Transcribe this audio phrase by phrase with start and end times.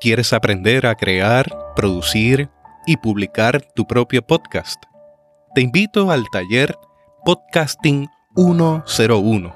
[0.00, 1.46] ¿Quieres aprender a crear,
[1.76, 2.48] producir
[2.86, 4.82] y publicar tu propio podcast?
[5.54, 6.74] Te invito al taller
[7.22, 9.54] Podcasting 101,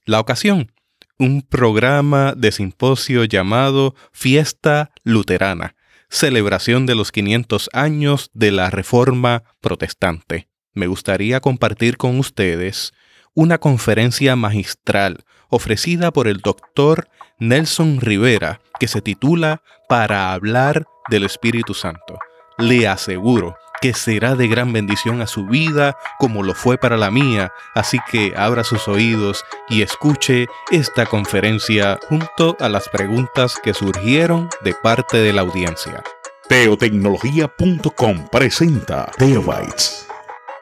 [0.05, 0.71] La ocasión,
[1.19, 5.75] un programa de simposio llamado Fiesta Luterana,
[6.09, 10.47] celebración de los 500 años de la Reforma Protestante.
[10.73, 12.93] Me gustaría compartir con ustedes
[13.37, 21.25] una conferencia magistral ofrecida por el doctor Nelson Rivera que se titula Para hablar del
[21.25, 22.19] Espíritu Santo.
[22.59, 27.11] Le aseguro que será de gran bendición a su vida como lo fue para la
[27.11, 33.75] mía, así que abra sus oídos y escuche esta conferencia junto a las preguntas que
[33.75, 36.03] surgieron de parte de la audiencia.
[36.49, 40.06] Teotecnología.com presenta Teobytes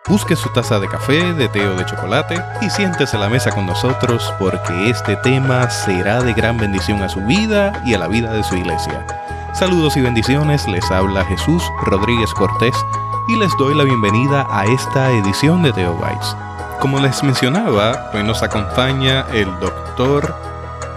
[0.07, 3.51] Busque su taza de café, de té o de chocolate y siéntese a la mesa
[3.51, 8.07] con nosotros porque este tema será de gran bendición a su vida y a la
[8.07, 9.07] vida de su iglesia.
[9.55, 12.77] Saludos y bendiciones, les habla Jesús Rodríguez Cortés
[13.29, 16.37] y les doy la bienvenida a esta edición de Teobytes.
[16.81, 20.35] Como les mencionaba, hoy nos acompaña el doctor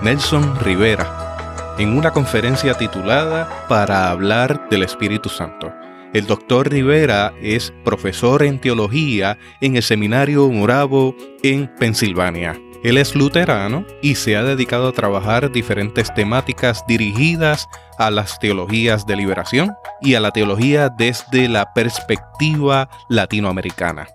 [0.01, 5.71] Nelson Rivera en una conferencia titulada Para hablar del Espíritu Santo.
[6.13, 12.59] El doctor Rivera es profesor en teología en el Seminario Moravo en Pensilvania.
[12.83, 17.67] Él es luterano y se ha dedicado a trabajar diferentes temáticas dirigidas
[17.97, 24.07] a las teologías de liberación y a la teología desde la perspectiva latinoamericana.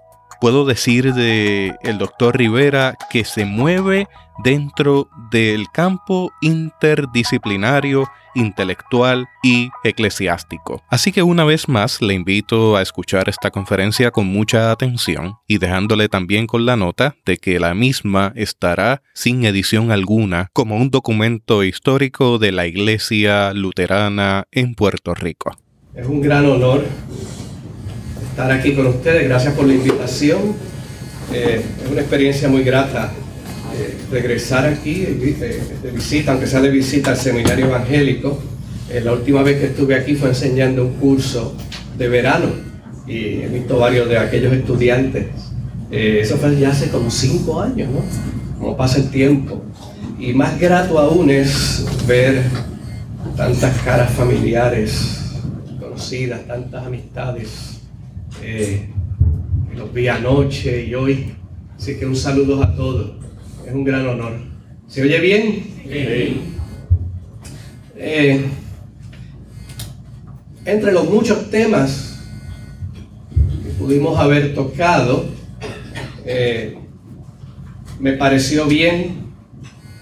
[0.42, 4.08] Puedo decir de el doctor Rivera que se mueve
[4.42, 10.82] dentro del campo interdisciplinario intelectual y eclesiástico.
[10.88, 15.58] Así que una vez más le invito a escuchar esta conferencia con mucha atención y
[15.58, 20.91] dejándole también con la nota de que la misma estará sin edición alguna como un
[20.91, 25.56] documento histórico de la Iglesia Luterana en Puerto Rico.
[25.94, 26.84] Es un gran honor
[28.32, 29.28] estar aquí con ustedes.
[29.28, 30.54] Gracias por la invitación.
[31.34, 33.12] Eh, es una experiencia muy grata
[33.76, 38.41] eh, regresar aquí eh, de visita, aunque sea de visita al seminario evangélico.
[39.04, 41.54] La última vez que estuve aquí fue enseñando un curso
[41.97, 42.48] de verano
[43.06, 45.26] y he visto varios de aquellos estudiantes.
[45.91, 48.03] eso fue ya hace como cinco años, ¿no?
[48.59, 49.62] Como pasa el tiempo.
[50.19, 52.43] Y más grato aún es ver
[53.34, 55.20] tantas caras familiares
[55.81, 57.71] conocidas, tantas amistades.
[59.75, 61.34] Los vi anoche y hoy.
[61.76, 63.22] Así que un saludo a todos
[63.66, 64.32] es un gran honor.
[64.86, 65.64] ¿Se oye bien?
[67.96, 68.44] Eh,
[70.64, 72.20] entre los muchos temas
[73.31, 75.26] que pudimos haber tocado,
[76.25, 76.76] eh,
[78.00, 79.32] me pareció bien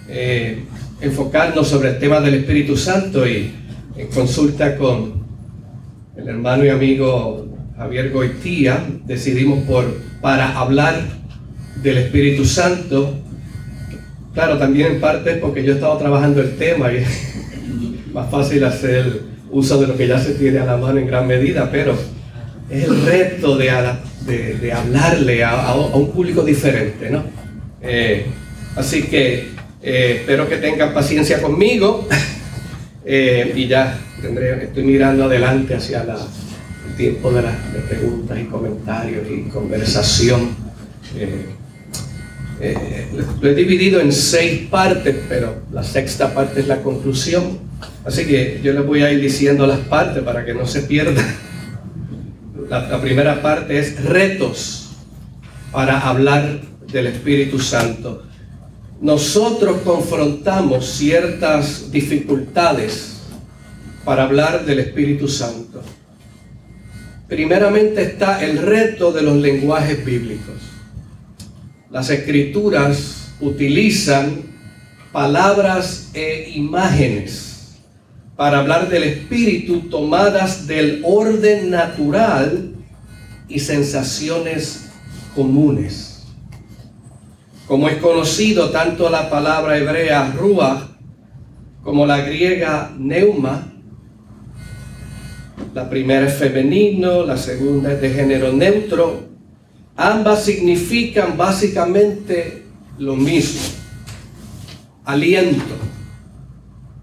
[0.09, 0.65] eh,
[1.01, 3.53] enfocarnos sobre el tema del Espíritu Santo y
[3.97, 5.25] en consulta con
[6.17, 7.50] el hermano y amigo
[7.81, 9.87] Javier Goitía decidimos por,
[10.21, 11.01] para hablar
[11.83, 13.17] del Espíritu Santo
[14.35, 17.09] Claro, también en parte porque yo he estado trabajando el tema y es
[18.13, 21.27] más fácil hacer uso de lo que ya se tiene a la mano en gran
[21.27, 21.95] medida, pero
[22.71, 23.71] es el reto de,
[24.73, 27.25] hablarle a, un público diferente, ¿no?
[27.83, 28.27] Eh,
[28.77, 32.07] así que Eh, espero que tengan paciencia conmigo
[33.07, 36.19] eh, y ya tendré, estoy mirando adelante hacia la,
[37.01, 37.57] tiempo de, las
[37.89, 40.51] preguntas y comentarios y conversación.
[42.63, 43.09] Eh,
[43.41, 47.59] lo he dividido en seis partes, pero la sexta parte es la conclusión.
[48.05, 51.25] Así que yo les voy a ir diciendo las partes para que no se pierdan.
[52.69, 54.91] la primera parte es retos
[55.73, 56.61] para hablar
[56.93, 58.25] del Espíritu Santo
[59.01, 63.15] nosotros confrontamos ciertas dificultades
[64.05, 65.70] para hablar del Espíritu Santo.
[67.31, 70.57] Primeramente está el reto de los lenguajes bíblicos.
[71.89, 74.43] Las escrituras utilizan
[75.13, 77.79] palabras e imágenes
[78.35, 82.75] para hablar del Espíritu tomadas del orden natural
[83.49, 84.91] y sensaciones
[85.37, 86.25] comunes.
[87.69, 90.83] Como es conocido tanto la palabra hebrea ruach
[91.85, 93.70] como la griega neuma,
[95.75, 99.29] la primera es femenino, la segunda es de género neutro,
[99.97, 102.65] ambas significan básicamente
[102.99, 103.61] lo mismo.
[105.05, 105.75] Aliento,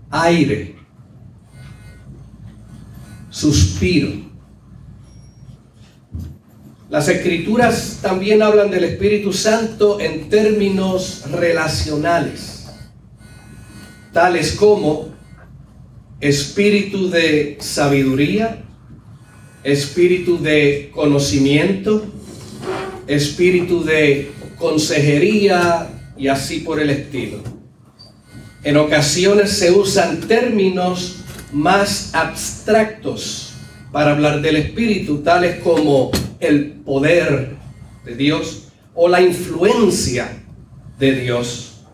[0.10, 0.76] aire,
[3.30, 4.28] suspiro.
[6.90, 12.66] Las escrituras también hablan del Espíritu Santo en términos relacionales,
[14.14, 15.17] tales como
[16.20, 18.64] espíritu de sabiduría,
[19.64, 22.06] espíritu de conocimiento,
[23.08, 27.40] espíritu de consejería y así por el estilo.
[28.64, 31.18] En ocasiones se usan términos
[31.54, 33.54] más abstractos
[33.92, 37.56] para hablar del espíritu, tales como el poder
[38.04, 40.44] de Dios o la influencia
[41.00, 41.86] de Dios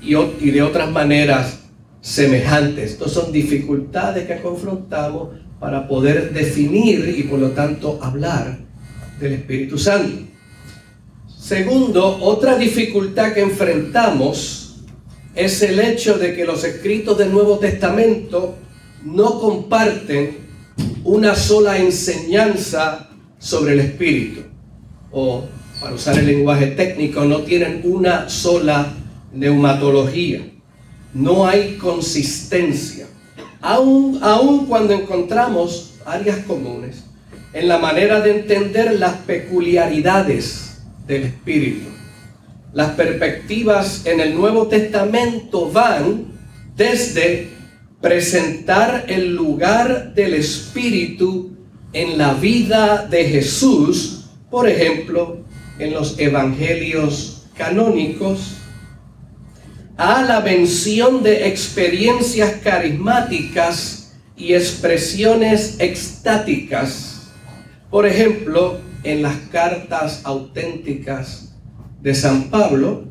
[0.00, 1.61] y, de otras maneras
[2.02, 2.92] semejantes.
[2.92, 8.58] Estas son dificultades que confrontamos para poder definir y por lo tanto hablar
[9.18, 10.24] del Espíritu Santo.
[11.38, 14.82] Segundo, otra dificultad que enfrentamos
[15.34, 18.56] es el hecho de que los escritos del Nuevo Testamento
[19.04, 20.38] no comparten
[21.04, 23.08] una sola enseñanza
[23.38, 24.42] sobre el espíritu,
[25.10, 25.44] o
[25.80, 28.92] para usar el lenguaje técnico, no tienen una sola
[29.32, 30.51] neumatología.
[31.14, 33.06] No hay consistencia.
[33.60, 37.04] Aun, aun cuando encontramos áreas comunes
[37.52, 41.88] en la manera de entender las peculiaridades del espíritu.
[42.72, 46.24] Las perspectivas en el Nuevo Testamento van
[46.76, 47.50] desde
[48.00, 51.50] presentar el lugar del espíritu
[51.92, 55.38] en la vida de Jesús, por ejemplo,
[55.78, 58.56] en los evangelios canónicos,
[60.02, 67.30] a la mención de experiencias carismáticas y expresiones extáticas,
[67.88, 71.54] por ejemplo, en las cartas auténticas
[72.00, 73.04] de San Pablo,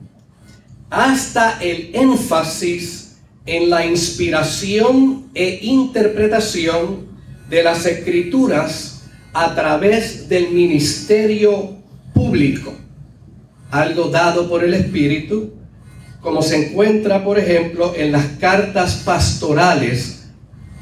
[0.89, 7.07] hasta el énfasis en la inspiración e interpretación
[7.49, 11.73] de las escrituras a través del ministerio
[12.13, 12.73] público,
[13.69, 15.60] algo dado por el Espíritu,
[16.21, 20.23] como se encuentra, por ejemplo, en las cartas pastorales,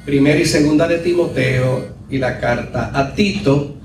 [0.05, 3.77] primera y segunda de Timoteo y la carta a Tito,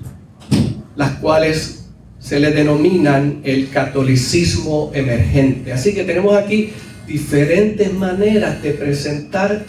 [0.97, 1.87] las cuales
[2.19, 5.73] se le denominan el catolicismo emergente.
[5.73, 6.73] Así que tenemos aquí
[7.07, 9.65] diferentes maneras de presentar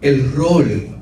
[0.00, 0.96] el rol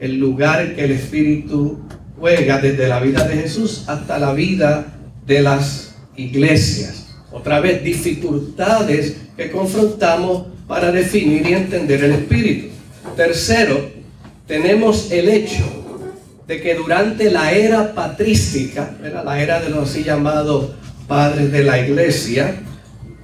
[0.00, 1.80] el lugar que el Espíritu
[2.18, 4.86] juega desde la vida de Jesús hasta la vida
[5.26, 7.08] de las iglesias.
[7.32, 12.66] Otra vez, dificultades que confrontamos para definir y entender el Espíritu.
[13.16, 13.88] Tercero,
[14.48, 15.64] tenemos el hecho
[16.48, 20.72] de que durante la era patrística, la era de los así llamados
[21.06, 22.56] padres de la iglesia,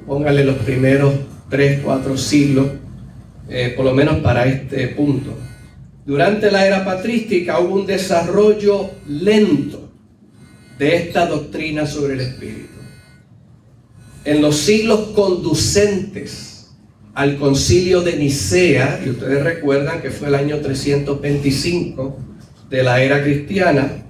[0.06, 1.14] póngale los primeros
[1.50, 2.68] tres, cuatro siglos,
[3.49, 5.37] eh, por lo menos para este punto,
[6.06, 9.90] durante la era patrística hubo un desarrollo lento
[10.78, 12.73] de esta doctrina sobre el Espíritu.
[14.24, 16.70] En los siglos conducentes
[17.14, 22.16] al concilio de Nicea, y ustedes recuerdan que fue el año 325
[22.70, 24.04] de la era cristiana,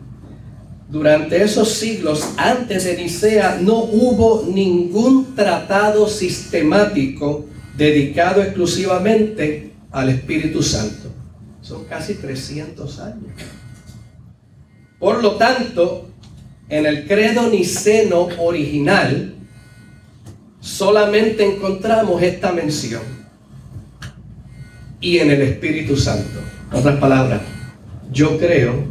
[0.88, 10.62] durante esos siglos antes de Nicea no hubo ningún tratado sistemático dedicado exclusivamente al Espíritu
[10.62, 11.10] Santo.
[11.60, 13.32] Son casi 300 años.
[15.00, 16.08] Por lo tanto,
[16.68, 19.33] en el credo niceno original,
[20.64, 23.02] solamente encontramos esta mención.
[25.00, 26.40] y en el Espíritu Santo.
[26.72, 27.42] Otras palabras,
[28.10, 28.86] yo creo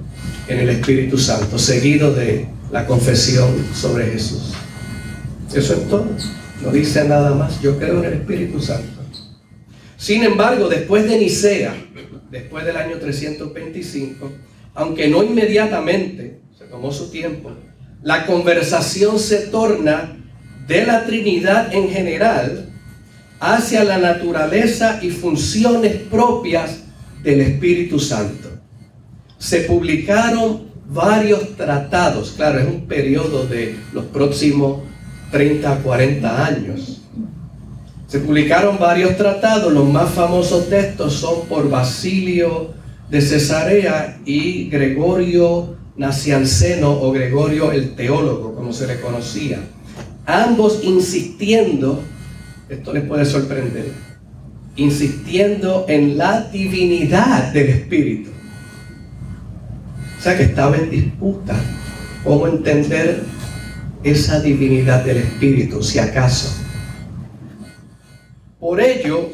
[0.47, 4.53] en el Espíritu Santo, seguido de la confesión sobre Jesús.
[5.55, 6.05] Eso es todo.
[6.61, 7.59] No dice nada más.
[7.63, 9.01] Yo creo en el Espíritu Santo.
[9.97, 11.73] Sin embargo, después de Nicea,
[12.29, 14.31] después del año 325,
[14.75, 17.51] aunque no inmediatamente, se tomó su tiempo,
[18.03, 20.22] la conversación se torna
[20.67, 22.69] de la Trinidad en general
[23.39, 26.83] hacia la naturaleza y funciones propias
[27.23, 28.49] del Espíritu Santo.
[29.37, 34.83] Se publicaron varios tratados, claro, es un periodo de los próximos
[35.31, 37.01] 30 a 40 años.
[38.07, 42.71] Se publicaron varios tratados, los más famosos de estos son por Basilio
[43.09, 49.59] de Cesarea y Gregorio Nacianceno o Gregorio el teólogo, como se le conocía.
[50.25, 52.01] Ambos insistiendo,
[52.69, 53.91] esto les puede sorprender,
[54.75, 58.29] insistiendo en la divinidad del Espíritu.
[60.17, 61.55] O sea que estaba en disputa
[62.23, 63.23] cómo entender
[64.03, 66.55] esa divinidad del Espíritu, si acaso.
[68.59, 69.29] Por ello,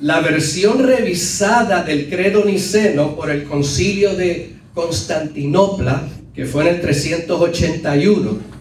[0.00, 6.80] la versión revisada del credo niceno por el concilio de Constantinopla, que fue en el
[6.80, 8.53] 381,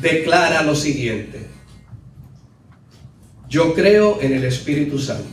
[0.00, 1.46] declara lo siguiente.
[3.48, 5.24] Yo creo en el Espíritu Santo,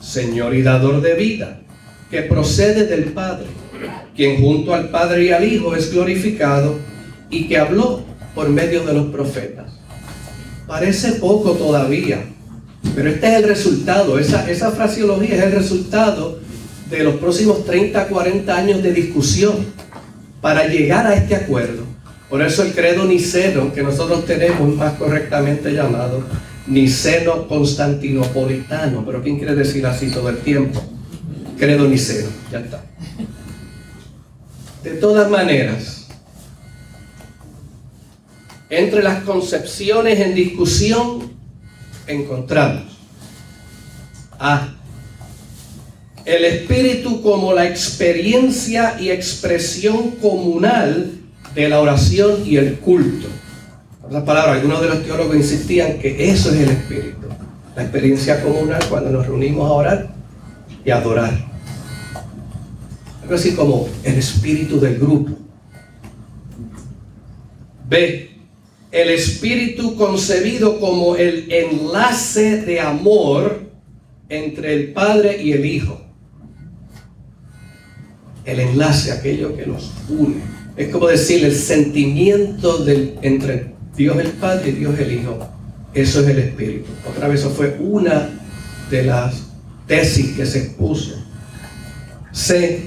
[0.00, 1.60] Señor y dador de vida,
[2.10, 3.46] que procede del Padre,
[4.14, 6.78] quien junto al Padre y al Hijo es glorificado
[7.28, 8.04] y que habló
[8.34, 9.72] por medio de los profetas.
[10.66, 12.24] Parece poco todavía,
[12.94, 16.38] pero este es el resultado, esa, esa fraseología es el resultado
[16.88, 19.66] de los próximos 30, 40 años de discusión
[20.40, 21.89] para llegar a este acuerdo.
[22.30, 26.22] Por eso el credo niceno que nosotros tenemos, más correctamente llamado
[26.68, 30.80] niceno constantinopolitano, pero ¿quién quiere decir así todo el tiempo?
[31.58, 32.84] Credo niceno, ya está.
[34.84, 36.06] De todas maneras,
[38.70, 41.32] entre las concepciones en discusión
[42.06, 42.84] encontramos
[44.38, 44.68] a
[46.24, 51.19] el espíritu como la experiencia y expresión comunal
[51.54, 53.28] de la oración y el culto.
[54.00, 57.28] Por otras palabras, algunos de los teólogos insistían que eso es el espíritu,
[57.76, 60.14] la experiencia comunal cuando nos reunimos a orar
[60.84, 61.32] y adorar.
[63.22, 65.36] Algo así como el espíritu del grupo.
[67.88, 68.30] B
[68.90, 73.70] el Espíritu concebido como el enlace de amor
[74.28, 76.00] entre el Padre y el Hijo.
[78.44, 80.59] El enlace, aquello que nos une.
[80.80, 82.86] Es como decir, el sentimiento
[83.20, 85.38] entre Dios el Padre y Dios el Hijo.
[85.92, 86.86] Eso es el Espíritu.
[87.06, 88.30] Otra vez, eso fue una
[88.90, 89.42] de las
[89.86, 91.22] tesis que se expuso.
[92.32, 92.80] C.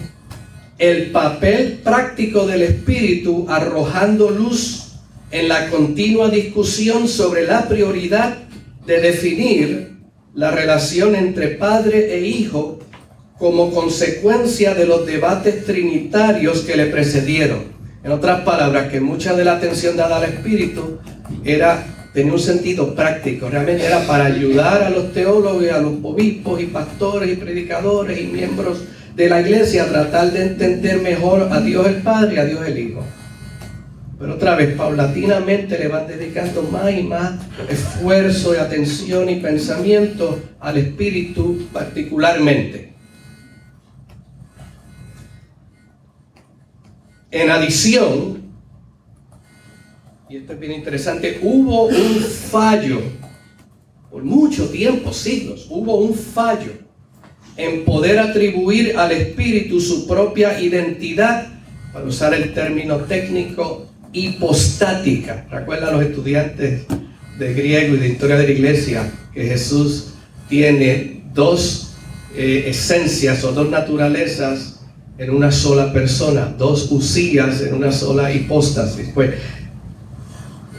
[0.80, 4.94] El papel práctico del Espíritu arrojando luz
[5.30, 8.40] en la continua discusión sobre la prioridad
[8.88, 10.00] de definir
[10.34, 12.80] la relación entre padre e hijo
[13.38, 17.73] como consecuencia de los debates trinitarios que le precedieron.
[18.04, 21.00] En otras palabras, que mucha de la atención dada al Espíritu
[21.46, 26.62] era, tenía un sentido práctico, realmente era para ayudar a los teólogos a los obispos
[26.62, 28.84] y pastores y predicadores y miembros
[29.16, 32.68] de la iglesia a tratar de entender mejor a Dios el Padre y a Dios
[32.68, 33.04] el Hijo.
[34.20, 37.34] Pero otra vez, paulatinamente le van dedicando más y más
[37.70, 42.93] esfuerzo y atención y pensamiento al espíritu particularmente.
[47.34, 48.44] En adición,
[50.30, 53.02] y esto es bien interesante, hubo un fallo,
[54.12, 56.74] por mucho tiempo, siglos, hubo un fallo
[57.58, 61.48] en poder atribuir al espíritu su propia identidad,
[61.92, 65.48] para usar el término técnico, hipostática.
[65.50, 66.84] ¿Recuerdan los estudiantes
[67.40, 70.14] de griego y de historia de la iglesia que Jesús
[70.50, 71.96] tiene dos
[72.36, 74.73] eh, esencias o dos naturalezas
[75.18, 79.10] en una sola persona, dos usías en una sola hipóstasis?
[79.14, 79.32] Pues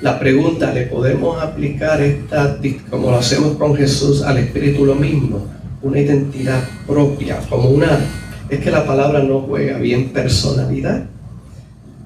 [0.02, 2.58] la pregunta, ¿le podemos aplicar esta,
[2.90, 5.46] como lo hacemos con Jesús, al Espíritu lo mismo?
[5.82, 8.00] Una identidad propia, como una...
[8.48, 11.06] Es que la palabra no juega bien personalidad.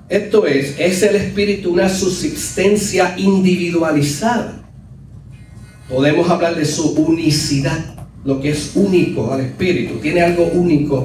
[0.08, 4.62] Esto es, es el espíritu una subsistencia individualizada.
[5.88, 11.04] Podemos hablar de su unicidad, lo que es único al espíritu, tiene algo único,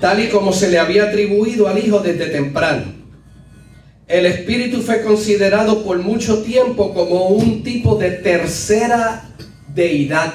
[0.00, 2.84] tal y como se le había atribuido al Hijo desde temprano.
[4.06, 9.30] El espíritu fue considerado por mucho tiempo como un tipo de tercera
[9.74, 10.34] deidad.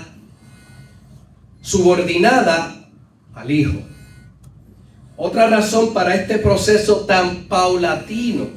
[1.62, 2.89] subordinada
[3.34, 3.79] al Hijo.
[5.15, 8.48] Otra razón para este proceso tan paulatino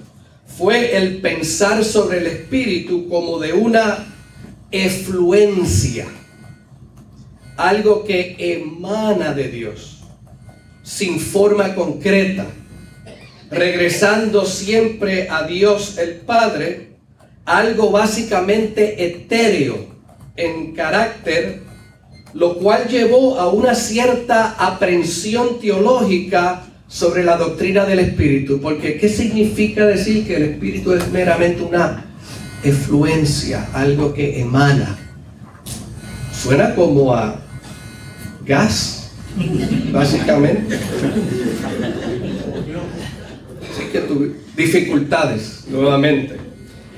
[0.47, 4.07] fue el pensar sobre el Espíritu como de una
[4.71, 6.07] efluencia,
[7.57, 9.96] algo que emana de Dios,
[10.87, 12.47] sin forma concreta,
[13.51, 16.91] regresando siempre a Dios el Padre,
[17.45, 19.79] algo básicamente etéreo
[20.37, 21.63] en carácter,
[22.35, 28.61] lo cual llevó a una cierta aprensión teológica sobre la doctrina del Espíritu.
[28.61, 32.15] Porque ¿qué significa decir que el Espíritu es meramente una
[32.63, 34.97] efluencia, algo que emana?
[36.33, 37.41] Suena como a
[38.45, 39.06] gas,
[39.93, 40.79] básicamente.
[43.71, 44.03] Así que
[44.57, 46.37] dificultades, nuevamente.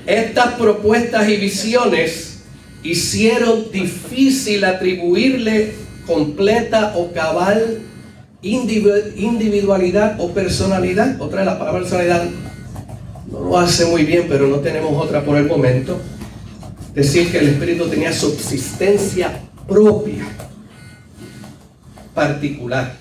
[0.05, 2.39] Estas propuestas y visiones
[2.83, 5.73] hicieron difícil atribuirle
[6.07, 7.81] completa o cabal
[8.41, 11.21] individualidad o personalidad.
[11.21, 12.23] Otra de la palabra personalidad
[13.31, 15.99] no lo hace muy bien, pero no tenemos otra por el momento.
[16.93, 20.25] Decir que el Espíritu tenía subsistencia propia,
[22.19, 22.91] particular.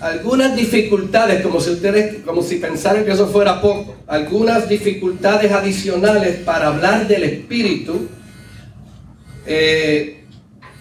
[0.00, 6.38] Algunas dificultades, como si ustedes, como si pensaran que eso fuera poco, algunas dificultades adicionales
[6.44, 8.08] para hablar del Espíritu
[9.46, 10.24] eh,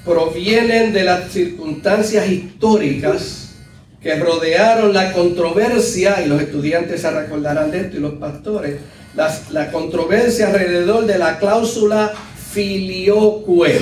[0.03, 3.55] provienen de las circunstancias históricas
[4.01, 8.79] que rodearon la controversia, y los estudiantes se recordarán de esto y los pastores,
[9.51, 12.11] la controversia alrededor de la cláusula
[12.51, 13.79] filioque,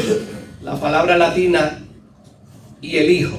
[0.61, 1.81] la palabra latina,
[2.81, 3.37] y el hijo,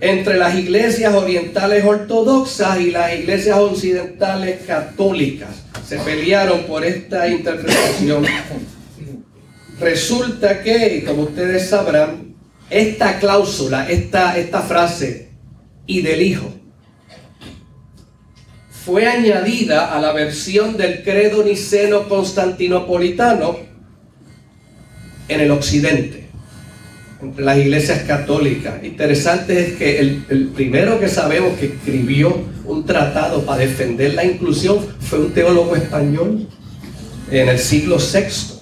[0.00, 5.50] entre las iglesias orientales ortodoxas y las iglesias occidentales católicas.
[5.86, 8.24] Se pelearon por esta interpretación
[9.78, 12.34] Resulta que, como ustedes sabrán,
[12.70, 15.28] esta cláusula, esta, esta frase,
[15.86, 16.50] y del Hijo,
[18.70, 23.58] fue añadida a la versión del credo niceno constantinopolitano
[25.28, 26.25] en el occidente,
[27.38, 28.82] las iglesias católicas.
[28.82, 34.78] Interesante es que el, primero que sabemos que escribió un tratado para defender la inclusión
[35.00, 36.46] fue un teólogo español
[37.30, 38.56] en el siglo VI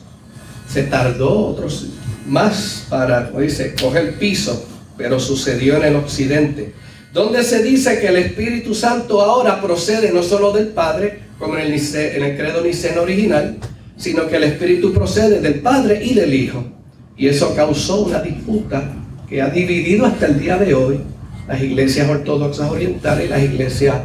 [0.72, 1.88] se tardó otros
[2.26, 6.72] más para, como dice, coger piso, pero sucedió en el occidente,
[7.12, 11.72] donde se dice que el Espíritu Santo ahora procede no solo del Padre, como en
[11.72, 13.58] el, en el credo niceno original,
[13.96, 16.73] sino que el Espíritu procede del Padre y del Hijo.
[17.16, 18.92] Y eso causó una disputa
[19.28, 21.00] que ha dividido hasta el día de hoy
[21.46, 23.96] las iglesias ortodoxas orientales y las iglesias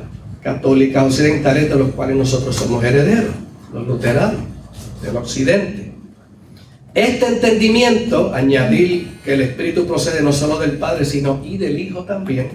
[0.43, 3.33] católicas occidentales, de los cuales nosotros somos herederos,
[3.73, 4.41] los luteranos
[5.01, 5.91] del occidente.
[6.93, 12.03] Este entendimiento, añadir que el Espíritu procede no solo del Padre, sino y del Hijo
[12.03, 12.49] también.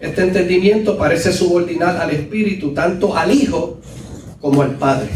[0.00, 3.80] Este entendimiento parece subordinar al Espíritu tanto al Hijo
[4.40, 5.08] como al Padre.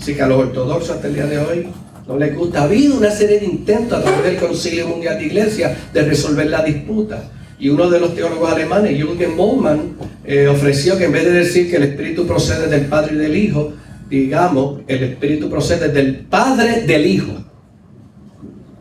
[0.00, 1.66] Así que a los ortodoxos hasta el día de hoy
[2.06, 2.60] no les gusta.
[2.60, 6.46] Ha habido una serie de intentos a través del Concilio Mundial de Iglesia de resolver
[6.48, 7.30] la disputa.
[7.58, 11.70] Y uno de los teólogos alemanes, Jürgen Moltmann, eh, ofreció que en vez de decir
[11.70, 13.74] que el Espíritu procede del Padre y del Hijo,
[14.08, 17.44] digamos, el Espíritu procede del Padre del Hijo.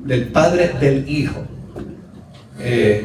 [0.06, 1.42] Del Padre del Hijo.
[2.62, 3.04] Eh,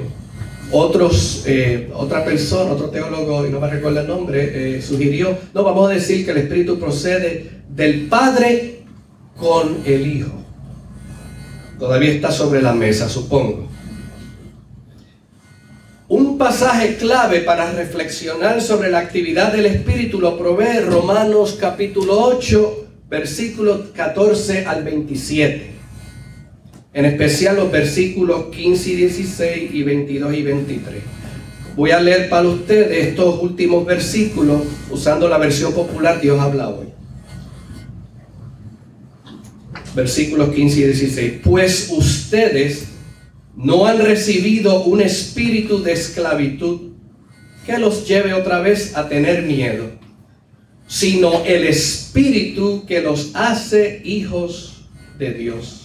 [0.70, 5.90] otros, eh, otra persona, otro teólogo, y no me recuerdo el nombre, sugirió, no, vamos
[5.90, 8.83] a decir que el Espíritu procede del Padre
[9.38, 10.32] con el Hijo.
[11.78, 13.68] Todavía está sobre la mesa, supongo.
[16.08, 22.86] Un pasaje clave para reflexionar sobre la actividad del Espíritu lo provee Romanos capítulo 8,
[23.08, 25.70] versículos 14 al 27.
[26.92, 31.02] En especial los versículos 15 y 16 y 22 y 23.
[31.74, 36.93] Voy a leer para ustedes estos últimos versículos usando la versión popular Dios habla hoy.
[39.94, 41.32] Versículos 15 y 16.
[41.42, 42.86] Pues ustedes
[43.56, 46.92] no han recibido un espíritu de esclavitud
[47.64, 49.90] que los lleve otra vez a tener miedo,
[50.86, 54.86] sino el espíritu que los hace hijos
[55.18, 55.80] de Dios.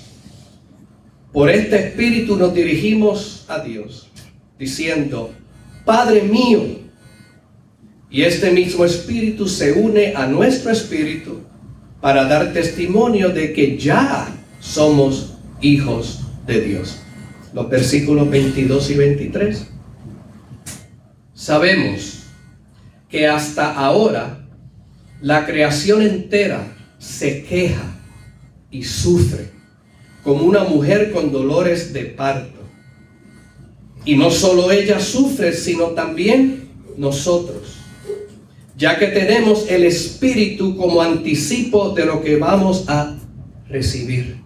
[1.31, 4.09] Por este espíritu nos dirigimos a Dios,
[4.57, 5.31] diciendo,
[5.85, 6.79] Padre mío,
[8.09, 11.41] y este mismo espíritu se une a nuestro espíritu
[12.01, 14.27] para dar testimonio de que ya
[14.59, 16.99] somos hijos de Dios.
[17.53, 19.67] Los versículos 22 y 23,
[21.33, 22.23] sabemos
[23.09, 24.47] que hasta ahora
[25.21, 27.97] la creación entera se queja
[28.71, 29.49] y sufre
[30.23, 32.59] como una mujer con dolores de parto.
[34.05, 37.78] Y no solo ella sufre, sino también nosotros,
[38.79, 43.13] ya que tenemos el Espíritu como anticipo de lo que vamos a
[43.67, 44.37] recibir.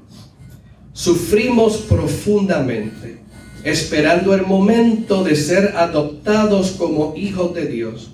[0.91, 3.19] Sufrimos profundamente,
[3.63, 8.10] esperando el momento de ser adoptados como hijos de Dios,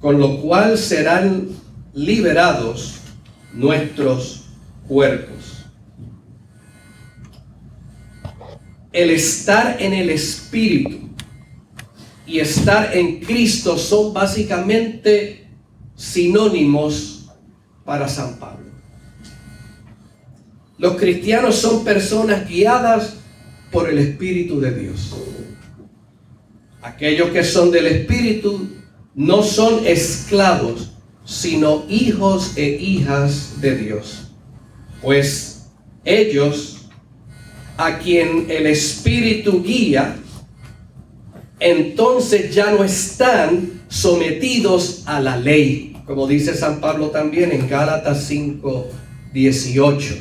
[0.00, 1.48] con lo cual serán
[1.92, 2.94] liberados
[3.52, 4.44] nuestros
[4.88, 5.66] cuerpos.
[8.90, 11.03] El estar en el Espíritu
[12.26, 15.46] y estar en Cristo son básicamente
[15.94, 17.26] sinónimos
[17.84, 18.64] para San Pablo.
[20.78, 23.14] Los cristianos son personas guiadas
[23.70, 25.14] por el Espíritu de Dios.
[26.82, 28.68] Aquellos que son del Espíritu
[29.14, 30.92] no son esclavos,
[31.24, 34.32] sino hijos e hijas de Dios.
[35.00, 35.66] Pues
[36.04, 36.88] ellos,
[37.76, 40.16] a quien el Espíritu guía,
[41.64, 48.24] entonces ya no están sometidos a la ley, como dice San Pablo también en Gálatas
[48.24, 48.86] 5,
[49.32, 50.14] 18.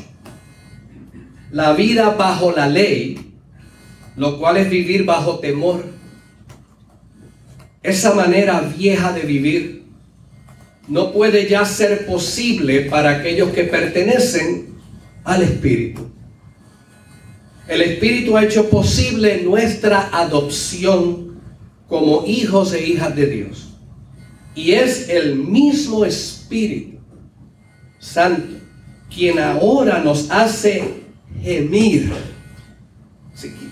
[1.52, 3.34] La vida bajo la ley,
[4.16, 5.84] lo cual es vivir bajo temor,
[7.82, 9.84] esa manera vieja de vivir
[10.88, 14.76] no puede ya ser posible para aquellos que pertenecen
[15.26, 16.10] al Espíritu.
[17.68, 21.33] El Espíritu ha hecho posible nuestra adopción
[21.94, 23.68] como hijos e hijas de Dios.
[24.56, 26.98] Y es el mismo Espíritu
[28.00, 28.56] Santo
[29.14, 30.84] quien ahora nos hace
[31.44, 32.12] gemir.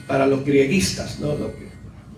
[0.06, 1.36] Para los grieguistas, ¿no?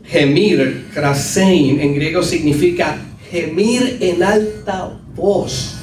[0.03, 2.97] Gemir, krasein, en griego significa
[3.31, 5.75] gemir en alta voz,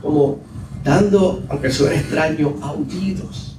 [0.00, 0.38] como
[0.84, 3.54] dando, aunque suene extraño, aullidos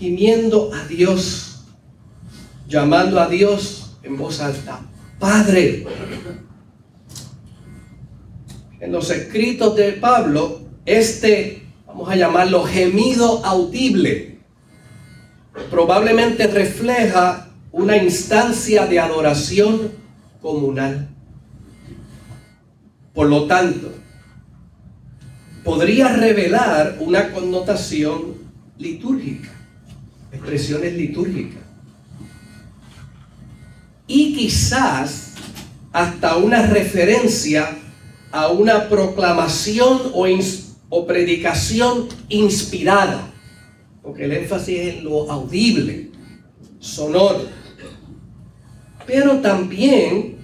[0.00, 1.49] gimiendo a Dios,
[2.70, 4.80] llamando a Dios en voz alta,
[5.18, 5.86] Padre.
[8.80, 14.38] En los escritos de Pablo, este, vamos a llamarlo gemido audible,
[15.70, 19.92] probablemente refleja una instancia de adoración
[20.40, 21.08] comunal.
[23.12, 23.92] Por lo tanto,
[25.62, 28.36] podría revelar una connotación
[28.78, 29.60] litúrgica
[30.32, 31.62] expresiones litúrgicas.
[34.12, 35.34] Y quizás
[35.92, 37.78] hasta una referencia
[38.32, 43.30] a una proclamación o, predicación inspirada,
[44.02, 46.10] porque el énfasis es en lo audible,
[46.80, 47.46] sonoro.
[49.06, 50.38] Pero también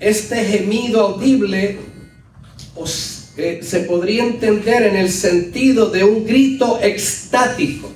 [0.00, 1.78] este gemido audible
[3.36, 7.92] eh, se podría entender en el sentido de un grito extático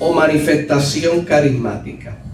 [0.00, 2.25] o manifestación carismática.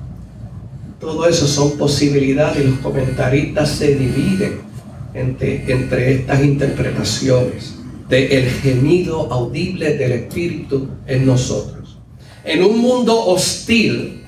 [1.03, 4.61] Todo eso son posibilidades y los comentaristas se dividen
[5.15, 7.75] entre, entre estas interpretaciones
[8.09, 11.99] del gemido audible del Espíritu en nosotros.
[12.45, 14.23] En un mundo hostil,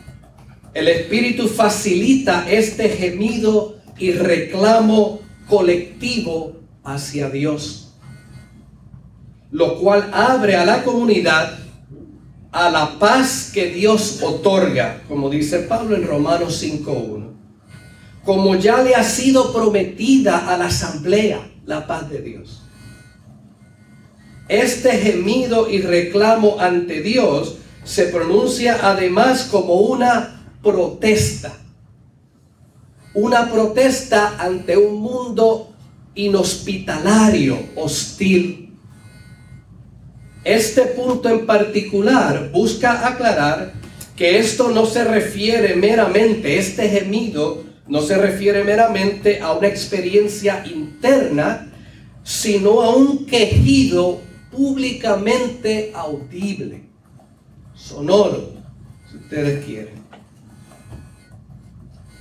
[0.74, 7.92] el Espíritu facilita este gemido y reclamo colectivo hacia Dios,
[9.52, 11.56] lo cual abre a la comunidad
[12.54, 17.32] a la paz que Dios otorga, como dice Pablo en Romanos 5.1,
[18.24, 22.62] como ya le ha sido prometida a la asamblea la paz de Dios.
[24.48, 31.52] Este gemido y reclamo ante Dios se pronuncia además como una protesta.
[33.14, 35.74] Una protesta ante un mundo
[36.14, 38.63] inhospitalario, hostil,
[40.44, 43.72] este punto en particular busca aclarar
[44.16, 50.64] que esto no se refiere meramente, este gemido no se refiere meramente a una experiencia
[50.66, 51.70] interna,
[52.22, 56.84] sino a un quejido públicamente audible,
[57.74, 58.52] sonoro,
[59.10, 60.04] si ustedes quieren.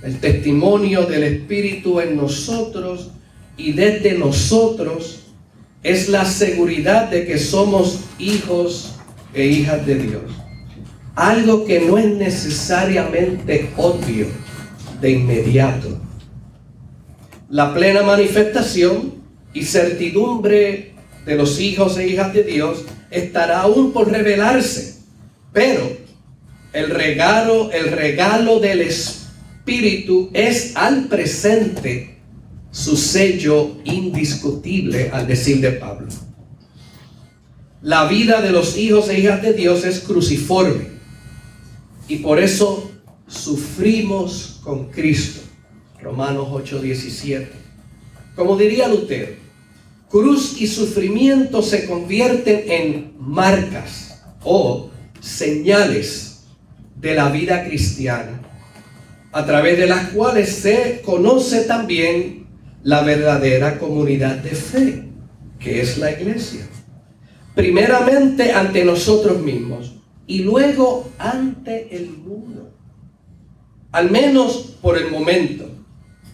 [0.02, 3.10] El testimonio del Espíritu en nosotros
[3.56, 5.23] y desde nosotros
[5.84, 8.96] es la seguridad de que somos hijos
[9.34, 10.22] e hijas de Dios.
[11.14, 14.26] Algo que no es necesariamente obvio
[15.00, 16.00] de inmediato.
[17.50, 20.94] La plena manifestación y certidumbre
[21.26, 24.96] de los hijos e hijas de Dios estará aún por revelarse,
[25.52, 25.82] pero
[26.72, 32.13] el regalo, el regalo del Espíritu es al presente
[32.74, 36.08] su sello indiscutible al decir de Pablo.
[37.82, 40.88] la vida de los hijos e hijas de Dios es cruciforme.
[42.08, 42.90] Y por eso
[43.28, 45.40] sufrimos con Cristo.
[46.02, 47.46] Romanos 8:17.
[48.34, 49.34] Como diría Lutero,
[50.08, 56.44] cruz y sufrimiento se convierten en marcas o señales
[56.96, 58.40] de la vida cristiana,
[59.30, 62.43] a través de las cuales se conoce también
[62.84, 65.04] la verdadera comunidad de fe,
[65.58, 66.68] que es la iglesia.
[67.54, 69.94] Primeramente ante nosotros mismos
[70.26, 72.70] y luego ante el mundo.
[73.90, 75.70] Al menos por el momento.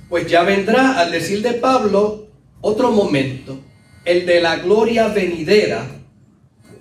[0.09, 2.27] Pues ya vendrá, al decir de Pablo,
[2.61, 3.61] otro momento,
[4.05, 5.87] el de la gloria venidera,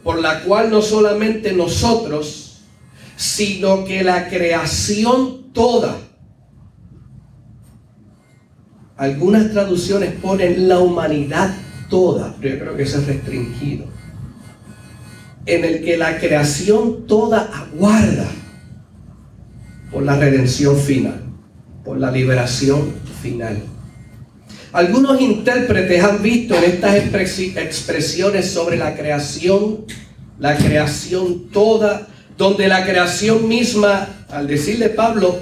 [0.04, 2.62] por la cual no solamente nosotros,
[3.16, 5.96] sino que la creación toda,
[9.00, 11.56] algunas traducciones ponen la humanidad
[11.90, 13.86] toda, yo creo que eso es restringido,
[15.46, 18.28] en el que la creación toda aguarda
[19.90, 21.22] por la redención final,
[21.86, 22.92] por la liberación
[23.24, 23.64] final.
[24.74, 29.86] Algunos intérpretes han visto en estas expresiones sobre la creación,
[30.40, 32.06] la creación toda,
[32.38, 35.40] donde la creación misma, al decirle Pablo,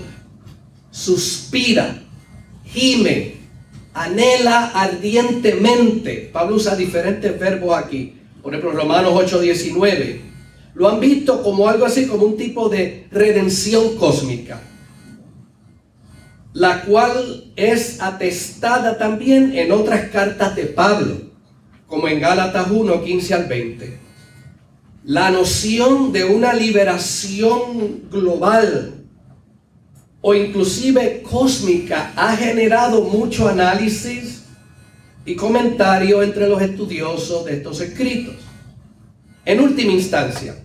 [0.92, 2.04] suspira,
[2.64, 3.37] gime,
[4.04, 6.30] anhela ardientemente.
[6.32, 8.14] Pablo usa diferentes verbos aquí.
[8.42, 10.22] Por ejemplo, Romanos 8:19.
[10.76, 14.62] Lo han visto como algo así, como un tipo de redención cósmica
[16.58, 21.16] la cual es atestada también en otras cartas de Pablo,
[21.86, 24.00] como en Gálatas 1, 15 al 20.
[25.04, 28.97] La noción de una liberación global
[30.22, 34.44] o inclusive cósmica ha generado mucho análisis
[35.26, 38.36] y comentario entre los estudiosos de estos escritos.
[39.46, 40.56] En última instancia,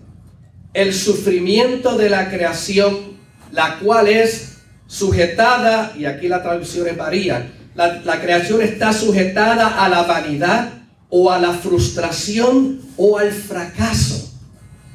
[0.73, 3.19] el sufrimiento de la creación,
[3.51, 9.89] la cual es sujetada, y aquí las traducciones varían, la, la creación está sujetada a
[9.89, 10.71] la vanidad
[11.09, 14.33] o a la frustración o al fracaso.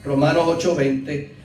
[0.03, 1.36] Romanos 8:20.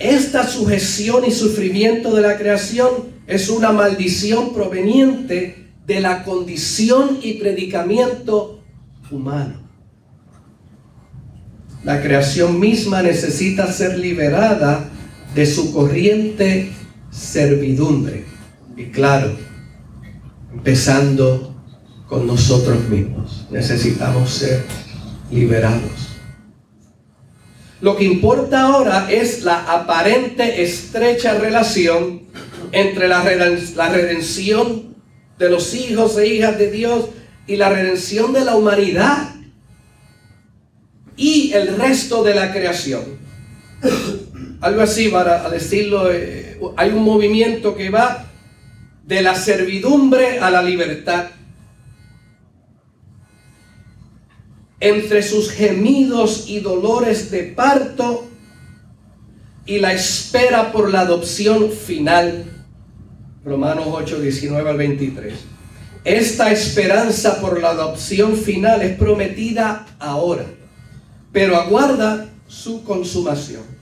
[0.00, 2.88] Esta sujeción y sufrimiento de la creación
[3.26, 8.62] es una maldición proveniente de la condición y predicamiento
[9.10, 9.60] humano.
[11.84, 14.88] La creación misma necesita ser liberada
[15.34, 16.72] de su corriente
[17.10, 18.24] servidumbre.
[18.78, 19.36] Y claro,
[20.50, 21.54] empezando
[22.08, 23.46] con nosotros mismos.
[23.50, 24.64] Necesitamos ser
[25.30, 26.09] liberados.
[27.80, 32.22] Lo que importa ahora es la aparente estrecha relación
[32.72, 34.96] entre la, redención
[35.38, 37.06] de los hijos e hijas de Dios
[37.46, 39.34] y la redención de la humanidad
[41.16, 43.18] y el resto de la creación.
[44.60, 48.26] Algo así para decirlo eh, hay un movimiento que va
[49.06, 51.30] de la servidumbre a la libertad.
[54.80, 58.26] Entre sus gemidos y dolores de parto
[59.66, 62.44] y la espera por la adopción final.
[63.44, 65.34] Romanos 8, 19 al 23.
[66.04, 70.46] Esta esperanza por la adopción final es prometida ahora,
[71.30, 73.80] pero aguarda su consumación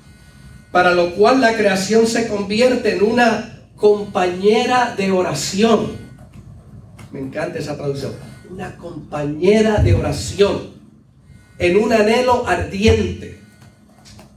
[0.70, 5.92] para lo cual la creación se convierte en una compañera de oración.
[7.10, 8.12] Me encanta esa traducción.
[8.50, 10.77] Una compañera de oración
[11.58, 13.40] en un anhelo ardiente.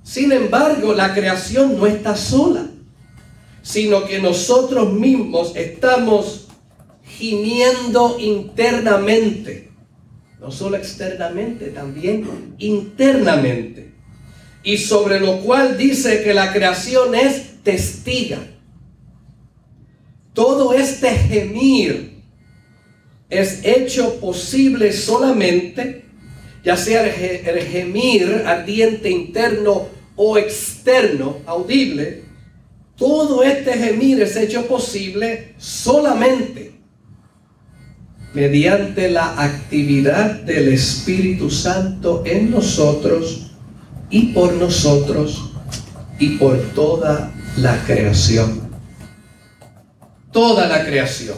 [0.04, 2.68] Sin embargo, la creación no está sola,
[3.62, 6.48] sino que nosotros mismos estamos
[7.04, 9.72] gimiendo internamente,
[10.40, 13.92] no solo externamente, también internamente
[14.64, 18.40] y sobre lo cual dice que la creación es testiga.
[20.34, 22.22] Todo este gemir
[23.30, 26.06] es hecho posible solamente,
[26.64, 32.24] ya sea el gemir ardiente interno o externo, audible,
[32.98, 36.72] todo este gemir es hecho posible solamente
[38.34, 43.52] mediante la actividad del Espíritu Santo en nosotros
[44.10, 45.52] y por nosotros
[46.20, 48.70] y por toda la creación.
[50.32, 51.38] Toda la creación.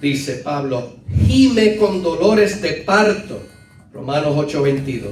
[0.00, 3.40] Dice Pablo, gime con dolores de parto.
[3.98, 5.10] Romanos 8:22.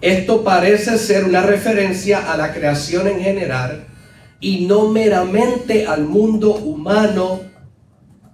[0.00, 3.86] Esto parece ser una referencia a la creación en general
[4.38, 7.40] y no meramente al mundo humano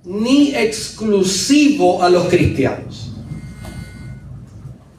[0.04, 3.06] ni exclusivo a los cristianos.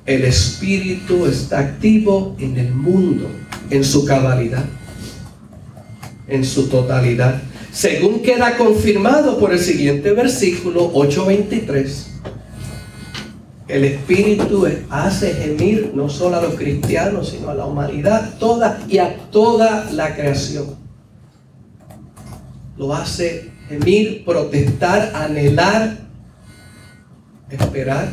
[0.03, 3.29] el Espíritu está activo en el mundo,
[3.69, 4.65] en su cabalidad,
[6.27, 7.39] en su totalidad.
[7.71, 12.10] Según queda confirmado por el siguiente versículo 8:23,
[13.71, 18.97] el Espíritu hace gemir no solo a los cristianos, sino a la humanidad toda y
[18.97, 20.75] a toda la creación.
[22.77, 25.99] Lo hace gemir, protestar, anhelar,
[27.49, 28.09] esperar,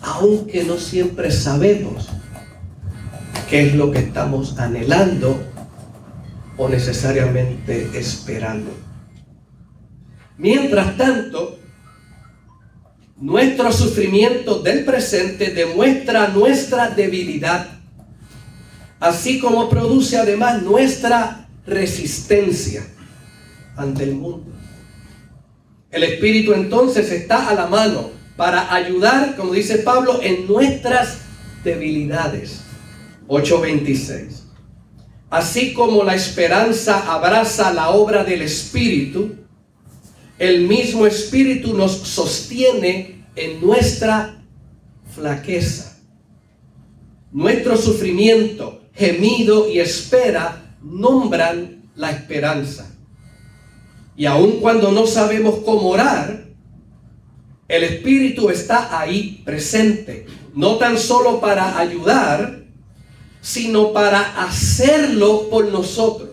[0.00, 2.08] aunque no siempre sabemos
[3.50, 5.38] qué es lo que estamos anhelando
[6.56, 8.70] o necesariamente esperando.
[10.38, 11.57] Mientras tanto,
[13.20, 17.66] nuestro sufrimiento del presente demuestra nuestra debilidad,
[19.00, 22.86] así como produce además nuestra resistencia
[23.76, 24.52] ante el mundo.
[25.90, 31.18] El Espíritu entonces está a la mano para ayudar, como dice Pablo, en nuestras
[31.64, 32.60] debilidades.
[33.26, 34.44] 8:26.
[35.30, 39.34] Así como la esperanza abraza la obra del Espíritu,
[40.38, 44.42] el mismo Espíritu nos sostiene en nuestra
[45.14, 45.98] flaqueza.
[47.32, 52.94] Nuestro sufrimiento, gemido y espera nombran la esperanza.
[54.16, 56.46] Y aun cuando no sabemos cómo orar,
[57.68, 62.64] el Espíritu está ahí presente, no tan solo para ayudar,
[63.40, 66.27] sino para hacerlo por nosotros.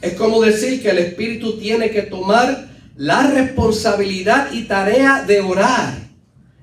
[0.00, 5.94] Es como decir que el Espíritu tiene que tomar la responsabilidad y tarea de orar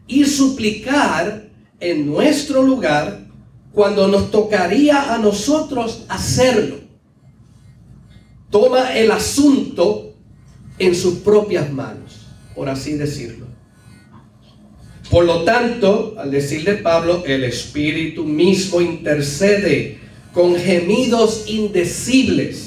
[0.07, 1.47] y suplicar
[1.79, 3.19] en nuestro lugar
[3.71, 6.87] cuando nos tocaría a nosotros hacerlo
[8.49, 10.15] toma el asunto
[10.79, 13.47] en sus propias manos, por así decirlo.
[15.09, 19.99] Por lo tanto, al decirle Pablo, el Espíritu mismo intercede
[20.33, 22.66] con gemidos indecibles.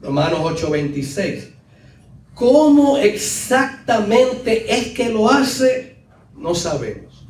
[0.00, 1.52] Romanos 8:26.
[2.34, 5.96] ¿Cómo exactamente es que lo hace?
[6.36, 7.26] No sabemos.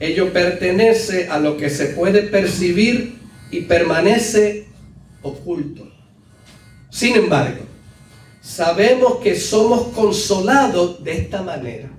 [0.00, 3.18] Ello pertenece a lo que se puede percibir
[3.50, 4.66] y permanece
[5.22, 5.88] oculto.
[6.88, 7.64] Sin embargo,
[8.40, 11.90] sabemos que somos consolados de esta manera,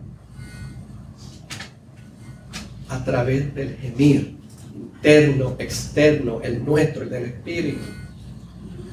[2.89, 4.35] a través del gemir
[4.75, 8.00] interno, externo, el nuestro, el del Espíritu.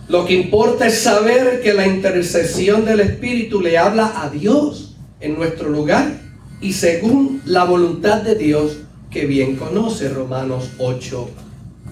[0.08, 5.36] Lo que importa es saber que la intercesión del Espíritu le habla a Dios en
[5.36, 6.20] nuestro lugar
[6.60, 8.78] y según la voluntad de Dios
[9.10, 11.30] que bien conoce Romanos 8,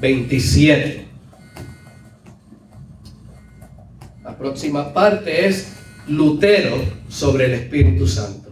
[0.00, 1.06] 27.
[4.38, 5.68] próxima parte es
[6.08, 6.76] Lutero
[7.08, 8.50] sobre el Espíritu Santo.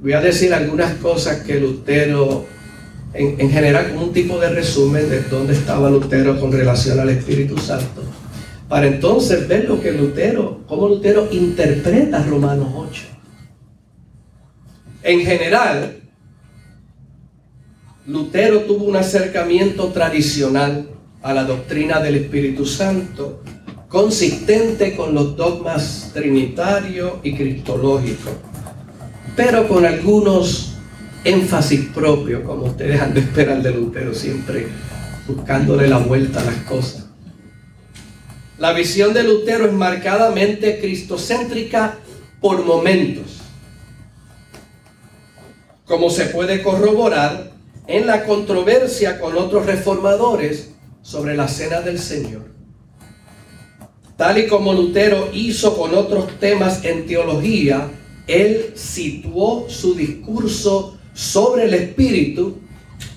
[0.00, 2.44] Voy a decir algunas cosas que Lutero,
[3.14, 7.58] en, general, como un tipo de resumen de dónde estaba Lutero con relación al Espíritu
[7.58, 8.02] Santo,
[8.68, 13.02] para entonces ver lo que Lutero, cómo Lutero interpreta Romanos 8.
[15.02, 15.96] En general,
[18.06, 20.88] Lutero tuvo un acercamiento tradicional
[21.22, 23.42] a la doctrina del Espíritu Santo
[23.88, 28.30] consistente con los dogmas trinitario y cristológico,
[29.36, 30.74] pero con algunos
[31.24, 34.66] énfasis propios, como ustedes han de esperar de Lutero, siempre
[35.26, 37.05] buscándole la vuelta a las cosas.
[38.58, 41.98] La visión de Lutero es marcadamente cristocéntrica
[42.40, 43.42] por momentos,
[45.84, 47.52] como se puede corroborar
[47.86, 50.70] en la controversia con otros reformadores
[51.02, 52.46] sobre la cena del Señor.
[54.16, 57.90] Tal y como Lutero hizo con otros temas en teología,
[58.26, 62.56] él situó su discurso sobre el espíritu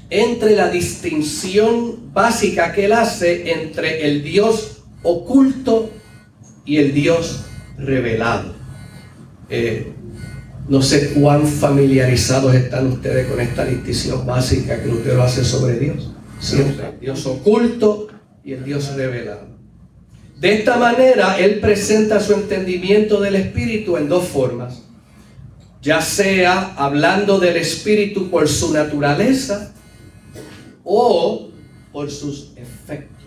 [0.09, 5.91] entre la distinción básica que él hace entre el Dios oculto
[6.65, 7.45] y el Dios
[7.77, 8.53] revelado.
[9.49, 9.93] Eh,
[10.67, 16.11] no sé cuán familiarizados están ustedes con esta distinción básica que Lutero hace sobre Dios.
[16.39, 18.07] Siempre, Dios oculto
[18.43, 19.47] y el Dios revelado.
[20.39, 24.83] De esta manera, Él presenta su entendimiento del Espíritu en dos formas.
[25.81, 29.73] Ya sea hablando del Espíritu por su naturaleza
[30.83, 31.49] o
[31.91, 33.18] por sus efectos.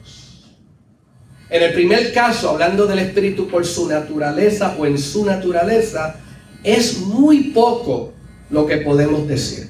[1.52, 6.16] En el primer caso, hablando del Espíritu por su naturaleza o en su naturaleza,
[6.64, 8.14] es muy poco
[8.48, 9.68] lo que podemos decir.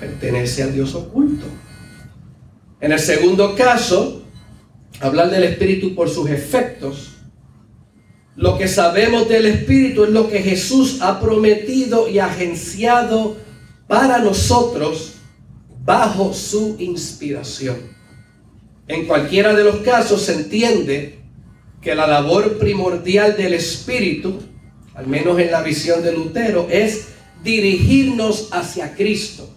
[0.00, 1.44] Pertenece al Dios oculto.
[2.80, 4.22] En el segundo caso,
[5.00, 7.10] hablar del Espíritu por sus efectos,
[8.34, 13.36] lo que sabemos del Espíritu es lo que Jesús ha prometido y agenciado
[13.86, 15.16] para nosotros
[15.84, 17.93] bajo su inspiración.
[18.86, 21.18] En cualquiera de los casos se entiende
[21.80, 24.40] que la labor primordial del Espíritu,
[24.94, 27.08] al menos en la visión de Lutero, es
[27.42, 29.50] dirigirnos hacia Cristo.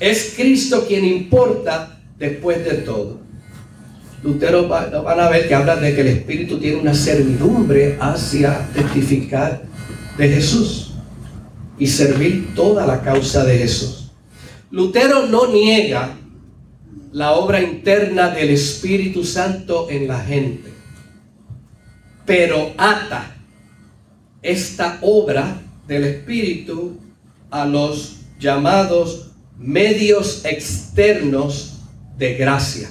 [0.00, 3.20] Es Cristo quien importa después de todo.
[4.22, 9.62] Lutero van a ver que habla de que el Espíritu tiene una servidumbre hacia testificar
[10.16, 10.92] de Jesús
[11.78, 14.12] y servir toda la causa de Jesús.
[14.70, 16.16] Lutero no niega
[17.12, 20.72] la obra interna del Espíritu Santo en la gente,
[22.24, 23.36] pero ata
[24.40, 26.98] esta obra del Espíritu
[27.50, 31.80] a los llamados medios externos
[32.16, 32.88] de gracia.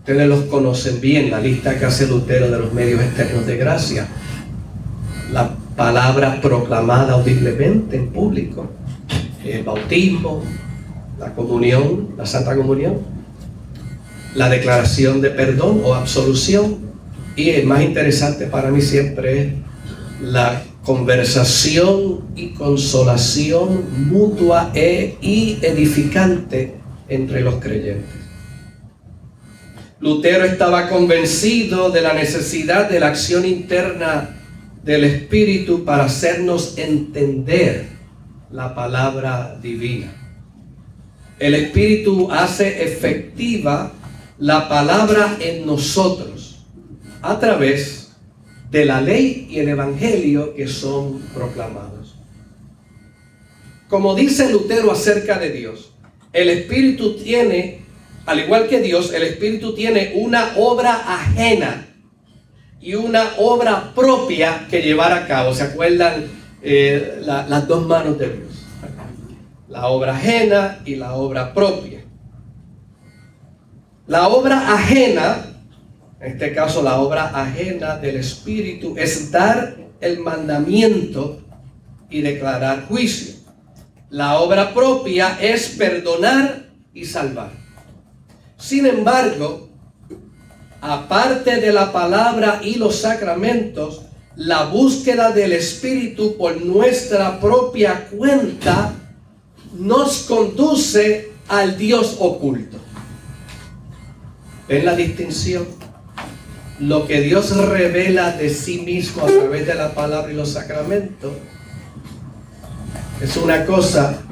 [0.00, 4.08] Ustedes los conocen bien, la lista que hace Lutero de los medios externos de gracia.
[5.32, 8.70] La palabra proclamada audiblemente en público,
[9.44, 10.42] el bautismo,
[11.18, 12.98] la comunión, la santa comunión,
[14.34, 16.78] la declaración de perdón o absolución
[17.36, 19.52] y el más interesante para mí siempre es
[20.20, 26.74] la conversación y consolación mutua e y edificante
[27.08, 28.18] entre los creyentes.
[30.00, 34.36] Lutero estaba convencido de la necesidad de la acción interna
[34.84, 37.86] del Espíritu para hacernos entender
[38.50, 40.17] la palabra divina.
[41.38, 43.92] El Espíritu hace efectiva
[44.38, 46.64] la palabra en nosotros
[47.22, 48.12] a través
[48.70, 52.16] de la ley y el Evangelio que son proclamados.
[53.88, 55.92] Como dice Lutero acerca de Dios,
[56.32, 57.88] el Espíritu tiene
[58.28, 61.86] al igual que Dios, el Espíritu tiene una obra ajena
[62.78, 65.54] y una obra propia que llevar a cabo.
[65.54, 66.26] ¿Se acuerdan
[66.62, 68.47] eh, las dos manos de Dios?
[69.68, 72.02] La obra ajena y la obra propia.
[74.06, 75.44] La obra ajena,
[76.20, 81.42] en este caso la obra ajena del Espíritu, es dar el mandamiento
[82.08, 83.34] y declarar juicio.
[84.08, 87.50] La obra propia es perdonar y salvar.
[88.56, 89.68] Sin embargo,
[90.80, 98.94] aparte de la palabra y los sacramentos, la búsqueda del Espíritu por nuestra propia cuenta
[99.76, 102.78] nos conduce al Dios oculto.
[104.68, 105.66] ¿Ven la distinción?
[106.80, 111.32] Lo que Dios revela de sí mismo a través de la palabra y los sacramentos
[113.20, 114.22] es una cosa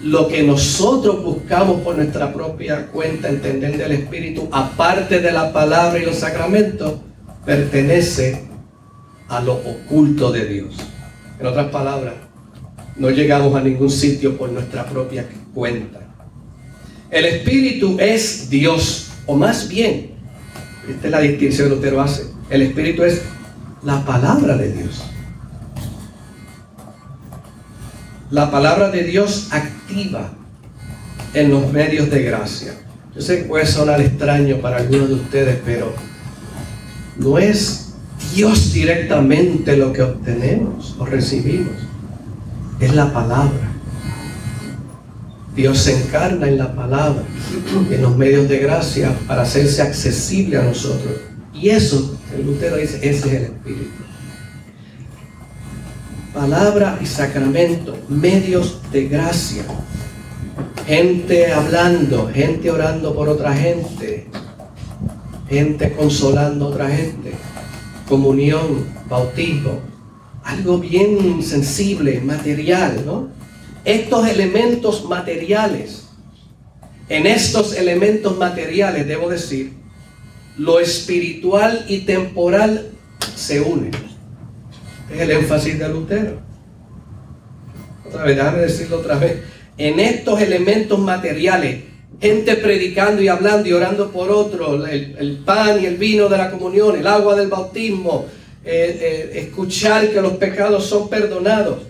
[0.00, 5.98] lo que nosotros buscamos por nuestra propia cuenta entender del Espíritu, aparte de la palabra
[5.98, 6.94] y los sacramentos,
[7.44, 8.46] pertenece
[9.28, 10.76] a lo oculto de Dios.
[11.40, 12.14] En otras palabras,
[12.98, 16.00] no llegamos a ningún sitio por nuestra propia cuenta.
[17.10, 20.10] El Espíritu es Dios, o más bien,
[20.88, 23.22] esta es la distinción que Lutero hace, el Espíritu es
[23.82, 25.02] la palabra de Dios.
[28.30, 30.30] la palabra de Dios activa
[31.34, 32.74] en los medios de gracia.
[33.14, 35.92] Yo sé que puede sonar extraño para algunos de ustedes, pero
[37.16, 37.94] no es
[38.34, 41.74] Dios directamente lo que obtenemos o recibimos,
[42.80, 43.72] es la palabra.
[45.54, 47.22] Dios se encarna en la palabra,
[47.90, 51.14] en los medios de gracia, para hacerse accesible a nosotros.
[51.52, 54.08] Y eso, el Lutero dice, ese es el Espíritu
[56.38, 59.64] palabra y sacramento, medios de gracia.
[60.86, 64.28] Gente hablando, gente orando por otra gente,
[65.48, 67.32] gente consolando a otra gente,
[68.08, 69.80] comunión, bautismo,
[70.48, 73.28] algo bien sensible, material, ¿no?
[73.84, 76.08] Estos elementos materiales,
[77.10, 79.74] en estos elementos materiales, debo decir,
[80.56, 82.92] lo espiritual y temporal
[83.36, 83.90] se unen.
[85.12, 86.40] Es el énfasis de Lutero.
[88.06, 89.42] Otra vez, déjame decirlo otra vez.
[89.76, 91.84] En estos elementos materiales,
[92.22, 96.50] gente predicando y hablando y orando por otro, el, pan y el vino de la
[96.50, 98.26] comunión, el agua del bautismo,
[98.70, 101.84] eh, eh, escuchar que los pecados son perdonados.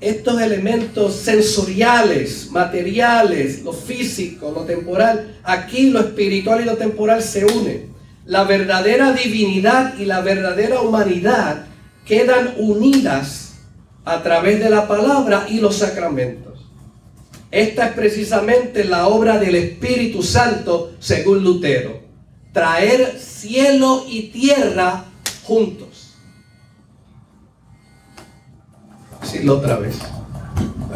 [0.00, 7.44] Estos elementos sensoriales, materiales, lo físico, lo temporal, aquí lo espiritual y lo temporal se
[7.44, 7.92] unen.
[8.24, 11.64] La verdadera divinidad y la verdadera humanidad
[12.06, 13.56] quedan unidas
[14.04, 16.68] a través de la palabra y los sacramentos.
[17.50, 22.00] Esta es precisamente la obra del Espíritu Santo, según Lutero.
[22.52, 25.06] Traer cielo y tierra
[25.50, 26.14] juntos.
[29.20, 29.96] Decirlo otra vez.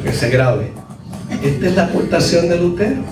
[0.01, 0.71] que se grabe.
[1.43, 3.03] Esta es la aportación de Lutero.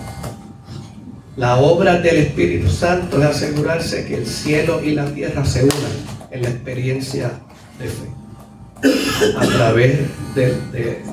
[1.37, 5.95] La obra del Espíritu Santo es asegurarse que el cielo y la tierra se unan
[6.31, 7.33] en la experiencia
[7.81, 9.37] de fe.
[9.37, 9.99] A través
[10.37, 10.61] del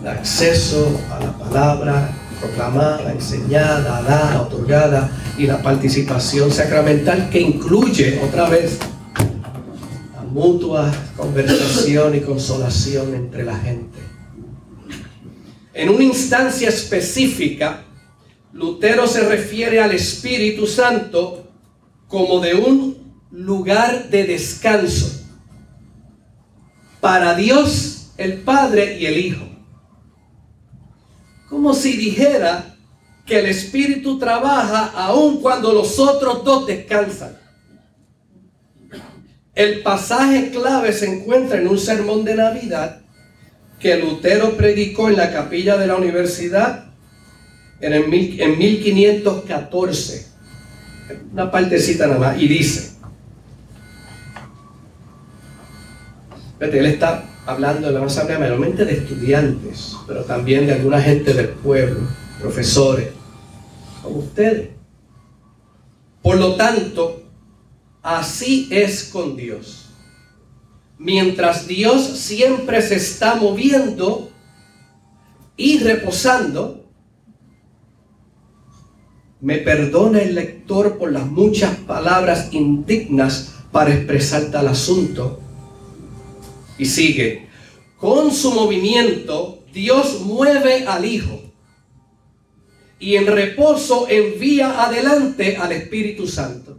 [0.06, 5.10] acceso a la palabra proclamada, enseñada, dada, otorgada
[5.40, 8.78] y la participación sacramental que incluye otra vez
[10.32, 14.00] mutua conversación y consolación entre la gente.
[15.74, 17.86] En una instancia específica,
[18.54, 21.48] Lutero se refiere al Espíritu Santo
[22.08, 22.98] como de un
[23.32, 25.22] lugar de descanso
[27.00, 29.46] para Dios el Padre y el Hijo.
[31.48, 32.76] Como si dijera
[33.26, 37.39] que el Espíritu trabaja aun cuando los otros dos descansan.
[39.60, 43.02] El pasaje clave se encuentra en un sermón de Navidad
[43.78, 46.86] que Lutero predicó en la capilla de la universidad
[47.82, 50.28] en, el en 1514.
[51.34, 52.42] Una partecita nada más.
[52.42, 52.94] Y dice,
[56.62, 61.50] él está hablando de la asamblea mayormente de estudiantes, pero también de alguna gente del
[61.50, 62.00] pueblo,
[62.40, 63.10] profesores,
[64.02, 64.70] como ustedes.
[66.22, 67.19] Por lo tanto,
[68.02, 69.90] así es con Dios.
[70.98, 74.32] Mientras Dios siempre se está moviendo
[75.56, 76.86] y reposando,
[79.42, 85.40] me perdona el lector por las muchas palabras indignas para expresar tal asunto.
[86.78, 87.48] Y sigue,
[87.98, 91.42] con su movimiento Dios mueve al Hijo
[93.00, 96.79] y en reposo envía adelante al Espíritu Santo.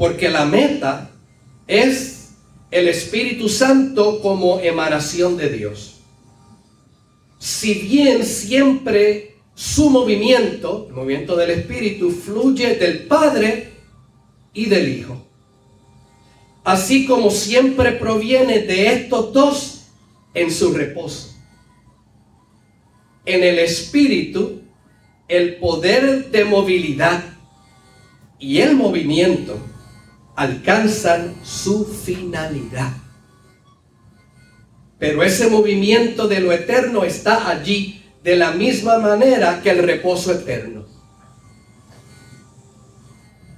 [0.00, 1.10] Porque la meta
[1.66, 2.30] es
[2.70, 5.96] el Espíritu Santo como emanación de Dios.
[7.38, 13.72] Si bien siempre su movimiento, el movimiento del Espíritu, fluye del Padre
[14.54, 15.22] y del Hijo.
[16.64, 19.82] Así como siempre proviene de estos dos
[20.32, 21.34] en su reposo.
[23.26, 24.62] En el Espíritu,
[25.28, 27.22] el poder de movilidad
[28.38, 29.66] y el movimiento
[30.36, 32.92] alcanzan su finalidad.
[34.98, 40.32] Pero ese movimiento de lo eterno está allí de la misma manera que el reposo
[40.32, 40.84] eterno.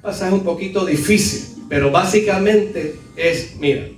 [0.01, 3.89] Pasaje un poquito difícil, pero básicamente es, mira,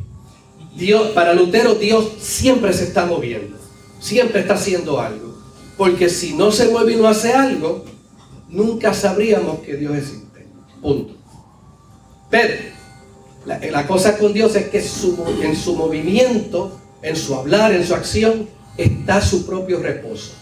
[0.76, 3.56] Dios, para Lutero Dios siempre se está moviendo,
[4.00, 5.38] siempre está haciendo algo,
[5.76, 7.84] porque si no se mueve y no hace algo,
[8.48, 10.46] nunca sabríamos que Dios existe.
[10.80, 11.13] Punto.
[12.34, 12.52] Pero
[13.46, 18.48] la, cosa con Dios es que en su movimiento, en su hablar, en su acción,
[18.76, 20.32] está su propio reposo.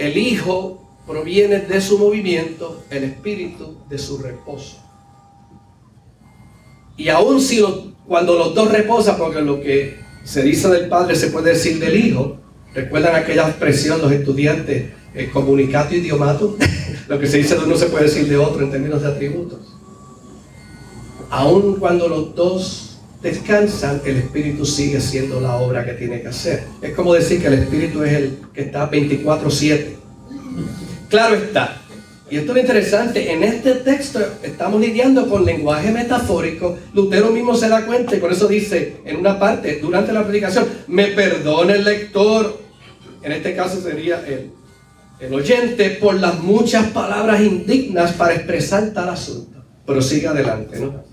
[0.00, 4.82] El Hijo proviene de su movimiento, el Espíritu de su reposo.
[6.96, 7.62] Y aún si
[8.04, 12.04] cuando los dos reposan, porque lo que se dice del Padre se puede decir del
[12.04, 12.38] Hijo,
[12.74, 16.56] recuerdan aquella expresión los estudiantes, el comunicato idiomato,
[17.08, 19.60] lo que se dice de uno se puede decir de otro en términos de atributos.
[21.30, 26.64] Aún cuando los dos descansan, el Espíritu sigue haciendo la obra que tiene que hacer.
[26.82, 29.96] Es como decir que el Espíritu es el que está 24/7.
[31.08, 31.82] Claro está.
[32.28, 36.76] Y esto es interesante, en este texto estamos lidiando con lenguaje metafórico.
[36.92, 40.66] Lutero mismo se da cuenta y por eso dice en una parte, durante la predicación,
[40.88, 42.58] me perdone el lector,
[43.22, 44.50] en este caso sería el,
[45.20, 49.62] el oyente, por las muchas palabras indignas para expresar tal asunto.
[49.86, 51.04] Pero sigue adelante, ¿no?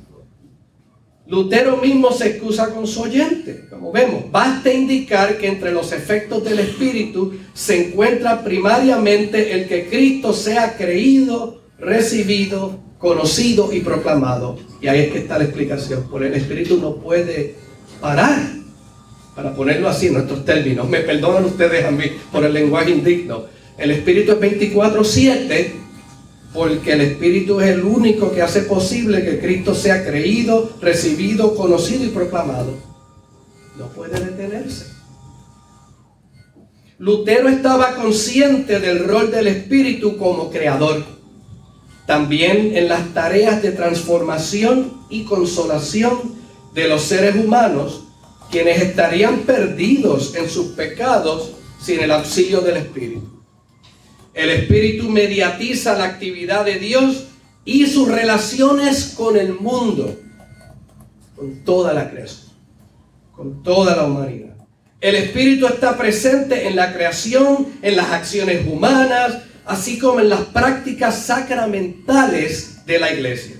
[1.25, 4.29] Lutero mismo se excusa con su oyente, como vemos.
[4.29, 10.75] Basta indicar que entre los efectos del Espíritu se encuentra primariamente el que Cristo sea
[10.75, 14.57] creído, recibido, conocido y proclamado.
[14.81, 16.09] Y ahí es que está la explicación.
[16.09, 17.55] Por el Espíritu no puede
[18.01, 18.39] parar,
[19.33, 20.89] para ponerlo así en nuestros términos.
[20.89, 23.45] Me perdonan ustedes a mí por el lenguaje indigno.
[23.77, 25.83] El Espíritu es 24-7
[26.53, 32.05] porque el Espíritu es el único que hace posible que Cristo sea creído, recibido, conocido
[32.05, 32.77] y proclamado.
[33.77, 34.85] No puede detenerse.
[36.99, 41.03] Lutero estaba consciente del rol del Espíritu como creador,
[42.05, 46.35] también en las tareas de transformación y consolación
[46.75, 48.03] de los seres humanos,
[48.51, 53.42] quienes estarían perdidos en sus pecados sin el auxilio del Espíritu.
[54.33, 57.25] El Espíritu mediatiza la actividad de Dios
[57.65, 60.19] y sus relaciones con el mundo,
[61.35, 62.43] con toda la creación.
[63.35, 64.53] con toda la humanidad.
[65.01, 70.41] El Espíritu está presente en la creación, en las acciones humanas, así como en las
[70.41, 73.55] prácticas sacramentales de la iglesia.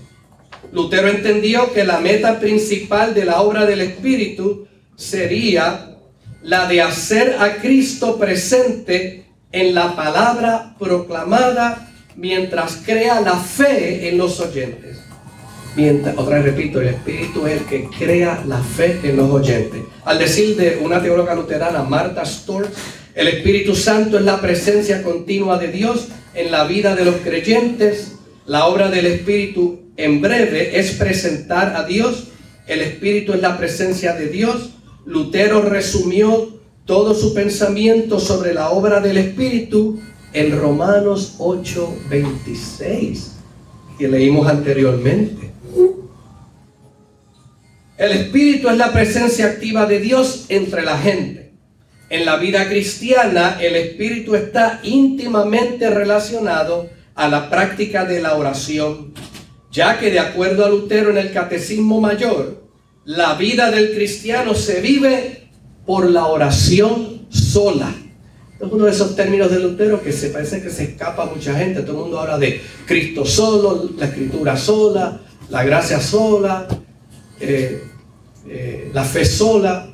[0.71, 5.97] Lutero entendió que la meta principal de la obra del Espíritu sería
[6.43, 14.17] la de hacer a Cristo presente en la palabra proclamada mientras crea la fe en
[14.17, 14.97] los oyentes.
[15.75, 19.81] Mientras, otra vez repito, el Espíritu es el que crea la fe en los oyentes.
[20.05, 22.67] Al decir de una teóloga luterana, Marta Storr,
[23.15, 28.13] el Espíritu Santo es la presencia continua de Dios en la vida de los creyentes.
[28.45, 32.27] La obra del Espíritu en breve es presentar a Dios.
[32.67, 34.71] El Espíritu es la presencia de Dios.
[35.05, 39.99] Lutero resumió todo su pensamiento sobre la obra del Espíritu
[40.33, 43.31] en Romanos 8:26,
[43.97, 45.51] que leímos anteriormente.
[47.97, 51.53] El Espíritu es la presencia activa de Dios entre la gente.
[52.09, 59.13] En la vida cristiana, el Espíritu está íntimamente relacionado a la práctica de la oración,
[59.71, 62.63] ya que de acuerdo a Lutero en el Catecismo Mayor,
[63.05, 65.42] la vida del cristiano se vive
[65.85, 67.93] por la oración sola.
[68.59, 71.53] Es uno de esos términos de Lutero que se parece que se escapa a mucha
[71.55, 71.81] gente.
[71.81, 76.67] Todo el mundo habla de Cristo solo, la escritura sola, la gracia sola,
[77.39, 77.83] eh,
[78.47, 79.89] eh, la fe sola,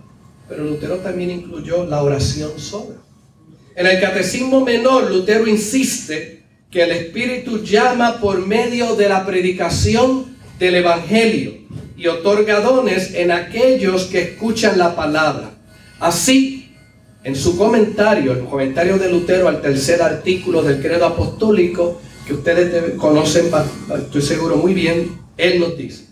[0.48, 2.96] pero Lutero también incluyó la oración sola.
[3.76, 10.38] En el Catecismo Menor, Lutero insiste que el Espíritu llama por medio de la predicación
[10.60, 11.54] del Evangelio
[11.98, 15.59] y otorga dones en aquellos que escuchan la palabra.
[16.00, 16.74] Así,
[17.24, 22.94] en su comentario, el comentario de Lutero al tercer artículo del credo apostólico, que ustedes
[22.96, 23.50] conocen,
[23.98, 26.06] estoy seguro muy bien, él nos dice,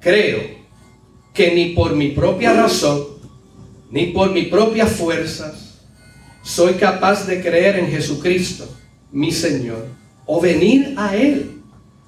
[0.00, 0.40] creo
[1.34, 3.04] que ni por mi propia razón,
[3.90, 5.80] ni por mis propias fuerzas,
[6.42, 8.66] soy capaz de creer en Jesucristo,
[9.12, 9.86] mi Señor,
[10.24, 11.60] o venir a Él,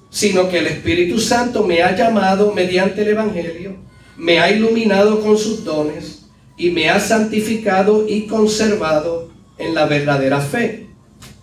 [0.09, 3.75] sino que el Espíritu Santo me ha llamado mediante el Evangelio,
[4.15, 6.16] me ha iluminado con sus dones
[6.57, 10.87] y me ha santificado y conservado en la verdadera fe.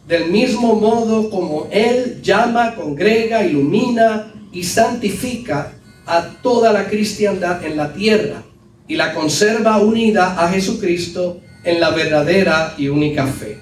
[0.09, 5.73] Del mismo modo como Él llama, congrega, ilumina y santifica
[6.05, 8.43] a toda la cristiandad en la tierra
[8.87, 13.59] y la conserva unida a Jesucristo en la verdadera y única fe.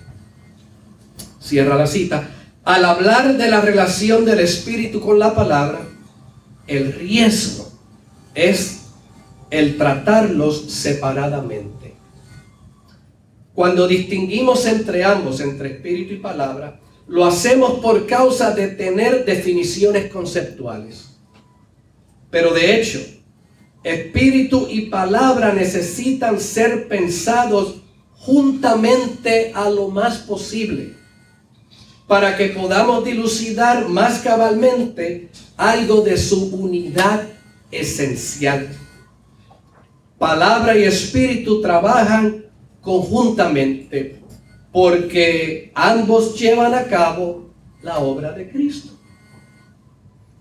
[1.40, 2.28] Cierra la cita.
[2.64, 5.80] Al hablar de la relación del Espíritu con la palabra,
[6.66, 7.70] el riesgo
[8.34, 8.81] es
[9.53, 11.92] el tratarlos separadamente.
[13.53, 20.11] Cuando distinguimos entre ambos, entre espíritu y palabra, lo hacemos por causa de tener definiciones
[20.11, 21.18] conceptuales.
[22.30, 22.98] Pero de hecho,
[23.84, 27.82] espíritu y palabra necesitan ser pensados
[28.14, 30.94] juntamente a lo más posible
[32.07, 35.28] para que podamos dilucidar más cabalmente
[35.59, 37.28] algo de su unidad
[37.70, 38.78] esencial.
[40.22, 42.44] Palabra y espíritu trabajan
[42.80, 44.22] conjuntamente
[44.70, 47.50] porque ambos llevan a cabo
[47.82, 48.92] la obra de Cristo.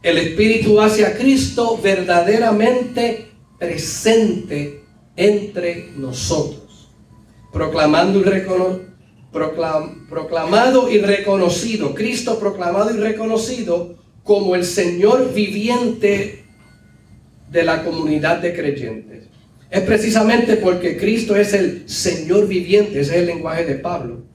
[0.03, 4.83] El Espíritu hace a Cristo verdaderamente presente
[5.15, 6.91] entre nosotros,
[7.51, 8.23] proclamando y
[10.07, 16.45] proclamado y reconocido, Cristo proclamado y reconocido como el Señor viviente
[17.49, 19.30] de la comunidad de creyentes.
[19.71, 24.25] Es precisamente porque Cristo es el Señor viviente, ese es el lenguaje de Pablo,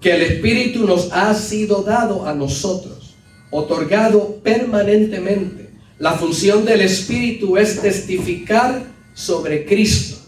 [0.00, 3.16] que el Espíritu nos ha sido dado a nosotros
[3.50, 5.70] otorgado permanentemente.
[5.98, 10.18] La función del Espíritu es testificar sobre Cristo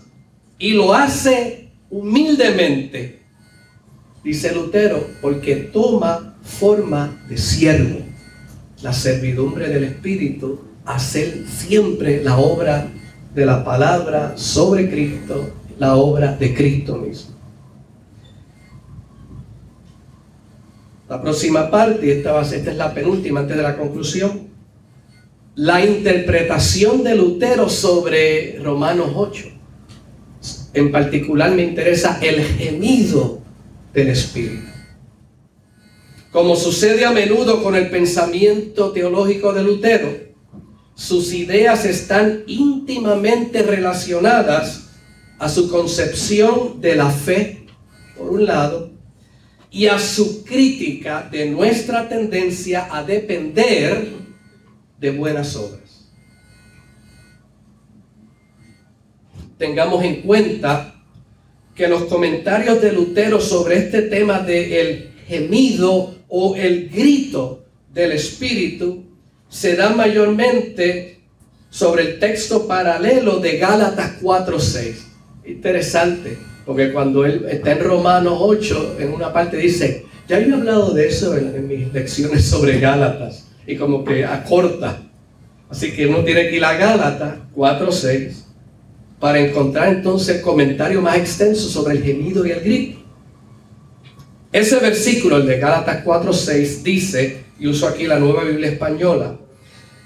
[0.59, 3.21] y lo hace humildemente,
[4.25, 8.01] dice Lutero, porque toma forma de siervo.
[8.83, 12.91] La servidumbre del Espíritu, hacer siempre la obra
[13.35, 17.33] de la palabra sobre Cristo, la obra de Cristo mismo.
[21.09, 24.49] La próxima parte, esta, esta es la penúltima antes de la conclusión,
[25.55, 29.45] la interpretación de Lutero sobre Romanos 8.
[30.75, 33.41] En particular me interesa el gemido
[33.93, 34.73] del Espíritu.
[36.31, 40.32] Como sucede a menudo con el pensamiento teológico de Lutero,
[40.95, 44.91] sus ideas están íntimamente relacionadas
[45.39, 47.67] a su concepción de la fe,
[48.17, 48.91] por un lado,
[49.71, 54.07] y a su crítica de nuestra tendencia a depender
[54.99, 55.83] de buenas obras.
[59.63, 60.93] tengamos en cuenta
[61.73, 67.65] que los comentarios de Lutero sobre este tema del el gemido o el grito
[67.95, 69.05] del Espíritu
[69.53, 71.21] se dan mayormente
[71.69, 74.95] sobre el texto paralelo de Gálatas 4.6.
[75.45, 80.95] Interesante, porque cuando él está en Romanos 8, en una parte dice, ya he hablado
[80.95, 85.03] de eso en, mis lecciones sobre Gálatas, y como que acorta.
[85.69, 88.33] Así que uno tiene que ir a Gálatas 4.6
[89.21, 93.01] para encontrar entonces comentario más extenso sobre el gemido y el grito.
[94.51, 99.39] Ese versículo, el de Gálatas 4.6, dice, y uso aquí la nueva Biblia española,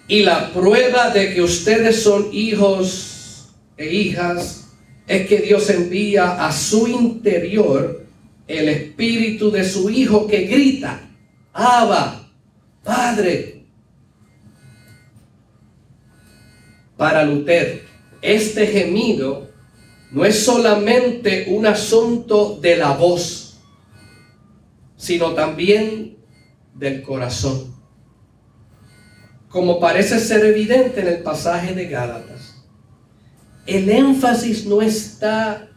[0.08, 4.68] y la prueba de que ustedes son hijos e hijas
[5.06, 8.04] es que Dios envía a su interior
[8.46, 11.00] el espíritu de su hijo que grita,
[11.52, 12.30] Abba,
[12.84, 13.64] Padre.
[16.96, 17.80] Para Lutero,
[18.22, 19.50] este gemido
[20.12, 23.58] no es solamente un asunto de la voz,
[24.96, 26.16] sino también
[26.74, 27.75] del corazón.
[29.48, 32.56] Como parece ser evidente en el pasaje de Gálatas,
[33.66, 35.68] el énfasis no está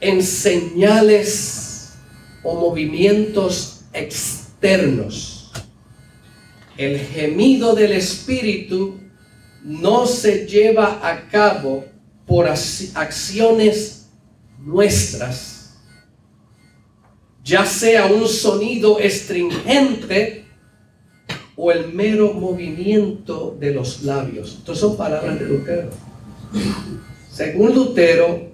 [0.00, 1.94] en señales
[2.42, 5.52] o movimientos externos.
[6.76, 9.00] El gemido del Espíritu
[9.62, 11.86] no se lleva a cabo
[12.26, 14.10] por acciones
[14.58, 15.76] nuestras,
[17.42, 20.43] ya sea un sonido estringente
[21.56, 24.56] o el mero movimiento de los labios.
[24.58, 25.90] Estas son palabras de Lutero.
[27.30, 28.48] Según Lutero,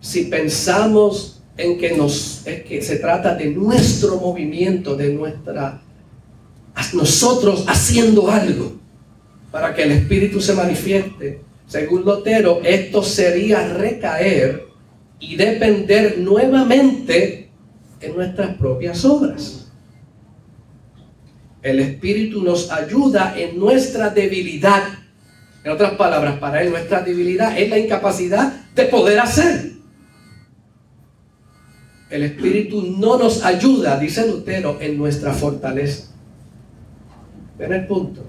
[0.00, 5.82] si pensamos en que, nos, que se trata de nuestro movimiento, de nuestra,
[6.94, 8.72] nosotros haciendo algo,
[9.50, 11.40] para que el Espíritu se manifieste.
[11.66, 14.66] Según Lutero, esto sería recaer
[15.18, 17.50] y depender nuevamente
[18.00, 19.59] en nuestras propias obras.
[21.62, 24.82] El Espíritu nos ayuda en nuestra debilidad.
[25.62, 29.72] En otras palabras, para él nuestra debilidad es la incapacidad de poder hacer.
[32.08, 36.08] El Espíritu no nos ayuda, dice Lutero, en nuestra fortaleza.
[37.58, 38.24] Ven el punto.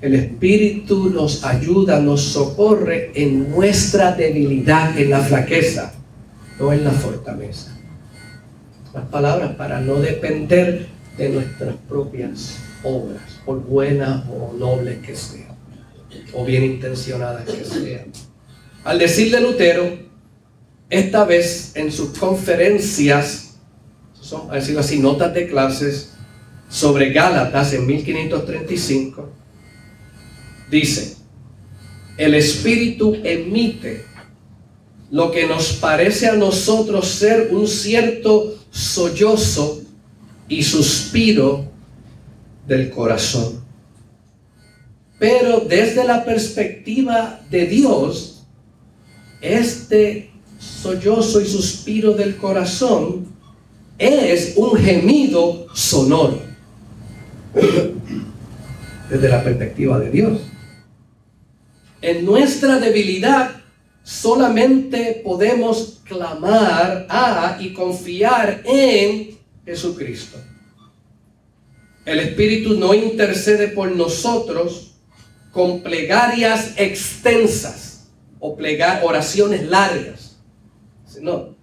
[0.00, 5.92] El Espíritu nos ayuda, nos socorre en nuestra debilidad, en la flaqueza,
[6.60, 7.76] no en la fortaleza.
[8.94, 15.56] Las palabras para no depender de nuestras propias obras, por buenas o nobles que sean,
[16.32, 18.12] o bien intencionadas que sean.
[18.84, 19.98] Al decir de Lutero,
[20.88, 23.58] esta vez en sus conferencias,
[24.20, 26.12] son, decirlo así, notas de clases
[26.68, 29.32] sobre Gálatas en 1535,
[30.70, 31.16] Dice,
[32.16, 34.04] el Espíritu emite
[35.10, 39.82] lo que nos parece a nosotros ser un cierto sollozo
[40.48, 41.64] y suspiro
[42.66, 43.64] del corazón.
[45.18, 48.44] Pero desde la perspectiva de Dios,
[49.40, 53.26] este sollozo y suspiro del corazón
[53.98, 56.40] es un gemido sonoro.
[59.08, 60.40] Desde la perspectiva de Dios
[62.06, 63.50] en nuestra debilidad
[64.04, 69.35] solamente podemos clamar a y confiar en
[69.66, 70.38] Jesucristo.
[72.06, 74.94] El Espíritu no intercede por nosotros
[75.50, 78.08] con plegarias extensas
[78.40, 80.38] o plegar, oraciones largas.
[81.20, 81.54] No.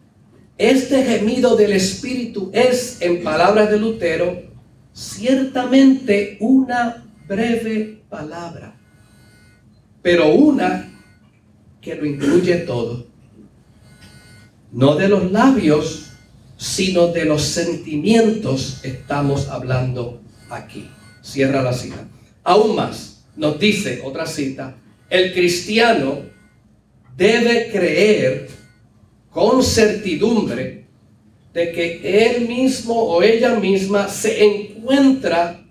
[0.60, 4.44] Este gemido del Espíritu es, en palabras de Lutero,
[4.94, 8.74] ciertamente una breve palabra
[10.04, 10.92] pero una
[11.82, 13.08] que lo incluye todo.
[14.72, 16.12] No de los labios,
[16.64, 20.90] sino de los sentimientos estamos hablando aquí.
[21.22, 22.08] Cierra la cita.
[22.42, 24.78] Aún más, nos dice otra cita,
[25.10, 26.22] el cristiano
[27.18, 28.48] debe creer
[29.30, 30.86] con certidumbre
[31.54, 35.66] de que él mismo o ella misma se encuentra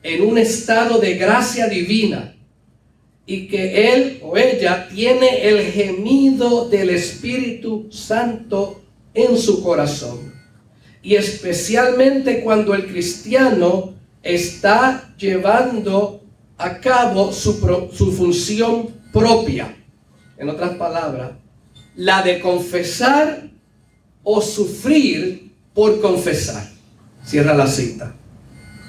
[0.00, 2.36] en un estado de gracia divina
[3.26, 8.83] y que él o ella tiene el gemido del Espíritu Santo
[9.14, 10.32] en su corazón.
[11.02, 16.22] Y especialmente cuando el cristiano está llevando
[16.58, 17.54] a cabo su,
[17.92, 19.76] su función propia.
[20.36, 21.32] En otras palabras,
[21.96, 23.50] la de confesar
[24.22, 26.68] o sufrir por confesar.
[27.24, 28.14] Cierra la cita.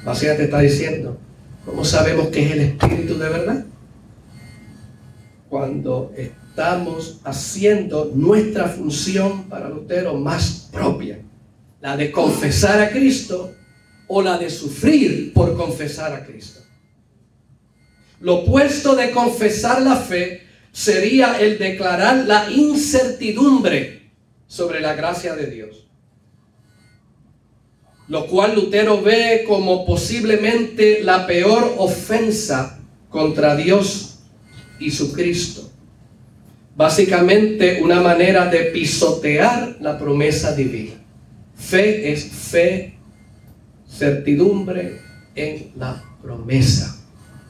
[0.04, 1.18] Básicamente está diciendo,
[1.66, 3.66] ¿cómo sabemos que es el Espíritu de verdad?
[5.56, 6.12] cuando
[6.56, 11.20] estamos haciendo nuestra función para Lutero más propia,
[11.82, 13.54] la de confesar a Cristo
[14.08, 16.62] o la de sufrir por confesar a Cristo.
[18.22, 24.12] Lo opuesto de confesar la fe sería el declarar la incertidumbre
[24.48, 25.88] sobre la gracia de Dios.
[28.08, 32.80] Lo cual Lutero ve como posiblemente la peor ofensa
[33.10, 34.20] contra Dios
[34.80, 35.65] y su Cristo.
[36.76, 40.96] Básicamente una manera de pisotear la promesa divina.
[41.56, 42.98] Fe es fe,
[43.90, 45.00] certidumbre
[45.36, 47.02] en la promesa.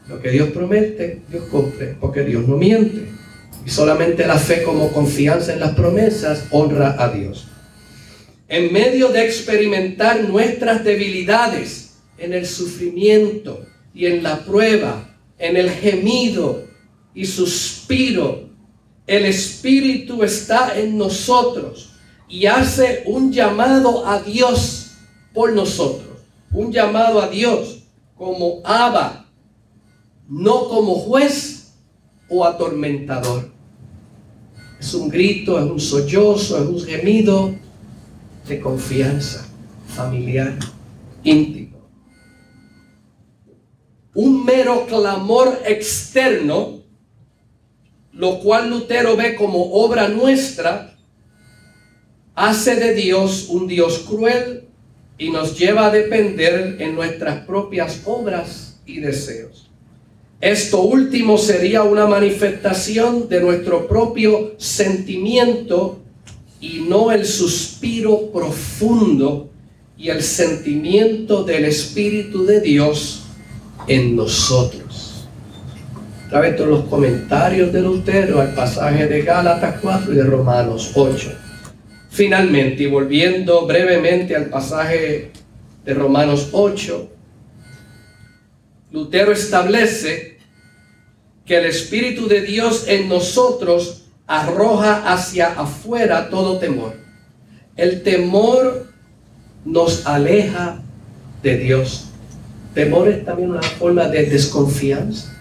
[0.07, 3.07] Lo que Dios promete, Dios cumple, porque Dios no miente.
[3.65, 7.47] Y solamente la fe como confianza en las promesas honra a Dios.
[8.47, 15.71] En medio de experimentar nuestras debilidades en el sufrimiento y en la prueba, en el
[15.71, 16.67] gemido
[17.15, 18.49] y suspiro,
[19.07, 21.91] el Espíritu está en nosotros
[22.27, 24.91] y hace un llamado a Dios
[25.33, 26.07] por nosotros.
[26.51, 27.83] Un llamado a Dios
[28.15, 29.25] como Abba,
[30.27, 31.73] no como juez
[32.29, 33.51] o atormentador.
[34.79, 37.55] Es un grito, es un sollozo, es un gemido
[38.47, 39.47] de confianza
[39.87, 40.57] familiar,
[41.23, 41.77] íntimo.
[44.13, 46.74] Un mero clamor externo,
[48.15, 50.95] lo cual Lutero ve como obra nuestra,
[52.33, 54.63] hace de Dios un Dios cruel
[55.17, 59.69] y nos lleva a depender en nuestras propias obras y deseos.
[60.41, 65.99] Esto último sería una manifestación de nuestro propio sentimiento
[66.61, 69.49] y no el suspiro profundo
[69.97, 73.23] y el sentimiento del Espíritu de Dios
[73.87, 75.04] en nosotros.
[76.25, 80.91] A través de los comentarios de Lutero al pasaje de Gálatas 4 y de Romanos
[80.95, 81.31] 8.
[82.09, 85.31] Finalmente, y volviendo brevemente al pasaje
[85.83, 87.09] de Romanos 8,
[88.91, 90.39] Lutero establece
[91.45, 96.95] que el Espíritu de Dios en nosotros arroja hacia afuera todo temor.
[97.75, 98.87] El temor
[99.63, 100.81] nos aleja
[101.43, 102.05] de Dios.
[102.73, 105.34] Temor es también una forma de desconfianza.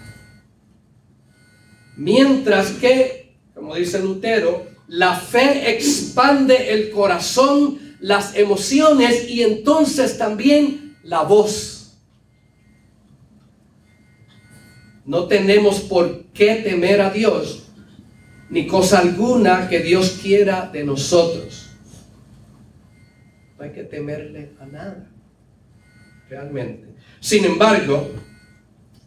[1.97, 10.97] Mientras que, como dice Lutero, la fe expande el corazón, las emociones y entonces también
[11.03, 11.97] la voz.
[15.05, 17.69] No tenemos por qué temer a Dios,
[18.49, 21.69] ni cosa alguna que Dios quiera de nosotros.
[23.57, 25.09] No hay que temerle a nada,
[26.29, 26.95] realmente.
[27.19, 28.11] Sin embargo,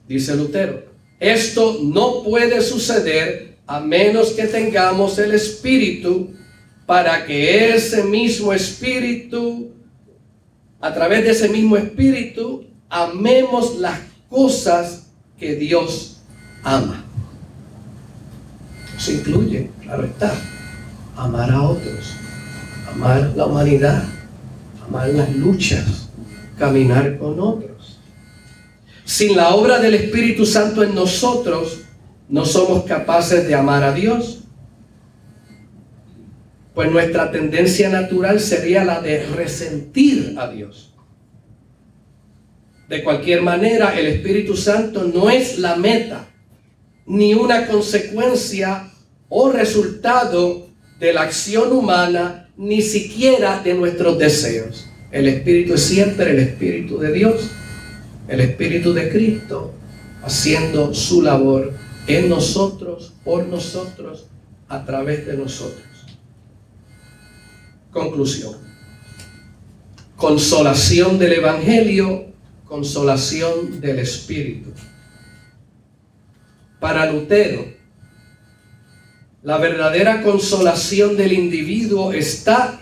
[0.06, 0.87] dice Lutero,
[1.20, 6.30] esto no puede suceder a menos que tengamos el Espíritu
[6.86, 9.72] para que ese mismo Espíritu,
[10.80, 14.00] a través de ese mismo Espíritu, amemos las
[14.30, 15.06] cosas
[15.38, 16.20] que Dios
[16.62, 17.04] ama.
[18.96, 20.32] Eso incluye, claro está,
[21.16, 22.14] amar a otros,
[22.92, 24.04] amar la humanidad,
[24.86, 26.08] amar las luchas,
[26.58, 27.67] caminar con otros.
[29.08, 31.80] Sin la obra del Espíritu Santo en nosotros,
[32.28, 34.40] no somos capaces de amar a Dios.
[36.74, 40.92] Pues nuestra tendencia natural sería la de resentir a Dios.
[42.90, 46.28] De cualquier manera, el Espíritu Santo no es la meta,
[47.06, 48.90] ni una consecuencia
[49.30, 50.68] o resultado
[51.00, 54.86] de la acción humana, ni siquiera de nuestros deseos.
[55.10, 57.50] El Espíritu es siempre el Espíritu de Dios,
[58.28, 59.74] el Espíritu de Cristo,
[60.22, 61.72] haciendo su labor
[62.06, 64.26] en nosotros, por nosotros,
[64.68, 65.84] a través de nosotros.
[67.90, 68.56] Conclusión.
[70.16, 72.28] Consolación del Evangelio
[72.68, 74.70] consolación del Espíritu.
[76.78, 77.66] Para Lutero,
[79.42, 82.80] la verdadera consolación del individuo está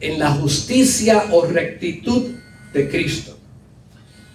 [0.00, 2.32] en la justicia o rectitud
[2.72, 3.38] de Cristo,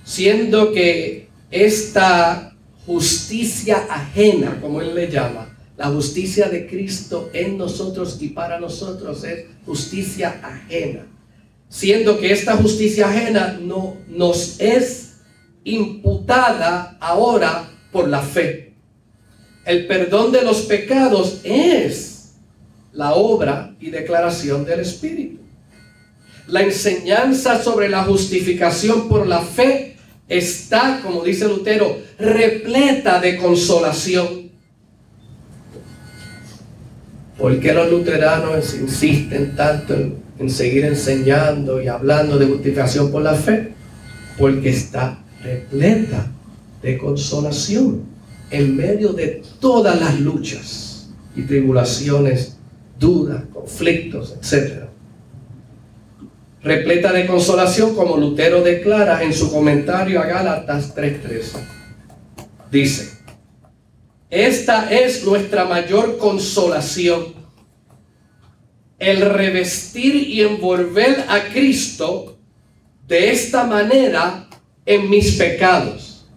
[0.07, 2.55] siendo que esta
[2.85, 9.23] justicia ajena, como él le llama, la justicia de Cristo en nosotros y para nosotros
[9.25, 11.05] es justicia ajena
[11.69, 15.17] siendo que esta justicia ajena no nos es
[15.63, 18.73] imputada ahora por la fe.
[19.65, 22.35] El perdón de los pecados es
[22.93, 25.41] la obra y declaración del Espíritu.
[26.47, 29.96] La enseñanza sobre la justificación por la fe
[30.29, 34.47] está, como dice Lutero, repleta de consolación.
[37.37, 39.95] ¿Por qué los luteranos insisten tanto
[40.39, 43.73] en, seguir enseñando y hablando de justificación por la fe?
[44.37, 46.27] Porque está repleta
[46.81, 48.03] de consolación
[48.49, 52.57] en medio de todas las luchas y tribulaciones,
[52.99, 54.86] dudas, conflictos, etc.
[56.63, 61.59] Repleta de consolación como Lutero declara en su comentario a Gálatas 3.13.
[62.71, 63.17] Dice,
[64.29, 67.35] esta es nuestra mayor consolación,
[68.99, 72.37] el revestir y envolver a Cristo
[73.07, 74.49] de esta manera
[74.85, 76.27] en mis pecados.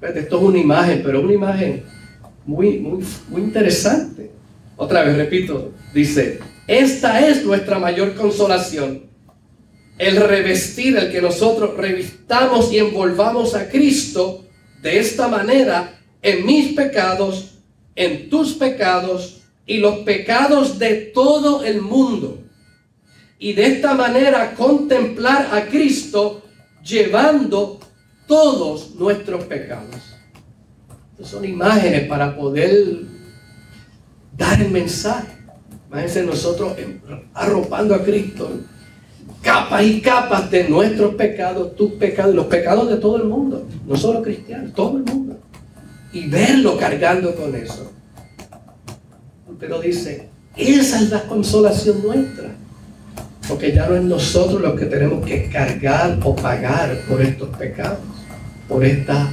[0.00, 1.82] Esto es una imagen, pero una imagen
[2.46, 4.30] muy, muy, muy interesante.
[4.76, 9.09] Otra vez, repito, dice, esta es nuestra mayor consolación,
[10.00, 14.46] el revestir, el que nosotros revistamos y envolvamos a Cristo
[14.80, 17.58] de esta manera en mis pecados,
[17.94, 22.38] en tus pecados y los pecados de todo el mundo.
[23.38, 26.44] Y de esta manera contemplar a Cristo
[26.82, 27.78] llevando
[28.26, 29.96] todos nuestros pecados.
[31.22, 33.02] son imágenes para poder
[34.34, 35.36] dar el mensaje.
[35.88, 36.72] Imagínense nosotros
[37.34, 38.50] arropando a Cristo.
[39.42, 43.66] Capas y capas de nuestros pecados, tus pecados, los pecados de todo el mundo.
[43.86, 45.20] No solo cristianos, todo el mundo
[46.12, 47.92] y verlo cargando con eso.
[49.58, 52.56] Pero dice, esa es la consolación nuestra.
[53.48, 57.98] Porque ya no es nosotros los que tenemos que cargar o pagar por estos pecados,
[58.68, 59.28] por estas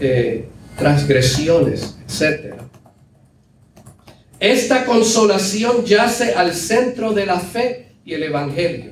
[0.00, 2.56] eh, transgresiones, etc.
[4.40, 8.91] Esta consolación yace al centro de la fe y el Evangelio.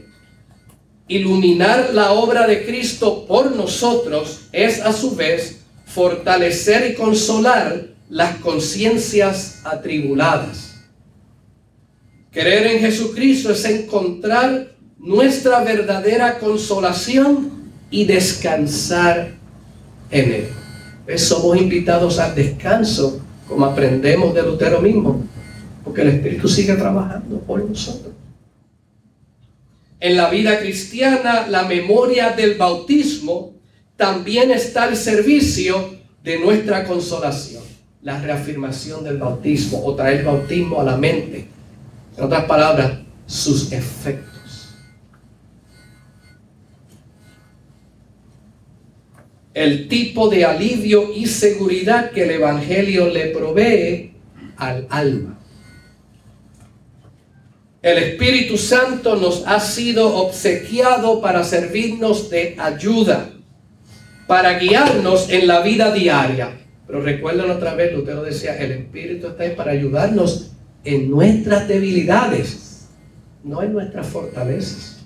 [1.11, 8.37] Iluminar la obra de Cristo por nosotros es a su vez fortalecer y consolar las
[8.37, 10.77] conciencias atribuladas.
[12.31, 19.33] Creer en Jesucristo es encontrar nuestra verdadera consolación y descansar
[20.13, 21.19] en Él.
[21.19, 25.25] Somos invitados al descanso, como aprendemos de Lutero mismo,
[25.83, 28.20] porque el Espíritu sigue trabajando por nosotros.
[30.01, 33.53] En la vida cristiana, la memoria del bautismo
[33.97, 35.95] también está al servicio
[36.25, 37.63] de nuestra consolación,
[38.01, 41.47] la reafirmación del bautismo o traer el bautismo a la mente.
[42.17, 42.93] En otras palabras,
[43.27, 44.31] sus efectos.
[49.53, 54.13] El tipo de alivio y seguridad que el Evangelio le provee
[54.57, 55.40] al alma.
[57.83, 63.31] El Espíritu Santo nos ha sido obsequiado para servirnos de ayuda
[64.31, 66.57] para guiarnos en la vida diaria.
[66.87, 70.53] Pero recuerden otra vez, Lutero decía, el Espíritu está ahí para ayudarnos
[70.85, 72.89] en nuestras debilidades,
[73.43, 75.01] no en nuestras fortalezas.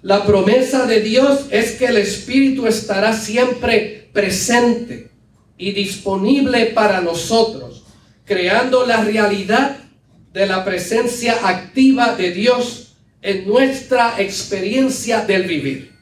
[0.00, 5.12] La promesa de Dios es que el Espíritu estará siempre presente
[5.56, 7.84] y disponible para nosotros,
[8.24, 9.81] creando la realidad
[10.32, 15.92] de la presencia activa de Dios en nuestra experiencia del vivir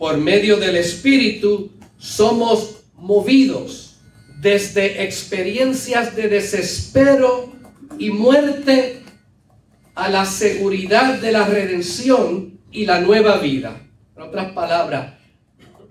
[0.00, 3.96] por medio del Espíritu, somos movidos
[4.40, 7.52] desde experiencias de desespero
[7.98, 9.02] y muerte
[9.94, 13.78] a la seguridad de la redención y la nueva vida.
[14.16, 15.14] En otras palabras,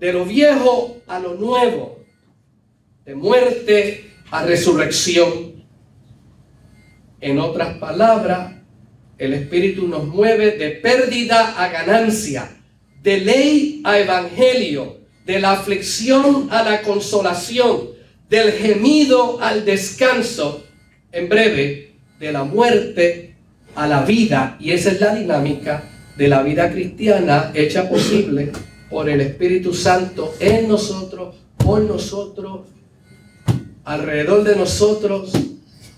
[0.00, 2.04] de lo viejo a lo nuevo,
[3.04, 5.49] de muerte a resurrección.
[7.20, 8.52] En otras palabras,
[9.18, 12.50] el Espíritu nos mueve de pérdida a ganancia
[13.02, 17.90] de ley a evangelio, de la aflicción a la consolación,
[18.28, 20.64] del gemido al descanso,
[21.12, 23.36] en breve, de la muerte
[23.74, 24.56] a la vida.
[24.60, 25.84] Y esa es la dinámica
[26.16, 28.52] de la vida cristiana hecha posible
[28.90, 32.62] por el Espíritu Santo en nosotros, por nosotros,
[33.84, 35.32] alrededor de nosotros,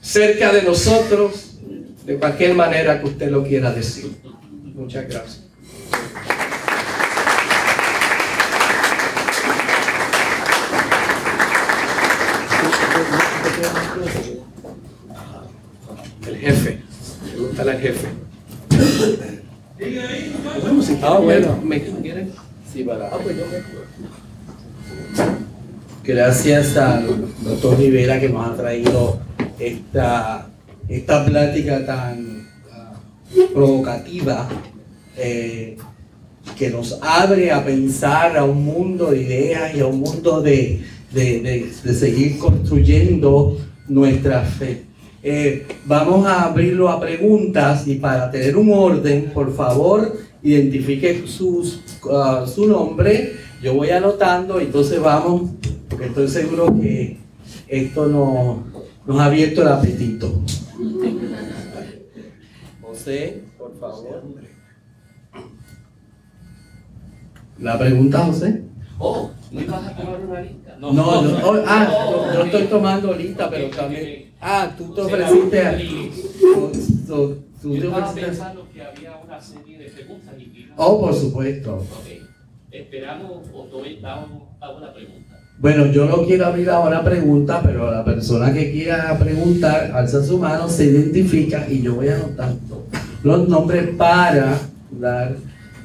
[0.03, 1.59] cerca de nosotros,
[2.05, 4.11] de cualquier manera que usted lo quiera decir.
[4.75, 5.43] Muchas gracias.
[16.27, 16.79] El jefe.
[17.31, 18.09] Pregúntale al jefe.
[21.03, 21.61] Ah, bueno.
[21.65, 22.33] ¿Me quieren?
[22.73, 23.07] Sí, para.
[23.07, 23.45] Ah, pues yo
[26.05, 27.07] Gracias al
[27.43, 29.21] doctor Rivera que nos ha traído
[29.67, 30.47] esta,
[30.89, 32.49] esta plática tan
[33.31, 34.49] uh, provocativa
[35.17, 35.77] eh,
[36.57, 40.83] que nos abre a pensar a un mundo de ideas y a un mundo de,
[41.13, 43.59] de, de, seguir construyendo
[43.89, 44.85] nuestra fe.
[45.23, 51.81] Eh, vamos a abrirlo a preguntas y para tener un orden, por favor, identifique sus,
[52.11, 53.35] ah, su nombre.
[53.63, 55.51] Yo voy anotando, entonces vamos,
[55.89, 57.19] porque estoy seguro que
[57.69, 60.43] esto nos, nos ha abierto el apetito.
[62.81, 64.23] José, por favor.
[67.59, 68.65] La pregunta, José.
[68.99, 70.77] Oh, ¿me vas a tomar una lista?
[70.79, 74.33] No, no, oh, ah, yo, yo estoy tomando ahorita, pero también.
[74.41, 75.79] Ah, tú te ofreciste a.
[75.79, 76.73] tú-
[77.63, 78.43] te ofreciste
[78.73, 80.35] que había una serie de preguntas
[80.77, 81.77] Oh, por supuesto.
[81.77, 81.87] Ok.
[82.71, 83.69] Esperamos o
[84.01, 85.32] damos alguna pregunta.
[85.59, 90.39] Bueno, yo no quiero abrir ahora preguntas, pero la persona que quiera preguntar, alza su
[90.39, 92.87] mano, se identifica y yo voy anotando
[93.23, 94.59] los nombres para
[94.91, 95.37] dar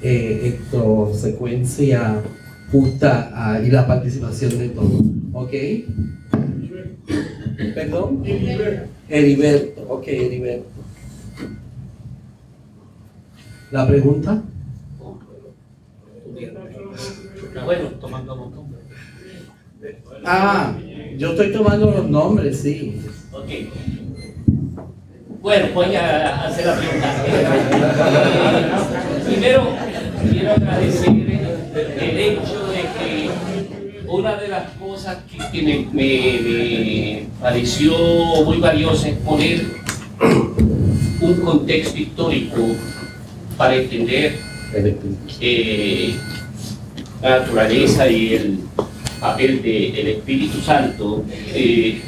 [0.02, 2.22] eh, esto, secuencia
[2.72, 5.04] justa y la participación de todos.
[5.34, 5.54] ¿Ok?
[7.76, 8.24] ¿Perdón?
[9.10, 9.86] Heriberto.
[9.90, 10.70] Ok, Heriberto.
[13.72, 14.42] ¿La pregunta?
[17.66, 18.67] Bueno, tomando nombres.
[20.26, 20.74] Ah,
[21.18, 23.02] yo estoy tomando los nombres, sí.
[23.32, 23.46] Ok.
[25.42, 27.16] Bueno, voy a hacer la pregunta.
[27.28, 28.66] Eh,
[29.26, 29.64] Primero,
[30.32, 33.30] quiero agradecer el hecho de que
[34.08, 37.94] una de las cosas que, que me, me- me pareció
[38.46, 39.66] muy valiosa es poner
[41.22, 42.62] un contexto histórico
[43.58, 44.36] para entender
[45.40, 46.16] eh,
[47.22, 48.60] la naturaleza y el
[49.20, 52.02] papel del Espíritu Santo eh,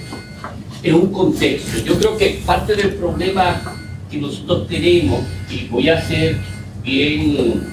[0.83, 1.79] en un contexto.
[1.85, 3.61] Yo creo que parte del problema
[4.09, 6.37] que nosotros tenemos, y voy a ser
[6.83, 7.63] bien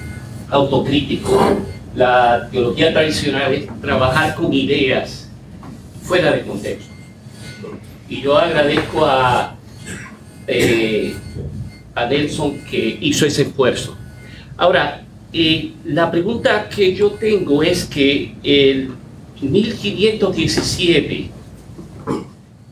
[0.49, 1.57] autocrítico,
[1.95, 5.29] la teología tradicional es trabajar con ideas
[6.03, 6.93] fuera de contexto.
[8.07, 9.55] Y yo agradezco a,
[10.47, 11.15] eh,
[11.95, 13.97] a Nelson que hizo ese esfuerzo.
[14.55, 18.91] Ahora, eh, la pregunta que yo tengo es que el
[19.41, 21.29] 1517,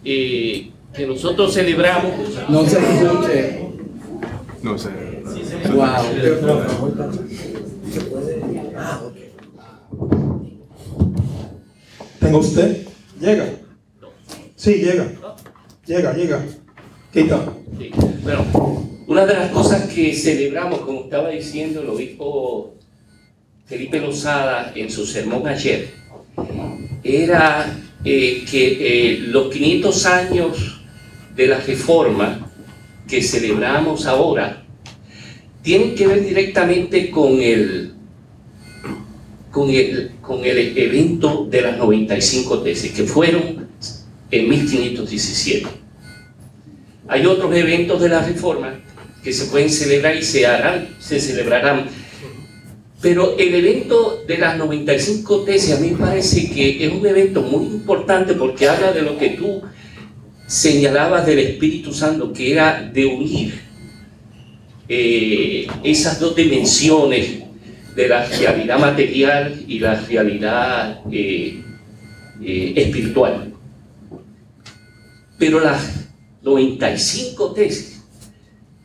[0.03, 2.11] eh, que nosotros celebramos,
[2.49, 3.65] No se escuche.
[4.61, 4.89] No sé.
[5.73, 6.05] Wow.
[12.19, 12.87] ¿Tengo usted?
[13.19, 13.45] Llega.
[14.55, 15.11] Sí, llega.
[15.85, 16.45] Llega, llega.
[17.13, 17.53] Quita.
[17.77, 17.91] Sí.
[18.23, 22.75] Bueno, una de las cosas que celebramos, como estaba diciendo el obispo
[23.65, 25.93] Felipe Lozada en su sermón ayer,
[27.03, 28.77] era eh, que
[29.13, 30.81] eh, los 500 años
[31.35, 32.51] de la reforma
[33.07, 34.63] que celebramos ahora
[35.61, 37.93] tienen que ver directamente con el,
[39.51, 43.67] con el, con el evento de las 95 tesis, que fueron
[44.31, 45.67] en 1517.
[47.07, 48.79] Hay otros eventos de la reforma
[49.23, 51.87] que se pueden celebrar y se harán, se celebrarán.
[53.05, 57.43] Pero el evento de las 95 tesis a mí me parece que es un evento
[57.43, 59.61] muy importante porque habla de lo que tú
[60.47, 63.61] señalabas del Espíritu Santo, que era de unir
[64.89, 67.43] eh, esas dos dimensiones
[67.95, 71.61] de la realidad material y la realidad eh,
[72.41, 73.53] eh, espiritual.
[75.37, 76.07] Pero las
[76.41, 78.03] 95 tesis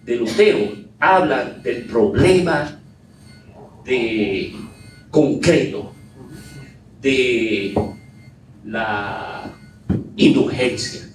[0.05, 2.80] de Lutero hablan del problema
[3.91, 4.53] de
[5.11, 5.93] concreto
[7.03, 7.75] de
[8.65, 9.53] la
[10.17, 11.11] indulgencia.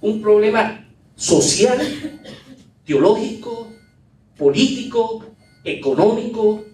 [0.00, 0.86] Un problema
[1.16, 1.78] social,
[2.86, 3.72] teológico,
[4.38, 5.24] político,
[5.64, 6.64] económico,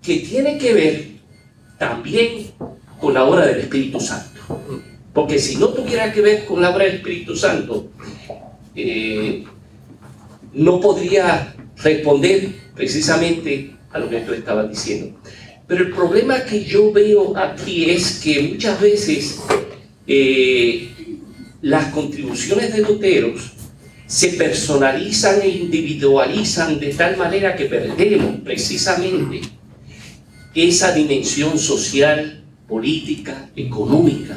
[0.00, 1.06] que tiene que ver
[1.76, 2.52] también
[3.00, 4.40] con la obra del Espíritu Santo.
[5.12, 7.88] Porque si no tuviera que ver con la obra del Espíritu Santo,
[8.76, 9.44] eh,
[10.52, 15.18] no podría responder precisamente a lo que tú estabas diciendo.
[15.66, 19.40] Pero el problema que yo veo aquí es que muchas veces
[20.06, 20.90] eh,
[21.62, 23.52] las contribuciones de Luteros
[24.06, 29.40] se personalizan e individualizan de tal manera que perdemos precisamente
[30.54, 34.36] esa dimensión social, política, económica,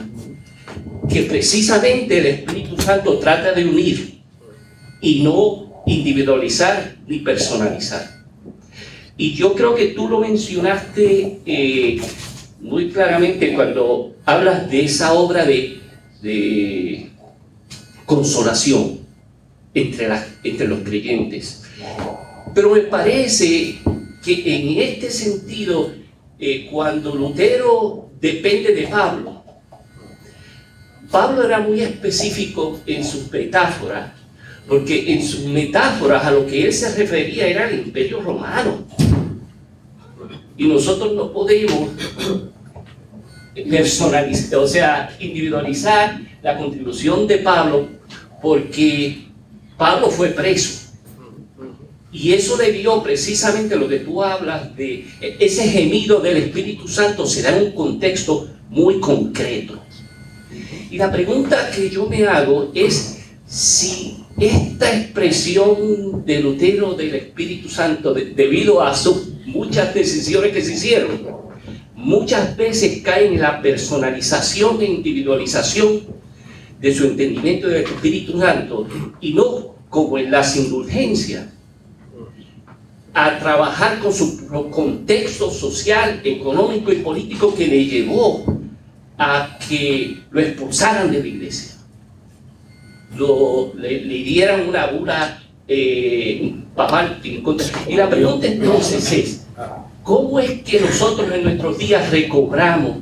[1.10, 4.22] que precisamente el Espíritu Santo trata de unir
[5.02, 8.17] y no individualizar ni personalizar.
[9.18, 12.02] Y yo creo que tú lo mencionaste eh,
[12.62, 15.76] muy claramente cuando hablas de esa obra de,
[18.06, 19.00] consolación
[19.74, 21.64] entre los creyentes.
[22.54, 23.80] Pero me parece
[24.24, 25.92] que en este sentido,
[26.40, 29.44] eh, cuando Lutero depende de Pablo,
[31.12, 34.12] Pablo era muy específico en sus metáforas,
[34.68, 38.86] porque en sus metáforas a lo que él se refería era el imperio romano.
[40.58, 41.92] Y nosotros no podemos
[43.70, 47.88] personalizar, o sea, individualizar la contribución de Pablo
[48.42, 49.28] porque
[49.78, 50.88] Pablo fue preso.
[52.12, 55.06] Y eso dio precisamente lo que tú hablas de
[55.40, 59.80] ese gemido del Espíritu Santo se da en un contexto muy concreto.
[60.90, 67.70] Y la pregunta que yo me hago es si esta expresión de Lutero del Espíritu
[67.70, 71.22] Santo, debido a sus muchas decisiones que se hicieron,
[71.96, 76.02] muchas veces caen en la personalización e individualización
[76.80, 78.88] de su entendimiento del Espíritu Santo
[79.20, 81.48] y no como en las indulgencias
[83.14, 88.46] a trabajar con su contexto social, económico y político que le llevó
[89.18, 91.78] a que lo expulsaran de la iglesia.
[93.16, 97.20] Lo, le, dieran una bula eh, papal.
[97.24, 99.48] Y la pregunta entonces es,
[100.04, 102.98] ¿cómo es que nosotros en nuestros días recobramos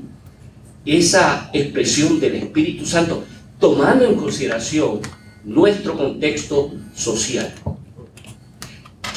[0.85, 3.23] esa expresión del Espíritu Santo,
[3.59, 4.99] tomando en consideración
[5.43, 7.53] nuestro contexto social?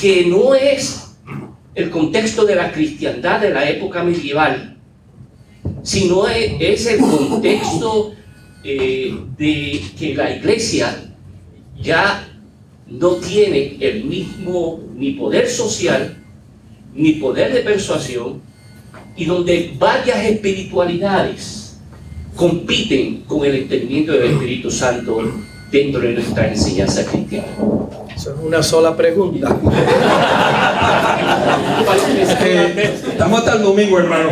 [0.00, 1.16] que no es
[1.74, 4.76] el contexto de la cristiandad de la época medieval,
[5.82, 8.12] sino es, el contexto
[8.64, 11.14] eh, de que la iglesia
[11.80, 12.37] ya
[12.88, 16.16] no tiene el mismo ni poder social,
[16.94, 18.40] ni poder de persuasión,
[19.16, 21.78] y donde varias espiritualidades
[22.36, 25.20] compiten con el entendimiento del Espíritu Santo
[25.70, 27.48] dentro de nuestra enseñanza cristiana.
[28.14, 29.56] Eso es una sola pregunta.
[33.08, 34.30] estamos hasta el domingo, hermano.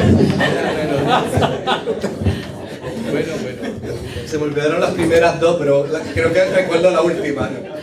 [3.11, 3.57] Bueno, bueno.
[4.27, 7.49] Se me olvidaron las primeras dos, pero creo que recuerdo la última.
[7.49, 7.76] No,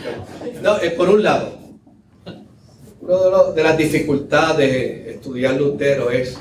[0.82, 1.58] es por un lado,
[3.00, 6.36] una de, las dificultades de estudiar Lutero es,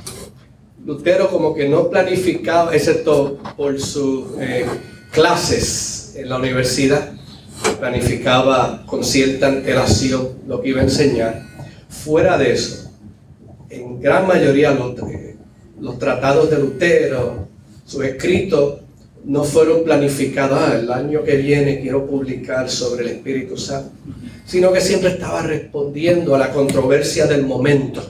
[0.86, 4.66] Lutero como que no planificaba, excepto por sus eh,
[5.12, 7.12] clases en la universidad,
[7.80, 11.44] planificaba con cierta antelación lo que iba a enseñar.
[11.90, 12.92] Fuera de eso,
[13.70, 14.94] en gran mayoría los,
[15.80, 17.48] los tratados de Lutero,
[17.86, 18.83] sus escritos,
[19.26, 23.92] no fueron planificados, ah, el año que viene quiero publicar sobre el Espíritu Santo,
[24.46, 28.04] sino que siempre estaba respondiendo a la controversia del momento,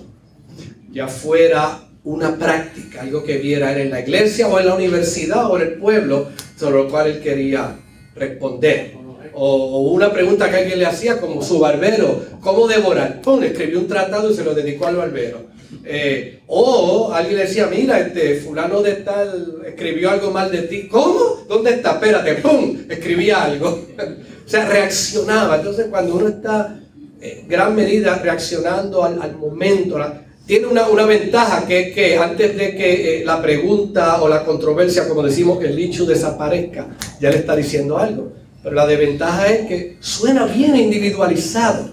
[0.92, 5.58] ya fuera una práctica, algo que viera en la iglesia o en la universidad o
[5.58, 7.78] en el pueblo, sobre lo cual él quería
[8.16, 9.04] responder
[9.34, 13.22] o, una pregunta que alguien le hacía como su barbero, ¿cómo devorar?
[13.22, 15.53] Pum, escribió un tratado y se lo dedicó al barbero.
[15.86, 20.88] Eh, o alguien le decía, mira, este fulano de tal escribió algo mal de ti.
[20.88, 21.46] ¿Cómo?
[21.48, 21.94] ¿Dónde está?
[21.94, 22.78] Espérate, ¡pum!
[22.90, 23.70] Escribía algo.
[24.46, 25.58] o sea, reaccionaba.
[25.58, 26.80] Entonces, cuando uno está
[27.22, 29.98] en gran medida reaccionando al, momento,
[30.46, 35.08] tiene una, ventaja que es que antes de que eh, la pregunta o la controversia,
[35.08, 36.88] como decimos, el dicho desaparezca,
[37.20, 38.34] ya le está diciendo algo.
[38.62, 41.93] Pero la desventaja es que suena bien individualizado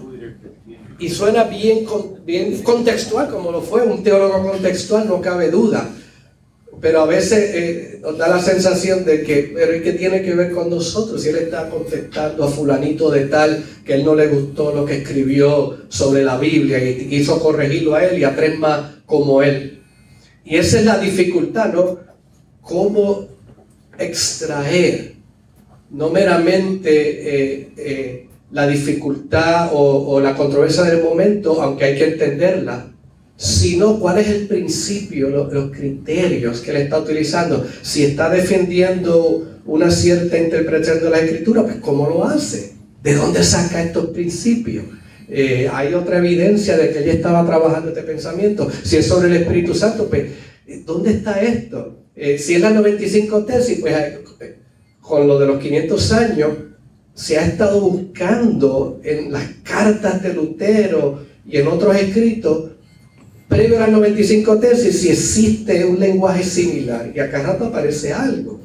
[1.01, 1.83] y suena bien,
[2.25, 5.89] bien contextual, como lo fue un teólogo contextual, no cabe duda.
[6.79, 10.35] Pero a veces eh, nos da la sensación de que, pero ¿y qué tiene que
[10.35, 11.23] ver con nosotros?
[11.23, 14.97] Si él está contestando a fulanito de tal que él no le gustó lo que
[14.97, 19.81] escribió sobre la Biblia y quiso corregirlo a él y a tres más como él.
[20.45, 21.97] Y esa es la dificultad, ¿no?
[22.61, 23.27] ¿Cómo
[23.97, 25.15] extraer
[25.89, 28.20] no meramente eh, eh,
[28.51, 32.87] la dificultad o, la controversia del momento, aunque hay que entenderla,
[33.37, 37.65] sino cuál es el principio, los criterios que él está utilizando.
[37.81, 42.73] Si está defendiendo una cierta interpretación de la escritura, pues ¿cómo lo hace?
[43.01, 44.85] ¿De dónde saca estos principios?
[45.29, 48.69] Eh, hay otra evidencia de que ella estaba trabajando este pensamiento.
[48.83, 50.25] Si es sobre el Espíritu Santo, pues
[50.85, 51.97] ¿dónde está esto?
[52.13, 53.95] si es la 95 tesis, pues
[54.99, 56.49] con lo de los 500 años,
[57.21, 62.71] se ha estado buscando en las cartas de Lutero y en otros escritos,
[63.47, 67.11] previo a las 95 tesis, si existe un lenguaje similar.
[67.13, 68.61] Y acá rato aparece algo,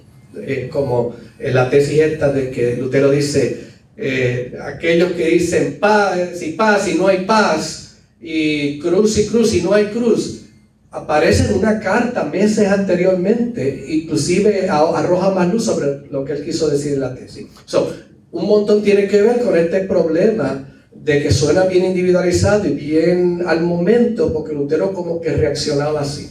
[0.70, 3.60] como la tesis esta de que Lutero dice,
[3.94, 9.52] eh, aquellos que dicen paz y paz y no hay paz, y cruz y cruz
[9.52, 10.46] y no hay cruz,
[10.90, 16.70] aparece en una carta meses anteriormente, inclusive arroja más luz sobre lo que él quiso
[16.70, 17.48] decir en la tesis.
[17.66, 22.72] So, un montón tiene que ver con este problema de que suena bien individualizado y
[22.72, 26.30] bien al momento, porque Lutero como que reaccionaba así.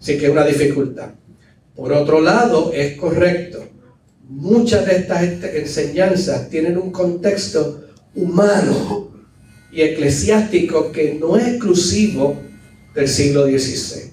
[0.00, 1.10] Así que es una dificultad.
[1.74, 3.62] Por otro lado, es correcto.
[4.28, 7.84] muchas de estas este- enseñanzas tienen un contexto
[8.16, 9.12] humano
[9.70, 12.36] y eclesiástico que no es exclusivo
[12.92, 14.10] del siglo XVI.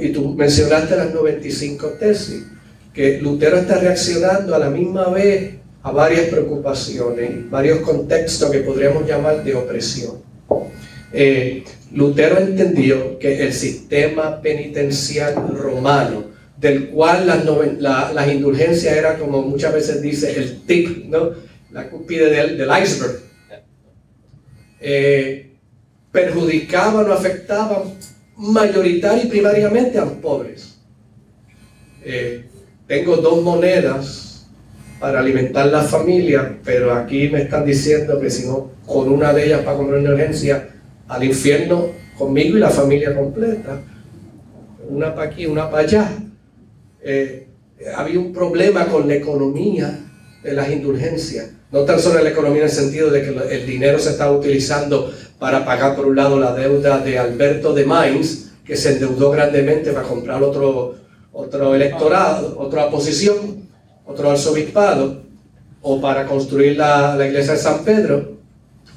[0.00, 2.44] Y tú mencionaste las 95 tesis,
[2.92, 5.54] que Lutero está reaccionando a la misma vez
[5.86, 10.16] a varias preocupaciones, varios contextos que podríamos llamar de opresión.
[11.12, 16.24] Eh, Lutero entendió que el sistema penitencial romano,
[16.58, 17.44] del cual las,
[18.14, 21.30] la- indulgencias era como muchas veces dice el tip, ¿no?
[21.70, 23.20] la cúspide del, del iceberg,
[24.80, 25.52] eh,
[26.10, 27.82] perjudicaban o afectaban
[28.36, 30.78] mayoritaria y primariamente a los pobres.
[32.02, 32.44] Eh,
[32.88, 34.25] tengo dos monedas
[34.98, 39.46] para alimentar la familia, pero aquí me están diciendo que si no, con una de
[39.46, 40.68] ellas para comprar una urgencia,
[41.08, 43.80] al infierno conmigo y la familia completa.
[44.88, 46.10] Una para aquí, una para allá.
[47.02, 47.48] Eh,
[47.94, 49.98] había un problema con la economía
[50.42, 51.50] de las indulgencias.
[51.70, 55.12] No tan solo la economía en el sentido de que el dinero se estaba utilizando
[55.38, 59.92] para pagar por un lado la deuda de Alberto de Mainz, que se endeudó grandemente
[59.92, 60.94] para comprar otro,
[61.32, 63.65] otro electorado, otra posición,
[64.06, 65.22] otro arzobispado,
[65.82, 68.36] o para construir la, la iglesia de San Pedro,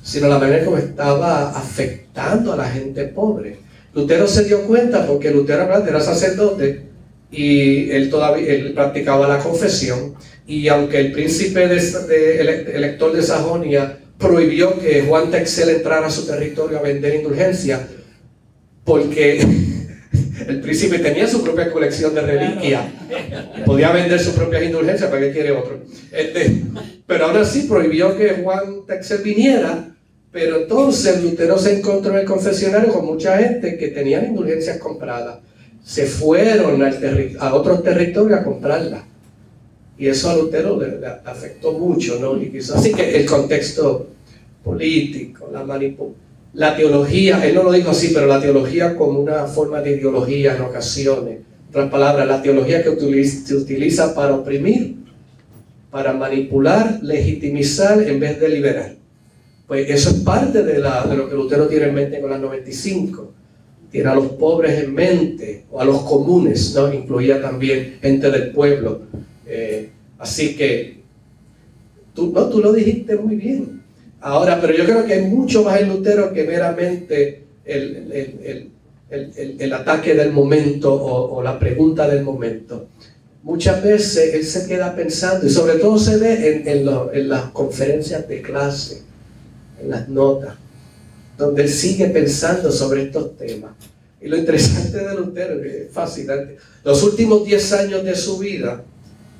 [0.01, 3.57] sino la manera como estaba afectando a la gente pobre.
[3.93, 6.83] Lutero se dio cuenta porque Lutero era sacerdote
[7.31, 10.15] y él todavía él practicaba la confesión
[10.47, 16.07] y aunque el príncipe de, de- ele- elector de Sajonia prohibió que Juan Texel entrara
[16.07, 17.87] a su territorio a vender indulgencia
[18.83, 19.45] porque
[20.47, 22.83] el príncipe tenía su propia colección de reliquias
[23.65, 25.79] podía vender sus propias indulgencias para qué quiere otro
[26.11, 26.63] Este,
[27.05, 29.85] pero ahora sí prohibió que Juan Texel viniera
[30.31, 35.39] pero entonces Lutero se encontró en el confesionario con mucha gente que tenían indulgencias compradas
[35.83, 39.01] se fueron al a otros territorios a comprarlas.
[39.97, 42.39] Y eso a Lutero le, le afectó mucho, ¿no?
[42.39, 44.07] Y quizás, así que el contexto
[44.63, 46.13] político, la manipu-
[46.53, 50.55] la teología, él no lo dijo así, pero la teología como una forma de ideología
[50.55, 51.39] en ocasiones.
[51.69, 54.95] Otras palabras, la teología que se utiliza para oprimir,
[55.91, 58.95] para manipular, legitimizar en vez de liberar.
[59.67, 62.39] Pues eso es parte de, la- de lo que Lutero tiene en mente con las
[62.39, 63.33] 95
[63.91, 66.93] tiene a los pobres en mente, o a los comunes, ¿no?
[66.93, 69.01] Incluía también gente del pueblo.
[69.47, 69.89] Eh,
[70.19, 70.99] así que,
[72.13, 73.81] tú, no, tú lo dijiste muy bien.
[74.21, 78.69] Ahora, pero yo creo que hay mucho más en Lutero que meramente el, el- el-
[79.09, 82.87] el- el- el ataque del momento o, la pregunta del momento.
[83.43, 87.29] Muchas veces él se queda pensando, y sobre todo se ve en, en lo- en
[87.29, 89.01] las conferencias de clase,
[89.81, 90.55] en las notas
[91.37, 93.71] donde él sigue pensando sobre estos temas.
[94.21, 98.83] Y lo interesante de Lutero, es fascinante, los últimos 10 años de su vida,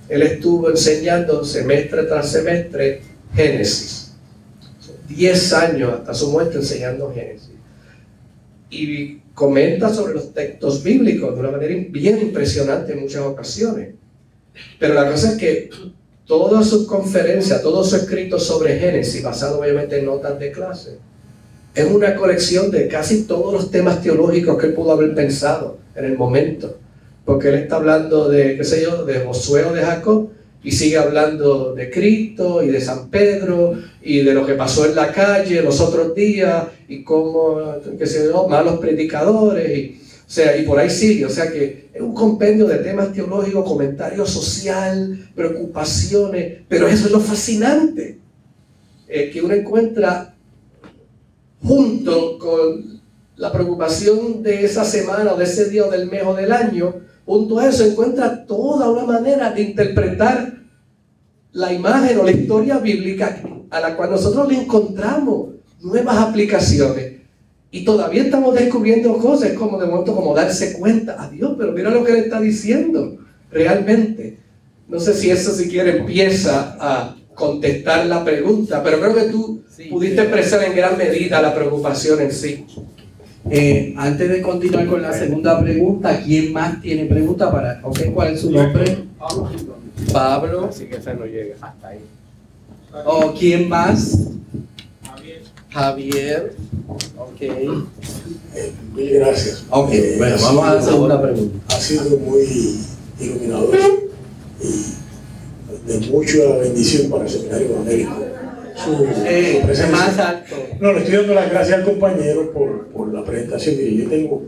[0.08, 3.02] él estuvo enseñando semestre tras semestre
[3.36, 4.09] Génesis.
[5.10, 7.52] 10 años hasta su muerte enseñando Génesis.
[8.70, 13.96] Y comenta sobre los textos bíblicos de una manera bien impresionante en muchas ocasiones.
[14.78, 15.70] Pero la cosa es que
[16.26, 20.98] todas sus conferencias, todo su escrito sobre Génesis, basado obviamente en notas de clase,
[21.74, 26.18] es una colección de casi todos los temas teológicos que pudo haber pensado en el
[26.18, 26.78] momento.
[27.26, 30.30] Porque él está hablando de, qué sé yo, de Josué o de Jacob
[30.64, 34.96] y sigue hablando de Cristo y de San Pedro y de lo que pasó en
[34.96, 40.58] la calle los otros días y cómo, qué sé yo, malos predicadores y, o sea,
[40.58, 41.26] y por ahí sigue.
[41.26, 47.12] O sea que es un compendio de temas teológicos, comentario social, preocupaciones, pero eso es
[47.12, 48.20] lo fascinante,
[49.08, 50.36] eh, que uno encuentra
[51.64, 53.00] junto con
[53.38, 56.96] la preocupación de esa semana o de ese día o del mes del año,
[57.30, 60.52] junto a eso encuentra toda una manera de interpretar
[61.52, 63.40] la imagen o la historia bíblica
[63.70, 65.50] a la cual nosotros le encontramos
[65.80, 67.18] nuevas aplicaciones.
[67.70, 72.04] Y todavía estamos descubriendo cosas como de momento como darse cuenta, adiós, pero mira lo
[72.04, 73.20] que le está diciendo
[73.52, 74.40] realmente.
[74.88, 79.62] No sé si eso siquiera empieza a contestar la pregunta, pero creo que tú
[79.92, 82.66] pudiste expresar en gran medida la preocupación en sí.
[83.50, 87.80] Eh, antes de continuar con la segunda pregunta, ¿quién más tiene pregunta para?
[87.84, 89.06] ok, ¿Cuál es su nombre?
[90.12, 90.66] Pablo.
[90.70, 91.56] Así que esa no llega.
[93.06, 94.18] ¿O quién más?
[95.70, 96.56] Javier.
[97.18, 97.42] Ok.
[98.96, 99.64] Mil gracias.
[99.70, 101.76] Ok, Eh, bueno, vamos a la segunda pregunta.
[101.76, 102.80] Ha sido muy
[103.20, 103.78] iluminador
[104.62, 108.16] y de mucha bendición para el Seminario Evangélico.
[108.84, 109.96] Su, Eh, su presencia.
[109.96, 110.56] más alto.
[110.80, 113.76] No, le estoy dando las gracias al compañero por, por la presentación.
[113.78, 114.44] Mire, yo tengo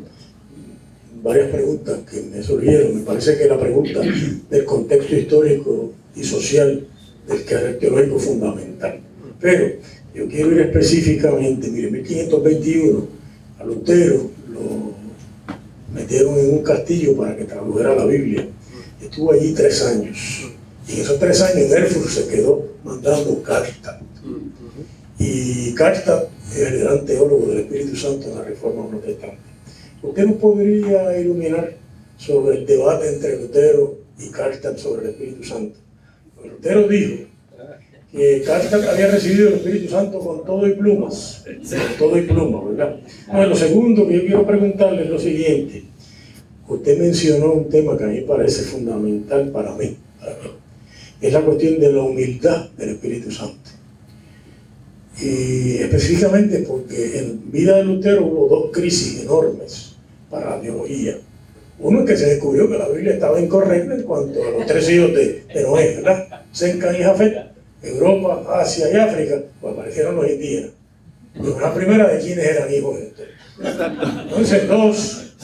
[1.24, 2.96] varias preguntas que me surgieron.
[2.96, 4.00] Me parece que la pregunta
[4.50, 6.88] del contexto histórico y social
[7.28, 9.00] del carácter teológico es fundamental.
[9.40, 9.74] Pero
[10.14, 13.08] yo quiero ir específicamente, mire, en 1521
[13.60, 14.92] a Lutero lo
[15.94, 18.48] metieron en un castillo para que tradujera la Biblia.
[19.02, 20.48] Estuvo allí tres años.
[20.88, 23.98] Y en esos tres años Erfurt se quedó mandando cartas.
[25.22, 29.38] Y es el gran teólogo del Espíritu Santo en la Reforma Protestante.
[30.02, 31.76] ¿Usted nos podría iluminar
[32.18, 35.78] sobre el debate entre Lutero y Karstadt sobre el Espíritu Santo?
[36.36, 37.26] Pues Lutero dijo
[38.12, 42.66] que Karstadt había recibido el Espíritu Santo con todo y plumas, con todo y plumas,
[42.70, 43.00] ¿verdad?
[43.28, 45.84] Bueno, lo segundo que yo quiero preguntarle es lo siguiente.
[46.68, 50.50] Usted mencionó un tema que a mí parece fundamental para mí, para mí.
[51.22, 53.81] es la cuestión de la humildad del Espíritu Santo.
[55.22, 59.96] Y específicamente porque en vida de Lutero hubo dos crisis enormes
[60.30, 61.18] para la teología.
[61.80, 64.90] Uno es que se descubrió que la Biblia estaba incorrecta en cuanto a los tres
[64.90, 66.44] hijos de, de Noé, ¿verdad?
[66.52, 70.72] Senca y Jafet Europa, Asia y África, pues aparecieron los indígenas.
[71.60, 73.12] la primera de quienes eran hijos de.
[74.24, 75.36] Entonces, dos,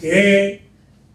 [0.00, 0.61] que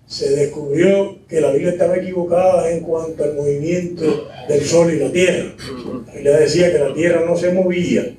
[0.07, 5.11] se descubrió que la Biblia estaba equivocada en cuanto al movimiento del Sol y la
[5.11, 5.53] Tierra.
[6.07, 8.15] La Biblia decía que la Tierra no se movía.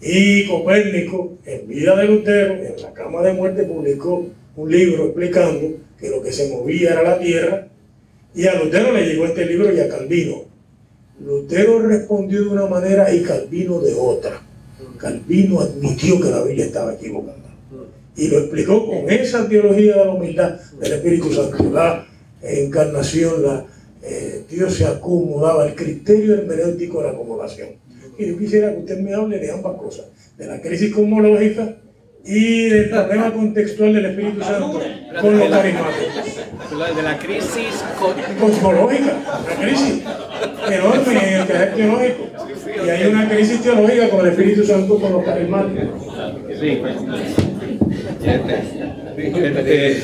[0.00, 4.26] Y Copérnico, en vida de Lutero, en la cama de muerte, publicó
[4.56, 7.68] un libro explicando que lo que se movía era la Tierra.
[8.34, 10.44] Y a Lutero le llegó este libro y a Calvino.
[11.24, 14.42] Lutero respondió de una manera y Calvino de otra.
[14.98, 17.47] Calvino admitió que la Biblia estaba equivocada.
[18.18, 22.04] Y lo explicó con esa teología de la humildad del Espíritu Santo, la
[22.42, 23.64] encarnación, la,
[24.02, 27.68] eh, Dios se acomodaba, el criterio hermenéutico de la acomodación.
[28.18, 31.76] Y yo quisiera que usted me hable de ambas cosas, de la crisis cosmológica
[32.24, 34.80] y del problema contextual del Espíritu Santo
[35.20, 36.96] con los carismáticos.
[36.96, 37.84] De la crisis
[38.40, 39.16] cosmológica,
[39.48, 40.02] la crisis
[40.68, 42.24] enorme en el carácter teológico.
[42.84, 45.86] Y hay una crisis teológica con el Espíritu Santo con los carismáticos.
[46.60, 46.82] Sí.
[48.20, 50.02] Este,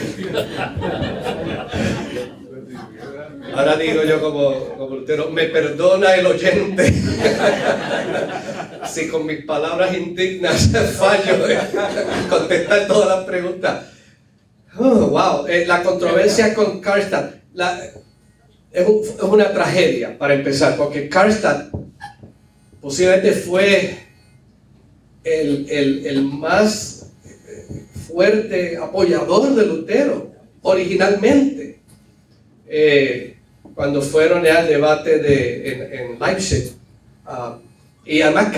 [3.54, 6.92] ahora digo yo como, como Lutero, me perdona el oyente
[8.86, 11.44] si con mis palabras indignas fallo
[12.28, 13.86] contestar todas las preguntas.
[14.78, 17.34] Oh, wow, eh, la controversia con Karlstadt
[18.72, 18.86] es,
[19.22, 21.70] una tragedia para empezar, porque Karlstadt
[22.80, 23.98] posiblemente fue
[25.22, 26.93] el, el, el más
[28.14, 30.30] fuerte apoyador de Lutero
[30.62, 31.80] originalmente.
[32.68, 33.36] Eh,
[33.74, 36.72] cuando fueron al debate de, en, Leipzig.
[37.26, 37.58] Ah,
[38.06, 38.52] y además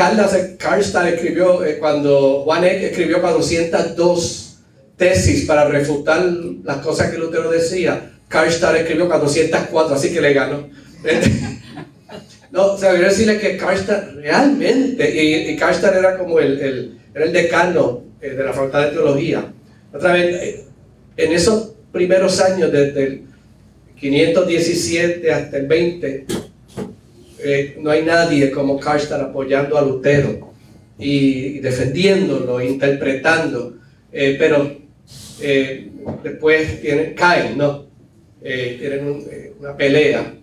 [0.59, 4.59] Karlstadt escribió, eh, cuando Juan escribió 402
[4.97, 6.23] tesis para refutar
[6.65, 10.69] las cosas que Lutero decía, Karlstadt escribió 404, así que le ganó.
[12.51, 16.99] no, o sea, quiero decirle que Karlstadt realmente, y, y Karlstadt era como el, el,
[17.17, 19.51] era el decano eh, de la Facultad de Teología.
[19.91, 20.65] Otra vez, eh,
[21.17, 23.23] en esos primeros años, desde el
[23.99, 26.27] 517 hasta el 20,
[27.39, 30.53] eh, no hay nadie como Karlstadt apoyando a Lutero
[30.99, 33.79] y, defendiéndolo, interpretando,
[34.13, 34.77] pero
[36.23, 37.87] después tienen, caen, ¿no?
[38.43, 39.25] tienen
[39.59, 40.35] una pelea.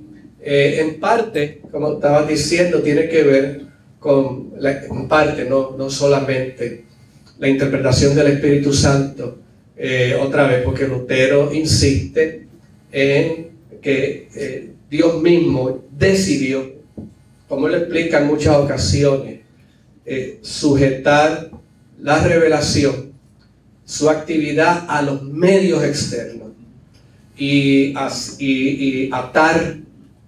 [0.41, 3.62] en parte, como estaba diciendo, tiene que ver
[4.04, 4.52] con,
[5.08, 6.84] parte, no, no solamente
[7.40, 9.40] la interpretación del Espíritu Santo,
[9.78, 12.48] eh, otra vez, porque Lutero insiste
[12.92, 13.48] en
[13.82, 16.74] que eh, Dios mismo decidió,
[17.48, 19.40] como él explica en muchas ocasiones,
[20.06, 21.50] eh, sujetar
[22.02, 23.14] la revelación,
[23.86, 26.50] su actividad a los medios externos
[27.38, 27.94] y,
[28.40, 29.78] y, atar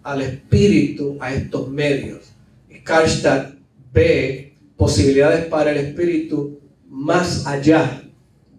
[0.02, 2.32] al espíritu a estos medios.
[2.84, 3.55] Karlstadt
[3.96, 6.60] ve posibilidades para el espíritu
[6.90, 8.04] más allá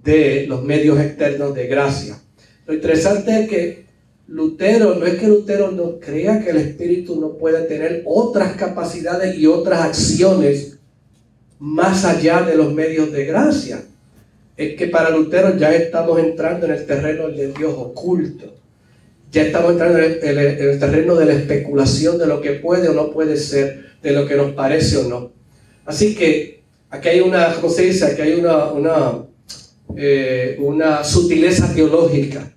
[0.02, 2.18] de los medios externos de gracia.
[2.66, 3.86] Lo interesante es que
[4.28, 9.38] Lutero, no es que Lutero no crea que el Espíritu no puede tener otras capacidades
[9.38, 10.78] y otras acciones
[11.60, 13.82] más allá de los medios de gracia.
[14.56, 18.56] Es que para Lutero ya estamos entrando en el terreno del Dios oculto.
[19.30, 22.88] Ya estamos entrando en el, en el terreno de la especulación de lo que puede
[22.88, 25.32] o no puede ser, de lo que nos parece o no.
[25.84, 26.54] Así que
[26.88, 28.06] Aquí hay una, ¿cómo se dice?
[28.06, 29.24] Aquí hay una, una,
[29.96, 32.54] eh, una sutileza teológica,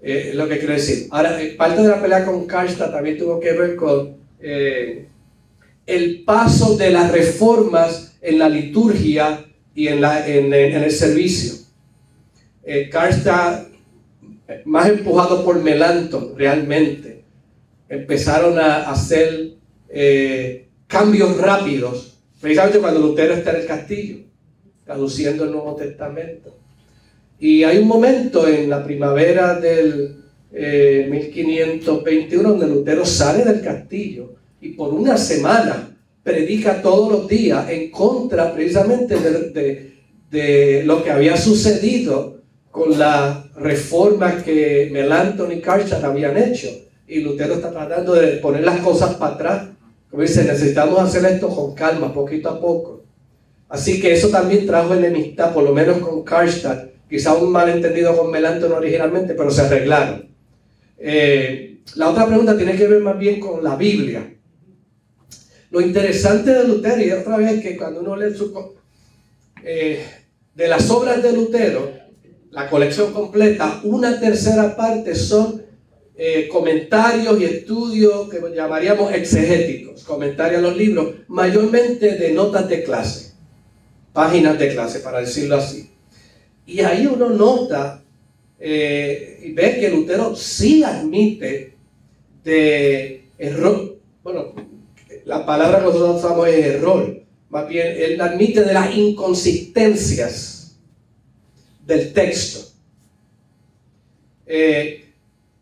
[0.00, 1.08] eh, lo que quiero decir.
[1.10, 4.16] Ahora, eh, parte de la pelea con Karlstadt también tuvo que ver con
[5.86, 9.44] el paso de las reformas en la liturgia
[9.74, 11.52] y en, la, en, en el servicio.
[12.64, 13.68] eh, Karlstadt,
[14.48, 17.24] eh, más empujado por Melanchthon realmente,
[17.88, 19.52] empezaron a hacer
[19.88, 24.16] eh, cambios rápidos, precisamente cuando Lutero está en el castillo,
[24.84, 26.56] traduciendo el Nuevo Testamento.
[27.38, 30.16] Y hay un momento en la primavera del
[30.52, 37.90] 1521 donde Lutero sale del castillo y por una semana predica todos los días en
[37.90, 39.92] contra precisamente de,
[40.30, 42.40] de, lo que había sucedido
[42.70, 46.68] con la reforma que Melanchthon y Karlstadt habían hecho.
[47.06, 49.68] Y Lutero está tratando de poner las cosas para atrás.
[50.16, 53.04] Dice, necesitamos hacer esto con calma, poquito a poco.
[53.68, 56.90] Así que eso también trajo enemistad, por lo menos con Karlstadt.
[57.08, 60.28] Quizá un malentendido con Melanchthon originalmente, pero se arreglaron.
[60.98, 64.34] Eh, la otra pregunta tiene que ver más bien con la Biblia.
[65.70, 68.74] Lo interesante de Lutero, y otra vez que cuando uno lee su,
[69.62, 70.04] eh,
[70.54, 71.92] de las obras de Lutero,
[72.50, 75.65] la colección completa, una tercera parte son
[76.18, 82.84] eh, comentarios y estudios que llamaríamos exegéticos, comentarios a los libros, mayormente de notas de
[82.84, 83.32] clase,
[84.14, 85.90] páginas de clase, para decirlo así.
[86.66, 88.02] Y ahí uno nota
[88.58, 91.74] eh, y ve que Lutero sí admite
[92.42, 94.54] de error, bueno,
[95.26, 100.78] la palabra que nosotros usamos es error, más bien él admite de las inconsistencias
[101.84, 102.72] del texto.
[104.46, 105.05] Eh,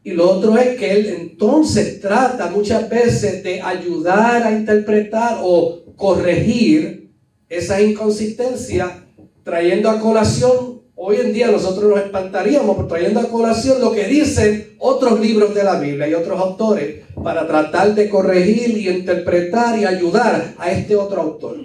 [0.05, 5.83] y lo otro es que él entonces trata muchas veces de ayudar a interpretar o
[5.97, 7.11] corregir
[7.49, 9.07] esa inconsistencia
[9.43, 14.77] trayendo a colación Hoy en día nosotros nos espantaríamos trayendo a colación lo que dicen
[14.79, 19.85] otros libros de la Biblia y otros autores para tratar de corregir y interpretar y
[19.85, 21.59] ayudar a este otro autor.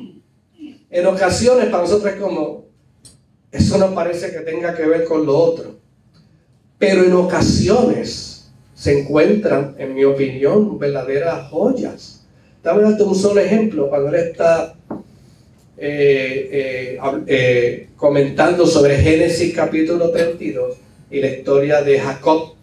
[0.89, 2.65] En ocasiones para nosotros es como,
[3.51, 5.77] eso no parece que tenga que ver con lo otro.
[6.79, 8.28] Pero en ocasiones
[8.80, 12.23] se encuentran, en mi opinión, verdaderas joyas.
[12.64, 14.73] Dame un solo ejemplo, cuando él está
[15.77, 20.77] eh, eh, eh, comentando sobre Génesis capítulo 32
[21.11, 22.53] y la historia de Jacob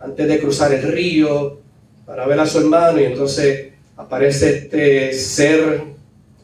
[0.00, 1.60] antes de cruzar el río
[2.04, 5.82] para ver a su hermano y entonces aparece este ser,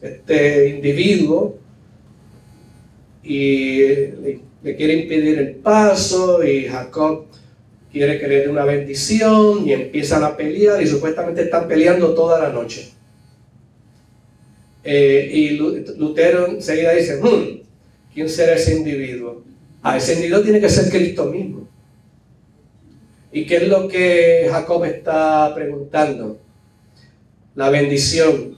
[0.01, 1.57] este individuo
[3.23, 7.26] y le, le quiere impedir el paso y Jacob
[7.91, 12.39] quiere que le dé una bendición y empiezan a pelear y supuestamente están peleando toda
[12.39, 12.91] la noche.
[14.83, 15.49] Eh, y
[15.97, 17.61] Lutero enseguida dice, hmm,
[18.13, 19.43] ¿quién será ese individuo?
[19.81, 21.67] Ah, ese individuo tiene que ser Cristo mismo.
[23.31, 26.39] ¿Y qué es lo que Jacob está preguntando?
[27.55, 28.57] La bendición.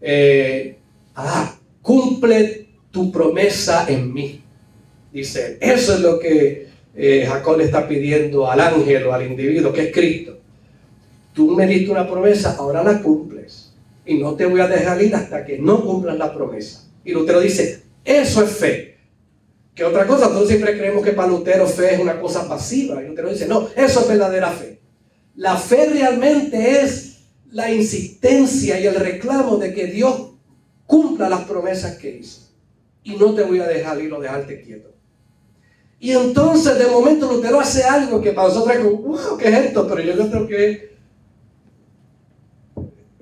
[0.00, 0.76] Eh,
[1.14, 4.42] ah, cumple tu promesa en mí.
[5.12, 9.72] Dice, eso es lo que eh, Jacob le está pidiendo al ángel o al individuo,
[9.72, 10.38] que es Cristo.
[11.32, 13.70] Tú me diste una promesa, ahora la cumples
[14.10, 16.88] y no te voy a dejar ir hasta que no cumplas la promesa.
[17.04, 18.98] Y Lutero dice, eso es fe.
[19.74, 23.00] Que otra cosa, todos siempre creemos que para Lutero fe es una cosa pasiva.
[23.02, 24.80] Y Lutero dice, no, eso es verdadera fe.
[25.36, 27.20] La fe realmente es
[27.52, 30.32] la insistencia y el reclamo de que Dios
[30.86, 32.48] cumpla las promesas que hizo.
[33.04, 34.92] Y no te voy a dejar ir o dejarte quieto.
[36.00, 39.54] Y entonces de momento Lutero hace algo que para nosotros es como, wow, ¿qué es
[39.66, 39.86] esto?
[39.86, 40.96] Pero yo creo que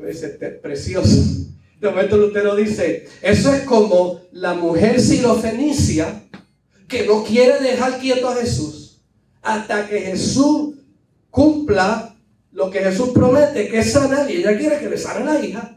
[0.06, 0.28] dice,
[0.62, 1.48] precioso.
[1.80, 6.24] De momento Lutero dice, eso es como la mujer sirofenicia
[6.86, 9.02] que no quiere dejar quieto a Jesús
[9.42, 10.76] hasta que Jesús
[11.30, 12.16] cumpla
[12.52, 15.74] lo que Jesús promete, que es sanar, y ella quiere que le sane la hija.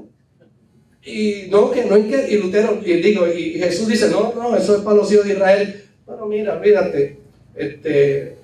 [1.04, 4.82] Y no, que no y Lutero, y digo, y Jesús dice, no, no, eso es
[4.84, 5.86] para los hijos de Israel.
[6.06, 7.20] Bueno, mira, fíjate,
[7.56, 8.38] este,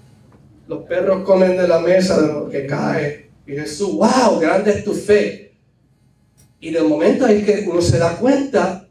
[0.67, 3.29] los perros comen de la mesa de lo que cae.
[3.45, 5.53] Y Jesús, wow, grande es tu fe.
[6.59, 8.87] Y de momento es que uno se da cuenta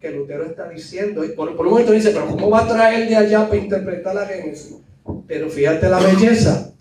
[0.00, 3.16] que Lutero está diciendo, y por, un momento dice, pero ¿cómo va a traer de
[3.16, 4.76] allá para interpretar la Génesis?
[5.26, 6.72] Pero fíjate la belleza.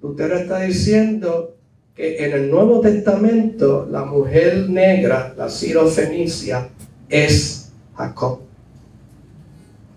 [0.00, 1.56] Lutero está diciendo
[1.94, 6.68] que en el Nuevo Testamento la mujer negra, la Fenicia,
[7.08, 8.40] es Jacob.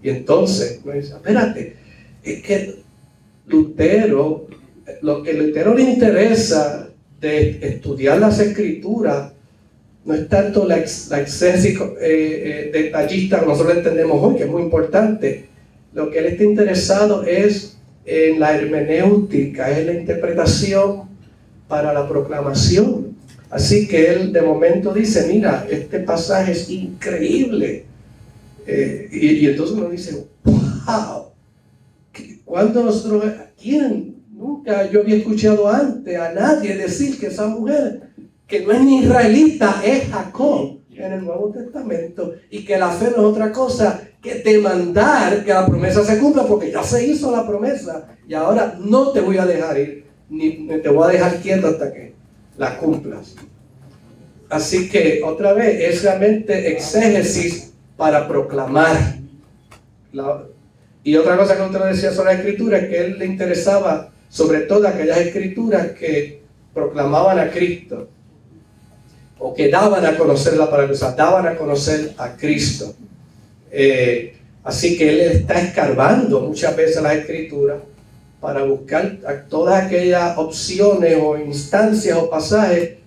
[0.06, 1.76] Y entonces, me dice, espérate,
[2.24, 2.76] es que
[3.48, 4.46] Lutero,
[5.02, 9.32] lo que Lutero le interesa de estudiar las escrituras
[10.06, 14.62] no es tanto la, la eh, eh, detallista que nosotros entendemos hoy, que es muy
[14.62, 15.48] importante.
[15.92, 17.76] Lo que él está interesado es
[18.06, 21.10] en la hermenéutica, es la interpretación
[21.68, 23.18] para la proclamación.
[23.50, 27.86] Así que él de momento dice, mira, este pasaje es increíble.
[28.66, 31.32] Eh, y, entonces uno dice, wow,
[32.44, 33.24] cuando nosotros,
[33.62, 34.16] ¿quién?
[34.32, 38.10] Nunca yo había escuchado antes a nadie decir que esa mujer,
[38.48, 43.06] que no es ni israelita, es Jacob en el Nuevo Testamento y que la fe
[43.06, 47.32] no es otra cosa que demandar que la promesa se cumpla porque ya se hizo
[47.32, 51.40] la promesa y ahora no te voy a dejar ir ni te voy a dejar
[51.42, 52.14] quieto hasta que
[52.58, 53.36] la cumplas.
[54.50, 59.16] Así que otra vez es realmente exégesis para proclamar.
[61.04, 64.62] y otra cosa que usted decía sobre la escritura es que él le interesaba sobre
[64.62, 66.42] todo aquellas escrituras que
[66.74, 68.10] proclamaban a Cristo
[69.40, 72.94] o que daban a conocer la palabra, o sea, daban a conocer a Cristo.
[73.72, 77.78] Eh, así que él está escarbando muchas veces las escrituras
[78.40, 79.18] para buscar
[79.50, 82.98] todas aquellas opciones o instancias o pasajes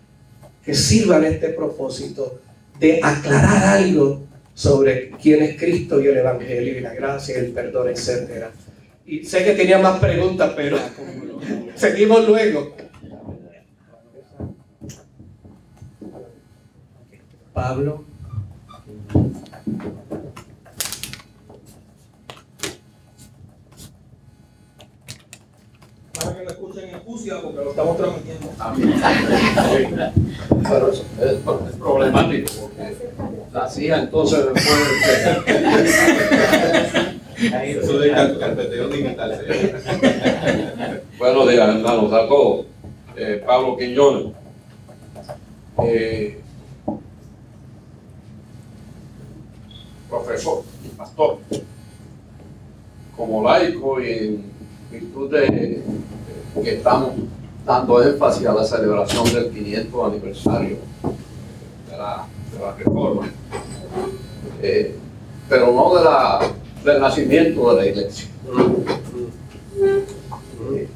[0.65, 2.41] que sirvan este propósito
[2.79, 4.28] de aclarar algo
[4.59, 8.47] sobre quién es Cristo y el Evangelio y la gracia y el perdón, etc.
[9.07, 10.77] Y sé que tenía más preguntas, pero
[11.77, 12.75] seguimos luego.
[17.53, 18.05] Pablo.
[26.49, 28.49] Lo escuchen en Fusia porque lo estamos transmitiendo.
[30.63, 32.97] Pero es, es problemático porque
[33.53, 34.47] la CIA entonces
[37.37, 39.45] Eso de carpeteo digital.
[41.19, 42.09] Buenos días, hermano.
[42.09, 42.65] Sacó
[43.15, 44.33] eh, Pablo Quiñones.
[45.85, 46.41] Eh,
[50.09, 50.65] profesor,
[50.97, 51.41] pastor,
[53.15, 54.45] como laico y en
[54.91, 55.83] virtud de
[56.55, 57.13] que estamos
[57.69, 60.79] dando énfasis a la celebración del 500 aniversario
[61.91, 63.29] de la, de la reforma,
[64.63, 64.97] eh,
[65.49, 66.41] pero no de la,
[66.85, 68.29] del nacimiento de la iglesia.
[70.75, 70.89] Eh,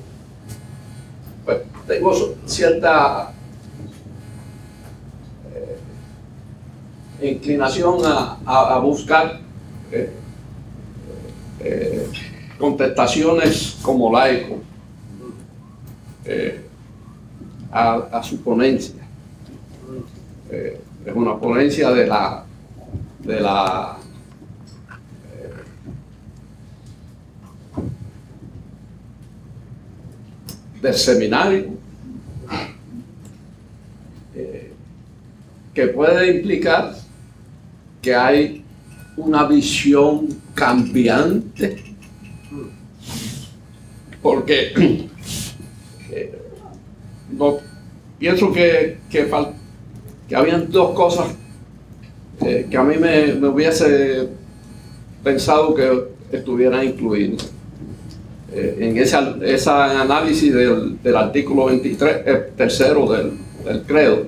[1.45, 3.33] pues tengo cierta
[7.21, 9.41] eh, inclinación a, a, buscar
[12.59, 14.72] contestaciones como laico
[16.25, 16.61] eh,
[17.71, 18.95] a, su ponencia.
[20.51, 22.45] Eh, es una ponencia de la
[23.21, 23.99] de la
[30.83, 31.69] del seminario
[34.35, 34.73] eh,
[35.73, 36.97] que puede implicar
[38.03, 38.65] que hay
[39.17, 41.85] una visión cambiante
[44.21, 45.09] porque eh,
[47.33, 47.59] no,
[48.19, 49.31] pienso que, que,
[50.29, 51.29] que habían dos cosas
[52.41, 54.29] eh, que a mí me, me, hubiese
[55.23, 57.53] pensado que estuvieran incluidas.
[58.55, 63.33] Eh, en ese, ese análisis del, del, artículo 23, eh, tercero del,
[63.65, 64.27] del credo,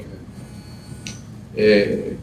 [1.55, 2.16] eh,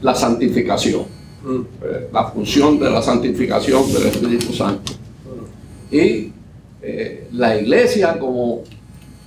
[0.00, 1.02] la santificación,
[1.42, 2.12] mm.
[2.12, 4.92] la función de la santificación del Espíritu Santo.
[5.90, 6.32] Y
[7.32, 8.62] la iglesia como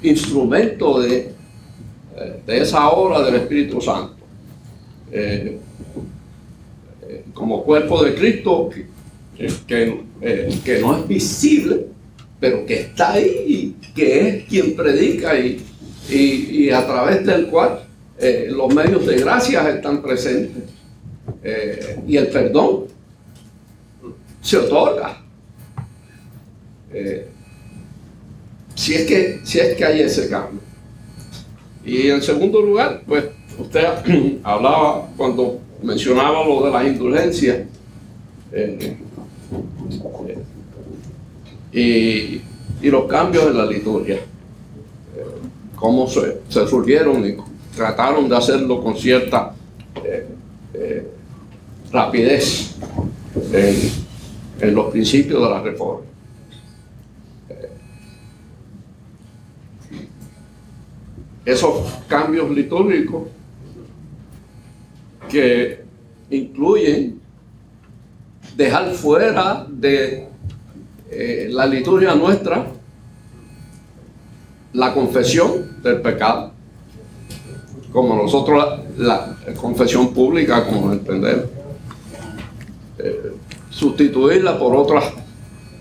[0.04, 1.34] instrumento de,
[2.46, 4.16] de esa obra del Espíritu Santo.
[5.12, 5.60] Eh,
[7.34, 11.88] como cuerpo de Cristo que, que, eh, no es visible,
[12.40, 15.62] pero que está ahí que es quien predica y,
[16.10, 17.82] y, a través del cual
[18.18, 20.64] eh, los medios de gracia están presentes
[21.44, 22.86] eh, y el perdón
[24.42, 25.18] se otorga.
[28.76, 30.62] Si, es que, si es que hay ese cambio.
[31.84, 33.26] Y en segundo lugar, pues
[33.58, 33.86] usted
[34.44, 37.58] hablaba cuando mencionaba lo de las indulgencias
[38.52, 38.98] eh,
[40.22, 40.38] eh,
[41.72, 44.22] y, y, los cambios en la liturgia, eh,
[45.76, 47.38] cómo se, se, surgieron y
[47.76, 49.56] trataron de hacerlo con cierta
[51.92, 52.76] rapidez
[53.54, 53.76] en,
[54.68, 56.11] en, los principios de la reforma.
[61.46, 63.24] Esos cambios litúrgicos
[65.30, 65.84] que
[66.30, 67.20] incluyen
[68.56, 70.28] dejar fuera de
[71.10, 72.68] eh, la liturgia nuestra
[74.74, 76.52] la confesión del pecado,
[77.92, 81.46] como nosotros la, confesión pública, como entendemos,
[82.98, 83.34] eh,
[83.70, 85.06] sustituirla por otras,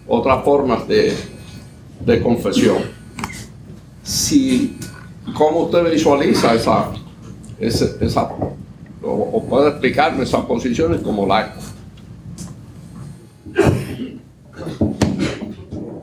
[0.09, 1.15] otras formas de,
[2.05, 2.79] de confesión.
[4.03, 4.77] Si,
[5.37, 6.91] ¿Cómo usted visualiza esa,
[7.59, 8.25] esa, esa
[9.03, 11.59] o, o puede explicarme esas posiciones como laico.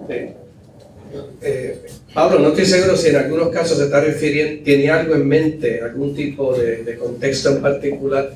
[0.09, 0.35] eh,
[1.41, 5.27] eh, Pablo, no estoy seguro si en algunos casos se está refiriendo, tiene algo en
[5.27, 8.33] mente, algún tipo de, de contexto en particular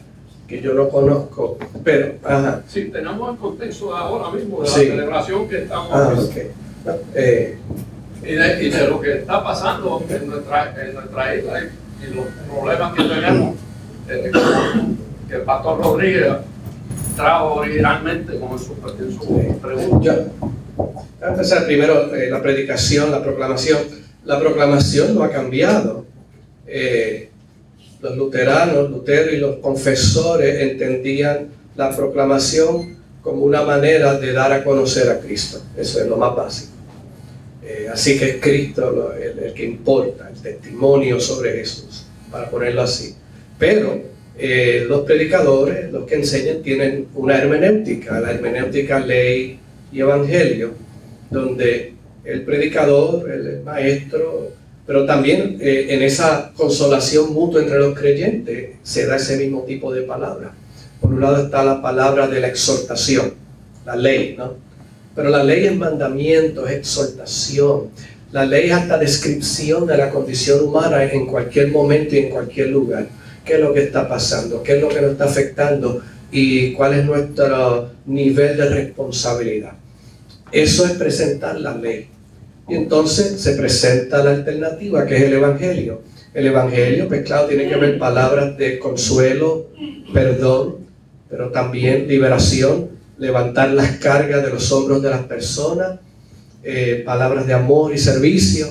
[0.47, 2.61] que yo no conozco, pero, ajá.
[2.67, 4.85] Sí, tenemos el contexto ahora mismo de Sí.
[4.85, 6.35] la celebración que estamos Ah, ok.
[6.85, 7.57] No, eh,
[8.23, 12.13] y, de, y de lo que está pasando en nuestra, en nuestra isla y, y
[12.13, 13.55] los problemas que tenemos,
[14.09, 14.31] eh,
[15.27, 16.33] que el pastor Rodríguez
[17.15, 20.15] trajo originalmente con su, en su pregunta.
[20.77, 20.89] Voy
[21.21, 23.79] a empezar primero eh, la predicación, la proclamación.
[24.25, 26.05] La proclamación no ha cambiado.
[26.67, 27.29] Eh,
[28.01, 34.63] los luteranos, Lutero y los confesores entendían la proclamación como una manera de dar a
[34.63, 35.61] conocer a Cristo.
[35.77, 36.70] Eso es lo más básico.
[37.63, 42.81] Eh, así que es Cristo lo- el, que importa, el testimonio sobre Jesús, para ponerlo
[42.81, 43.15] así.
[43.59, 44.01] Pero
[44.37, 49.59] eh, los predicadores, los que enseñan, tienen una hermenéutica, la hermenéutica ley
[49.91, 50.71] y evangelio,
[51.29, 51.93] donde
[52.23, 54.51] el predicador, el maestro,
[54.87, 59.93] pero también eh, en esa consolación mutua entre los creyentes se da ese mismo tipo
[59.93, 60.51] de palabra.
[60.99, 63.33] Por un lado está la palabra de la exhortación,
[63.85, 64.55] la ley, ¿no?
[65.15, 67.89] Pero la ley es mandamiento, es exhortación.
[68.31, 72.69] La ley es hasta descripción de la condición humana en cualquier momento y en cualquier
[72.69, 73.07] lugar.
[73.43, 74.63] ¿Qué es lo que está pasando?
[74.63, 76.01] ¿Qué es lo que nos está afectando?
[76.31, 79.73] ¿Y cuál es nuestro nivel de responsabilidad?
[80.51, 82.07] Eso es presentar la ley.
[82.69, 86.01] Y entonces se presenta la alternativa, que es el Evangelio.
[86.33, 89.67] El Evangelio, pues claro, tiene que ver palabras de consuelo,
[90.13, 90.77] perdón,
[91.29, 92.90] pero también liberación,
[93.21, 95.99] levantar las cargas de los hombros de las personas,
[96.63, 98.65] eh, palabras de amor y servicio.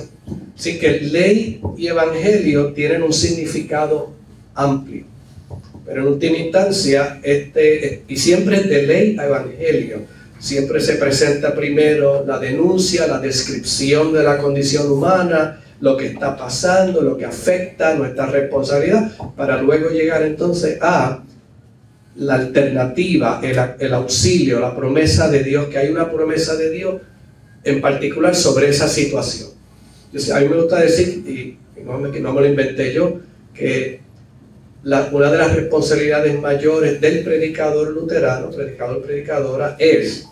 [0.57, 4.11] Así que ley y evangelio tienen un significado
[4.53, 5.05] amplio.
[5.85, 9.99] Pero en última instancia, este, y siempre de ley a evangelio,
[10.37, 16.35] siempre se presenta primero la denuncia, la descripción de la condición humana, lo que está
[16.35, 21.23] pasando, lo que afecta nuestra responsabilidad, para luego llegar entonces a
[22.15, 26.95] la alternativa, el, el auxilio, la promesa de Dios, que hay una promesa de Dios
[27.63, 29.49] en particular sobre esa situación.
[30.11, 33.19] Yo a mí me gusta decir, y y no me, no me lo inventé yo,
[33.53, 34.01] que
[34.83, 40.25] la- una de las responsabilidades mayores del predicador luterano, predicador, predicadora, es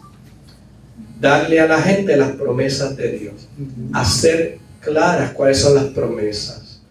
[1.19, 3.47] darle a la gente las promesas de Dios,
[3.93, 6.81] hacer claras cuáles son las promesas.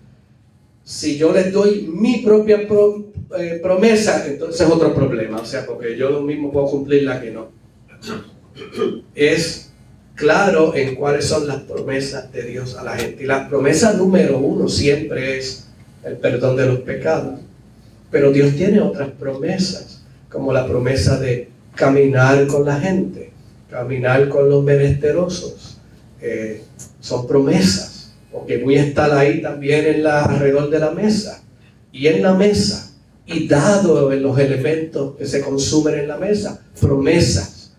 [0.84, 5.66] Si yo les doy mi propia pro- eh, promesa, entonces es otro problema, o sea,
[5.66, 7.48] porque yo mismo puedo cumplir la que no.
[9.14, 9.70] Es
[10.14, 13.24] claro en cuáles son las promesas de Dios a la gente.
[13.24, 15.66] Y la promesa número uno siempre es
[16.04, 17.40] el perdón de los pecados.
[18.10, 23.30] Pero Dios tiene otras promesas, como la promesa de caminar con la gente,
[23.70, 25.76] caminar con los menesterosos.
[27.00, 31.42] Son promesas, porque voy a estar ahí también en la, alrededor de la mesa.
[31.92, 32.87] Y en la mesa,
[33.28, 37.72] y dado en los elementos que se consumen en la mesa, promesas.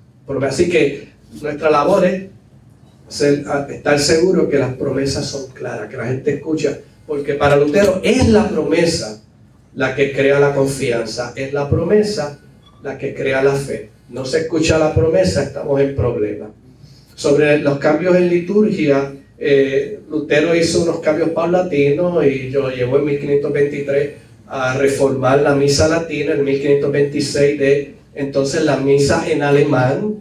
[0.43, 1.09] Así que
[1.41, 2.25] nuestra labor es
[3.09, 6.77] estar seguro que las promesas son claras, que la gente escucha,
[7.07, 9.21] porque para Lutero es la promesa
[9.73, 12.39] la que crea la confianza, es la promesa
[12.83, 13.89] la que crea la fe.
[14.09, 16.49] No se escucha la promesa, estamos en problemas.
[17.15, 23.05] Sobre los cambios en liturgia, eh, Lutero hizo unos cambios paulatinos y yo llevó en
[23.05, 30.15] 1523 a reformar la misa latina, en 1526 de entonces la misa en alemán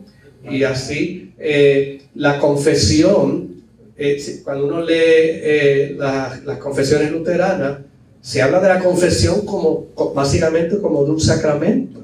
[0.48, 3.48] y así eh, la confesión,
[3.96, 7.78] eh, cuando uno lee eh, la- las confesiones luteranas,
[8.20, 12.00] se habla de la confesión como co- básicamente como de un sacramento.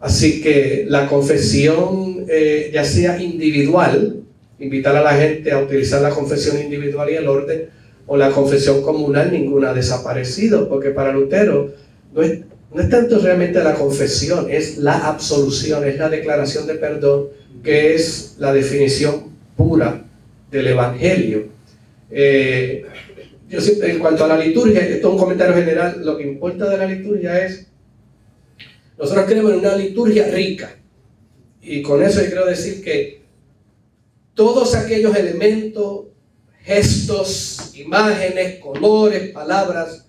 [0.00, 2.26] Así que la confesión,
[2.72, 4.16] ya sea individual,
[4.58, 7.70] invitar a la gente a utilizar la confesión individual y el orden,
[8.06, 11.72] o la confesión comunal, ninguna ha desaparecido, porque para Lutero
[12.14, 12.40] no es,
[12.72, 17.28] no es tanto realmente la confesión, es la absolución, es la declaración de perdón,
[17.62, 19.24] que es la definición
[19.56, 20.04] pura
[20.50, 21.46] del Evangelio.
[22.10, 22.84] Eh,
[23.48, 26.68] yo siempre, en cuanto a la liturgia, esto es un comentario general, lo que importa
[26.68, 27.66] de la liturgia es,
[28.98, 30.76] nosotros creemos en una liturgia rica.
[31.62, 33.22] Y con eso yo quiero decir que
[34.34, 36.06] todos aquellos elementos,
[36.62, 40.06] gestos, imágenes, colores, palabras,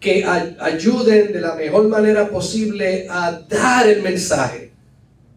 [0.00, 4.70] que ayuden de la mejor manera posible a dar el mensaje,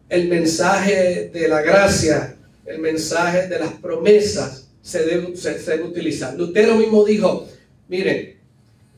[0.08, 2.36] el mensaje de la gracia,
[2.66, 6.36] el mensaje de las promesas, se debe, se, se debe utilizar.
[6.36, 7.48] Lutero mismo dijo,
[7.88, 8.36] miren,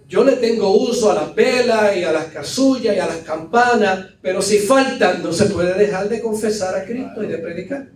[0.08, 4.10] yo le tengo uso a las velas y a las casullas y a las campanas,
[4.22, 7.88] pero si faltan no se puede dejar de confesar a Cristo y de predicar.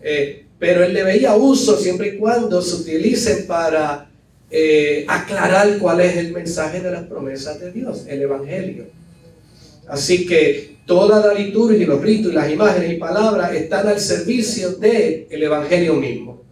[0.00, 4.08] Eh, pero él le veía uso siempre y cuando se utilicen para
[4.50, 8.86] eh, aclarar cuál es el mensaje de las promesas de Dios, el Evangelio.
[9.86, 15.26] Así que toda la liturgia los ritos las imágenes y palabras están al servicio del
[15.30, 16.42] Evangelio mismo,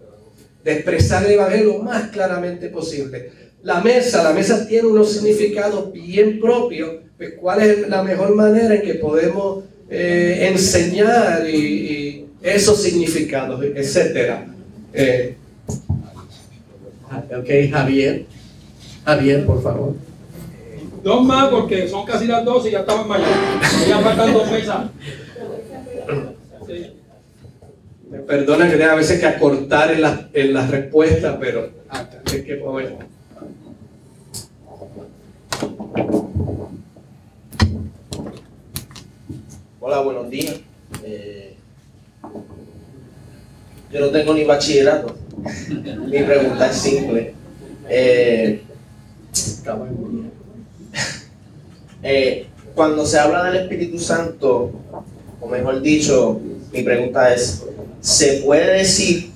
[0.62, 3.30] de expresar el Evangelio lo más claramente posible.
[3.62, 8.74] La mesa, la mesa tiene unos significados bien propios, pues cuál es la mejor manera
[8.74, 12.05] en que podemos eh, enseñar y,
[12.46, 14.46] esos significados, etcétera.
[14.92, 15.36] Eh,
[17.36, 18.26] ok, Javier.
[19.04, 19.94] Javier, por favor.
[21.02, 23.34] Dos más porque son casi las dos y ya estaban mayores.
[23.88, 24.86] Ya faltan dos mesas.
[28.10, 31.70] Me perdonan que tenga a veces que acortar en las en la respuestas, pero
[32.26, 32.96] es que poder.
[39.80, 40.60] Hola, buenos días.
[41.04, 41.45] Eh,
[43.92, 45.16] yo no tengo ni bachillerato.
[46.06, 47.34] Mi pregunta es simple.
[47.88, 48.62] Eh,
[52.02, 54.72] eh, cuando se habla del Espíritu Santo,
[55.40, 56.40] o mejor dicho,
[56.72, 57.62] mi pregunta es,
[58.00, 59.30] ¿se puede decir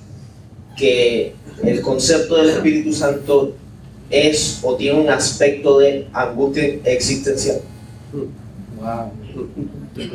[0.77, 1.33] que
[1.63, 3.53] el concepto del Espíritu Santo
[4.09, 7.61] es o tiene un aspecto de angustia existencial?
[8.79, 9.11] Wow.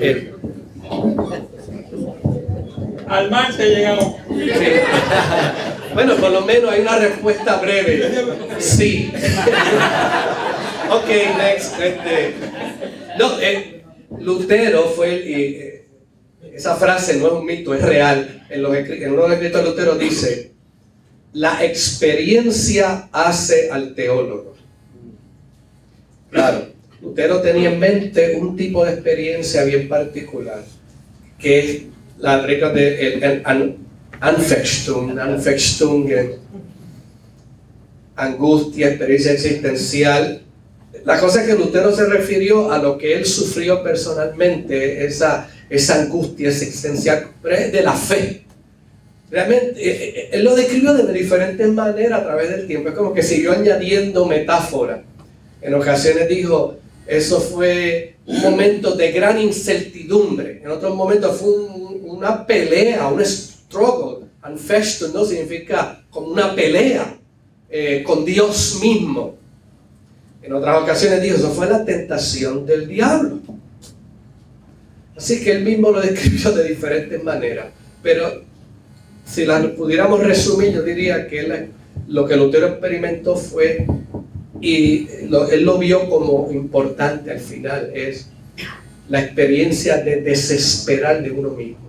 [0.01, 0.33] Eh,
[3.09, 4.17] Al mar te llegamos.
[5.95, 8.03] Bueno, por lo menos hay una respuesta breve.
[8.59, 9.11] Sí.
[10.91, 11.09] ok,
[11.39, 11.81] next.
[11.81, 12.35] Este.
[13.19, 13.83] No, eh,
[14.21, 15.87] Lutero fue, eh,
[16.53, 18.45] esa frase no es un mito, es real.
[18.51, 20.53] En, los, en uno de los escritos de Lutero dice,
[21.33, 24.55] la experiencia hace al teólogo.
[26.31, 26.67] Claro,
[27.01, 30.63] Lutero tenía en mente un tipo de experiencia bien particular,
[31.39, 31.87] que
[32.19, 33.77] la regla de el, el an-
[34.21, 36.39] Anfechtung, Anfechtung, eh,
[38.17, 40.43] angustia, experiencia existencial.
[41.05, 46.03] La cosa es que Lutero se refirió a lo que él sufrió personalmente, esa, esa
[46.03, 48.43] angustia existencial de la fe.
[49.31, 52.89] Realmente, eh, eh, él lo describió de diferentes maneras a través del tiempo.
[52.89, 55.03] Es como que siguió añadiendo metáfora.
[55.61, 56.77] En ocasiones dijo,
[57.07, 60.61] eso fue un momento de gran incertidumbre.
[60.65, 61.86] En otros momentos fue un-
[62.17, 64.27] una pelea, un struggle.
[64.43, 67.17] Anfesto no significa como una pelea
[67.69, 69.37] eh, con Dios mismo.
[70.43, 73.41] En otras ocasiones dijo, eso fue la tentación del diablo.
[75.17, 77.67] Así que él mismo lo describió de diferentes maneras.
[78.03, 78.45] Pero
[79.25, 81.69] si la pudiéramos resumir, yo diría que
[82.07, 83.87] lo que Lutero experimentó fue,
[84.61, 85.09] y
[85.51, 88.29] él lo vio como importante al final, es
[89.09, 91.86] la experiencia de desesperar de uno mismo.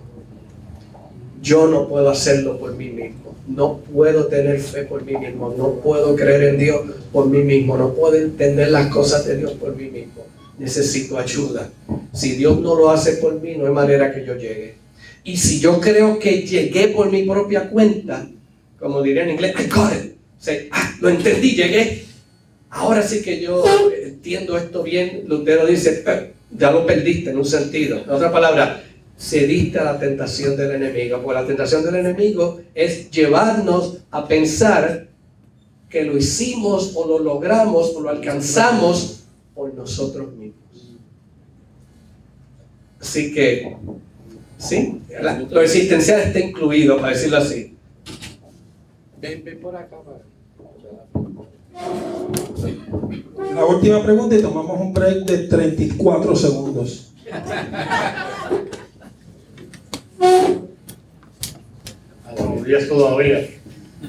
[1.48, 5.80] Yo no puedo hacerlo por mí mismo, no puedo tener fe por mí mismo, no
[5.80, 9.74] puedo creer en Dios por mí mismo, no puedo entender las cosas de Dios por
[9.74, 10.26] mí mismo.
[10.58, 11.70] Necesito ayuda.
[12.12, 14.74] Si Dios no lo hace por mí, no hay manera que yo llegue.
[15.24, 18.28] Y si yo creo que llegué por mi propia cuenta,
[18.78, 20.16] como diría en inglés, I got it.
[20.46, 22.04] O ah, lo entendí, llegué.
[22.68, 23.64] Ahora sí que yo
[24.04, 25.24] entiendo esto bien.
[25.26, 28.02] Lutero dice, "Eh, ya lo perdiste en un sentido.
[28.04, 28.82] En otra palabra,
[29.18, 31.20] cediste a la tentación del enemigo.
[31.22, 35.08] Porque la tentación del enemigo es llevarnos a pensar
[35.90, 39.24] que lo hicimos o lo logramos o lo alcanzamos
[39.54, 40.58] por nosotros mismos.
[43.00, 43.76] Así que,
[44.58, 47.74] sí, la- lo existencial está incluido, para decirlo así.
[49.20, 49.96] Ven, ven por acá.
[50.02, 50.28] para-
[53.54, 57.12] La última pregunta y tomamos un break de 34 segundos.
[60.18, 60.58] Buenos
[62.64, 63.46] días todavía.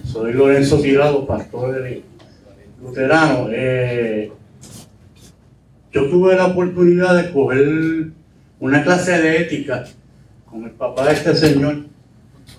[0.06, 2.02] Soy Lorenzo Tirado, pastor de
[2.82, 3.48] luterano.
[3.52, 4.32] Eh,
[5.92, 8.08] yo tuve la oportunidad de coger
[8.60, 9.86] una clase de ética
[10.46, 11.86] con el papá de este señor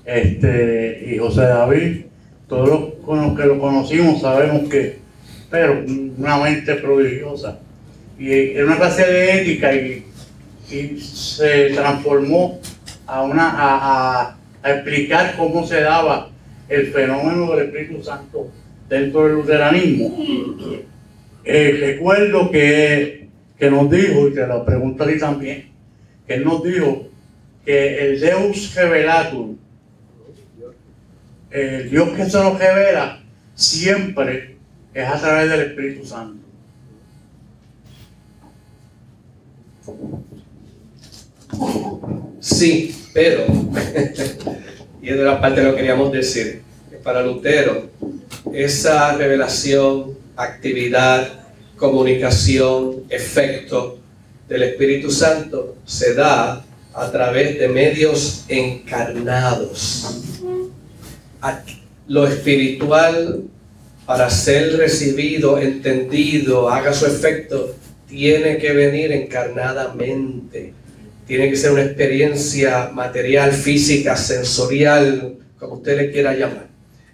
[0.04, 2.02] este, y José David.
[2.48, 4.98] Todos los con los que lo conocimos sabemos que,
[5.50, 5.84] pero
[6.18, 7.58] una mente prodigiosa.
[8.18, 10.04] Y era una clase de ética y,
[10.70, 12.59] y se transformó
[13.10, 16.28] a, una, a, a- explicar cómo se daba
[16.68, 18.48] el fenómeno del Espíritu Santo
[18.88, 20.16] dentro del luteranismo.
[21.44, 23.28] Eh, recuerdo que,
[23.58, 25.70] que nos dijo, y te lo ti también,
[26.26, 27.08] que él nos dijo
[27.64, 29.56] que el Deus Revelatur,
[31.50, 33.20] el Dios que se nos revela,
[33.54, 34.56] siempre
[34.94, 36.38] es a través del Espíritu Santo.
[42.40, 43.44] Sí, pero,
[45.02, 47.90] y es de la parte que lo queríamos decir, que para Lutero
[48.52, 51.40] esa revelación, actividad,
[51.76, 53.98] comunicación, efecto
[54.48, 56.64] del Espíritu Santo se da
[56.94, 60.38] a través de medios encarnados.
[62.08, 63.44] Lo espiritual,
[64.04, 67.76] para ser recibido, entendido, haga su efecto,
[68.08, 70.74] tiene que venir encarnadamente.
[71.30, 76.66] Tiene que ser una experiencia material, física, sensorial, como usted le quiera llamar.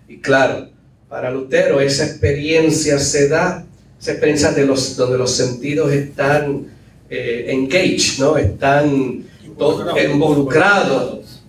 [0.08, 0.70] Y claro,
[1.06, 3.66] para Lutero esa experiencia se da,
[4.00, 6.66] esa experiencia de los, donde los sentidos están
[7.10, 8.38] eh, engaged, ¿no?
[8.38, 9.22] están
[10.10, 11.42] involucrados,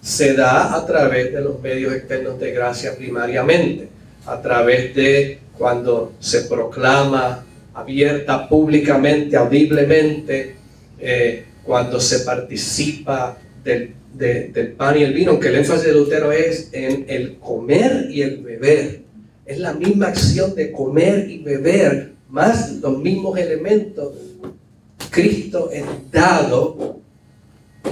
[0.00, 3.88] se da a través de los medios externos de gracia primariamente,
[4.26, 10.56] a través de cuando se proclama abierta públicamente, audiblemente,
[10.98, 16.32] eh, cuando se participa del, del, pan y el vino, aunque el énfasis de Lutero
[16.32, 19.02] es en el comer y el beber.
[19.44, 24.14] Es la misma acción de comer y beber, más los mismos elementos.
[25.10, 27.00] Cristo es dado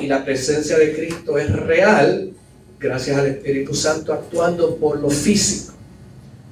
[0.00, 2.32] y la presencia de Cristo es real
[2.80, 5.74] gracias al Espíritu Santo actuando por lo físico,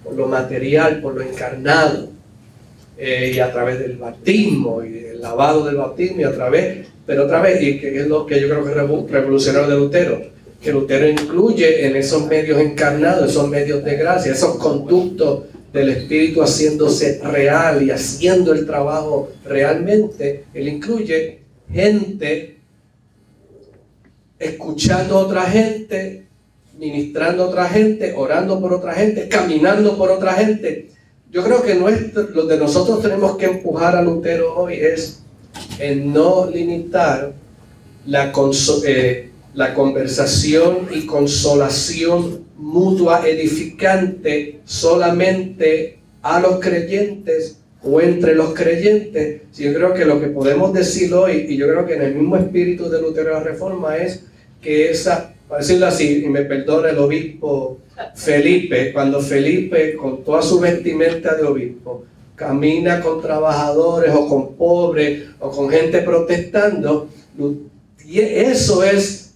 [0.05, 2.11] por lo material, por lo encarnado.
[3.01, 7.25] Eh, y a través del bautismo y el lavado del bautismo y a través, pero
[7.25, 10.21] otra vez, y que es lo que yo creo que es revolucionario de Lutero,
[10.61, 16.43] que Lutero incluye en esos medios encarnados, esos medios de gracia, esos conductos del Espíritu
[16.43, 21.39] haciéndose real y haciendo el trabajo realmente, él incluye
[21.73, 22.59] gente
[24.39, 26.27] escuchando a otra gente,
[26.79, 30.91] ministrando a otra gente, orando por otra gente, caminando por otra gente.
[31.31, 35.23] Yo creo que lo de nosotros tenemos que empujar a Lutero hoy es
[35.79, 37.33] en no limitar
[38.07, 38.33] la,
[38.87, 49.43] eh, la conversación y consolación mutua edificante solamente a los creyentes o entre los creyentes.
[49.57, 52.37] Yo creo que lo que podemos decir hoy, y yo creo que en el mismo
[52.37, 54.25] espíritu de Lutero de la Reforma, es
[54.61, 57.79] que esa, para decirlo así, y me perdona el obispo
[58.15, 62.05] Felipe, cuando Felipe con toda su vestimenta de obispo
[62.39, 67.09] camina con trabajadores o con pobres o con gente protestando,
[68.07, 69.35] eso es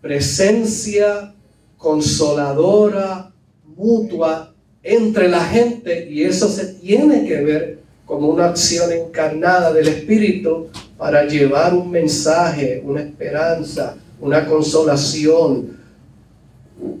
[0.00, 1.34] presencia
[1.76, 3.32] consoladora,
[3.76, 9.88] mutua entre la gente y eso se tiene que ver como una acción encarnada del
[9.88, 15.76] Espíritu para llevar un mensaje, una esperanza, una consolación,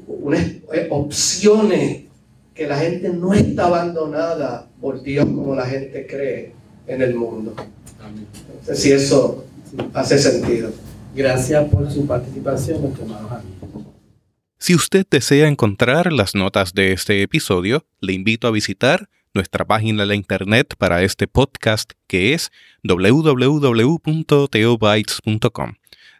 [0.08, 0.46] unas
[0.90, 2.04] opciones
[2.54, 6.52] que la gente no está abandonada por Dios como la gente cree
[6.86, 7.54] en el mundo.
[7.56, 9.46] No sé si eso
[9.94, 10.70] hace sentido.
[11.14, 13.42] Gracias por su participación, estimados
[14.58, 20.04] Si usted desea encontrar las notas de este episodio, le invito a visitar nuestra página
[20.04, 22.52] de internet para este podcast que es
[22.82, 25.72] www.teobytes.com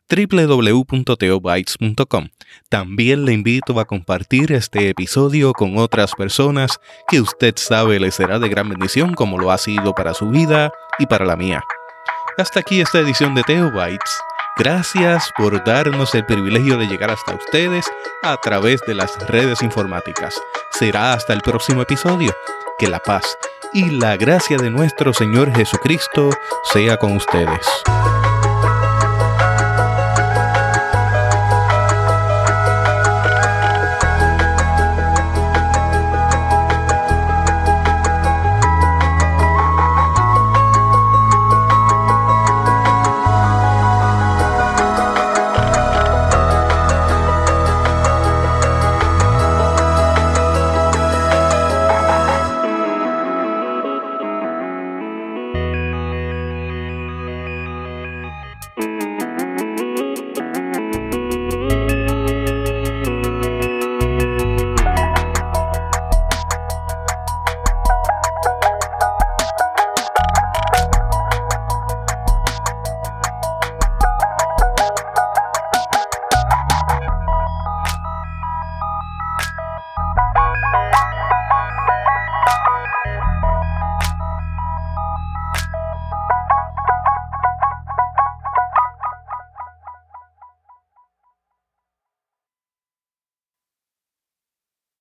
[0.08, 2.28] www.teobytes.com.
[2.68, 8.38] También le invito a compartir este episodio con otras personas que usted sabe le será
[8.38, 11.62] de gran bendición como lo ha sido para su vida y para la mía.
[12.36, 14.18] Hasta aquí esta edición de Teobytes.
[14.56, 17.86] Gracias por darnos el privilegio de llegar hasta ustedes
[18.22, 20.40] a través de las redes informáticas.
[20.70, 22.32] Será hasta el próximo episodio.
[22.78, 23.36] Que la paz
[23.72, 26.30] y la gracia de nuestro Señor Jesucristo
[26.72, 27.66] sea con ustedes.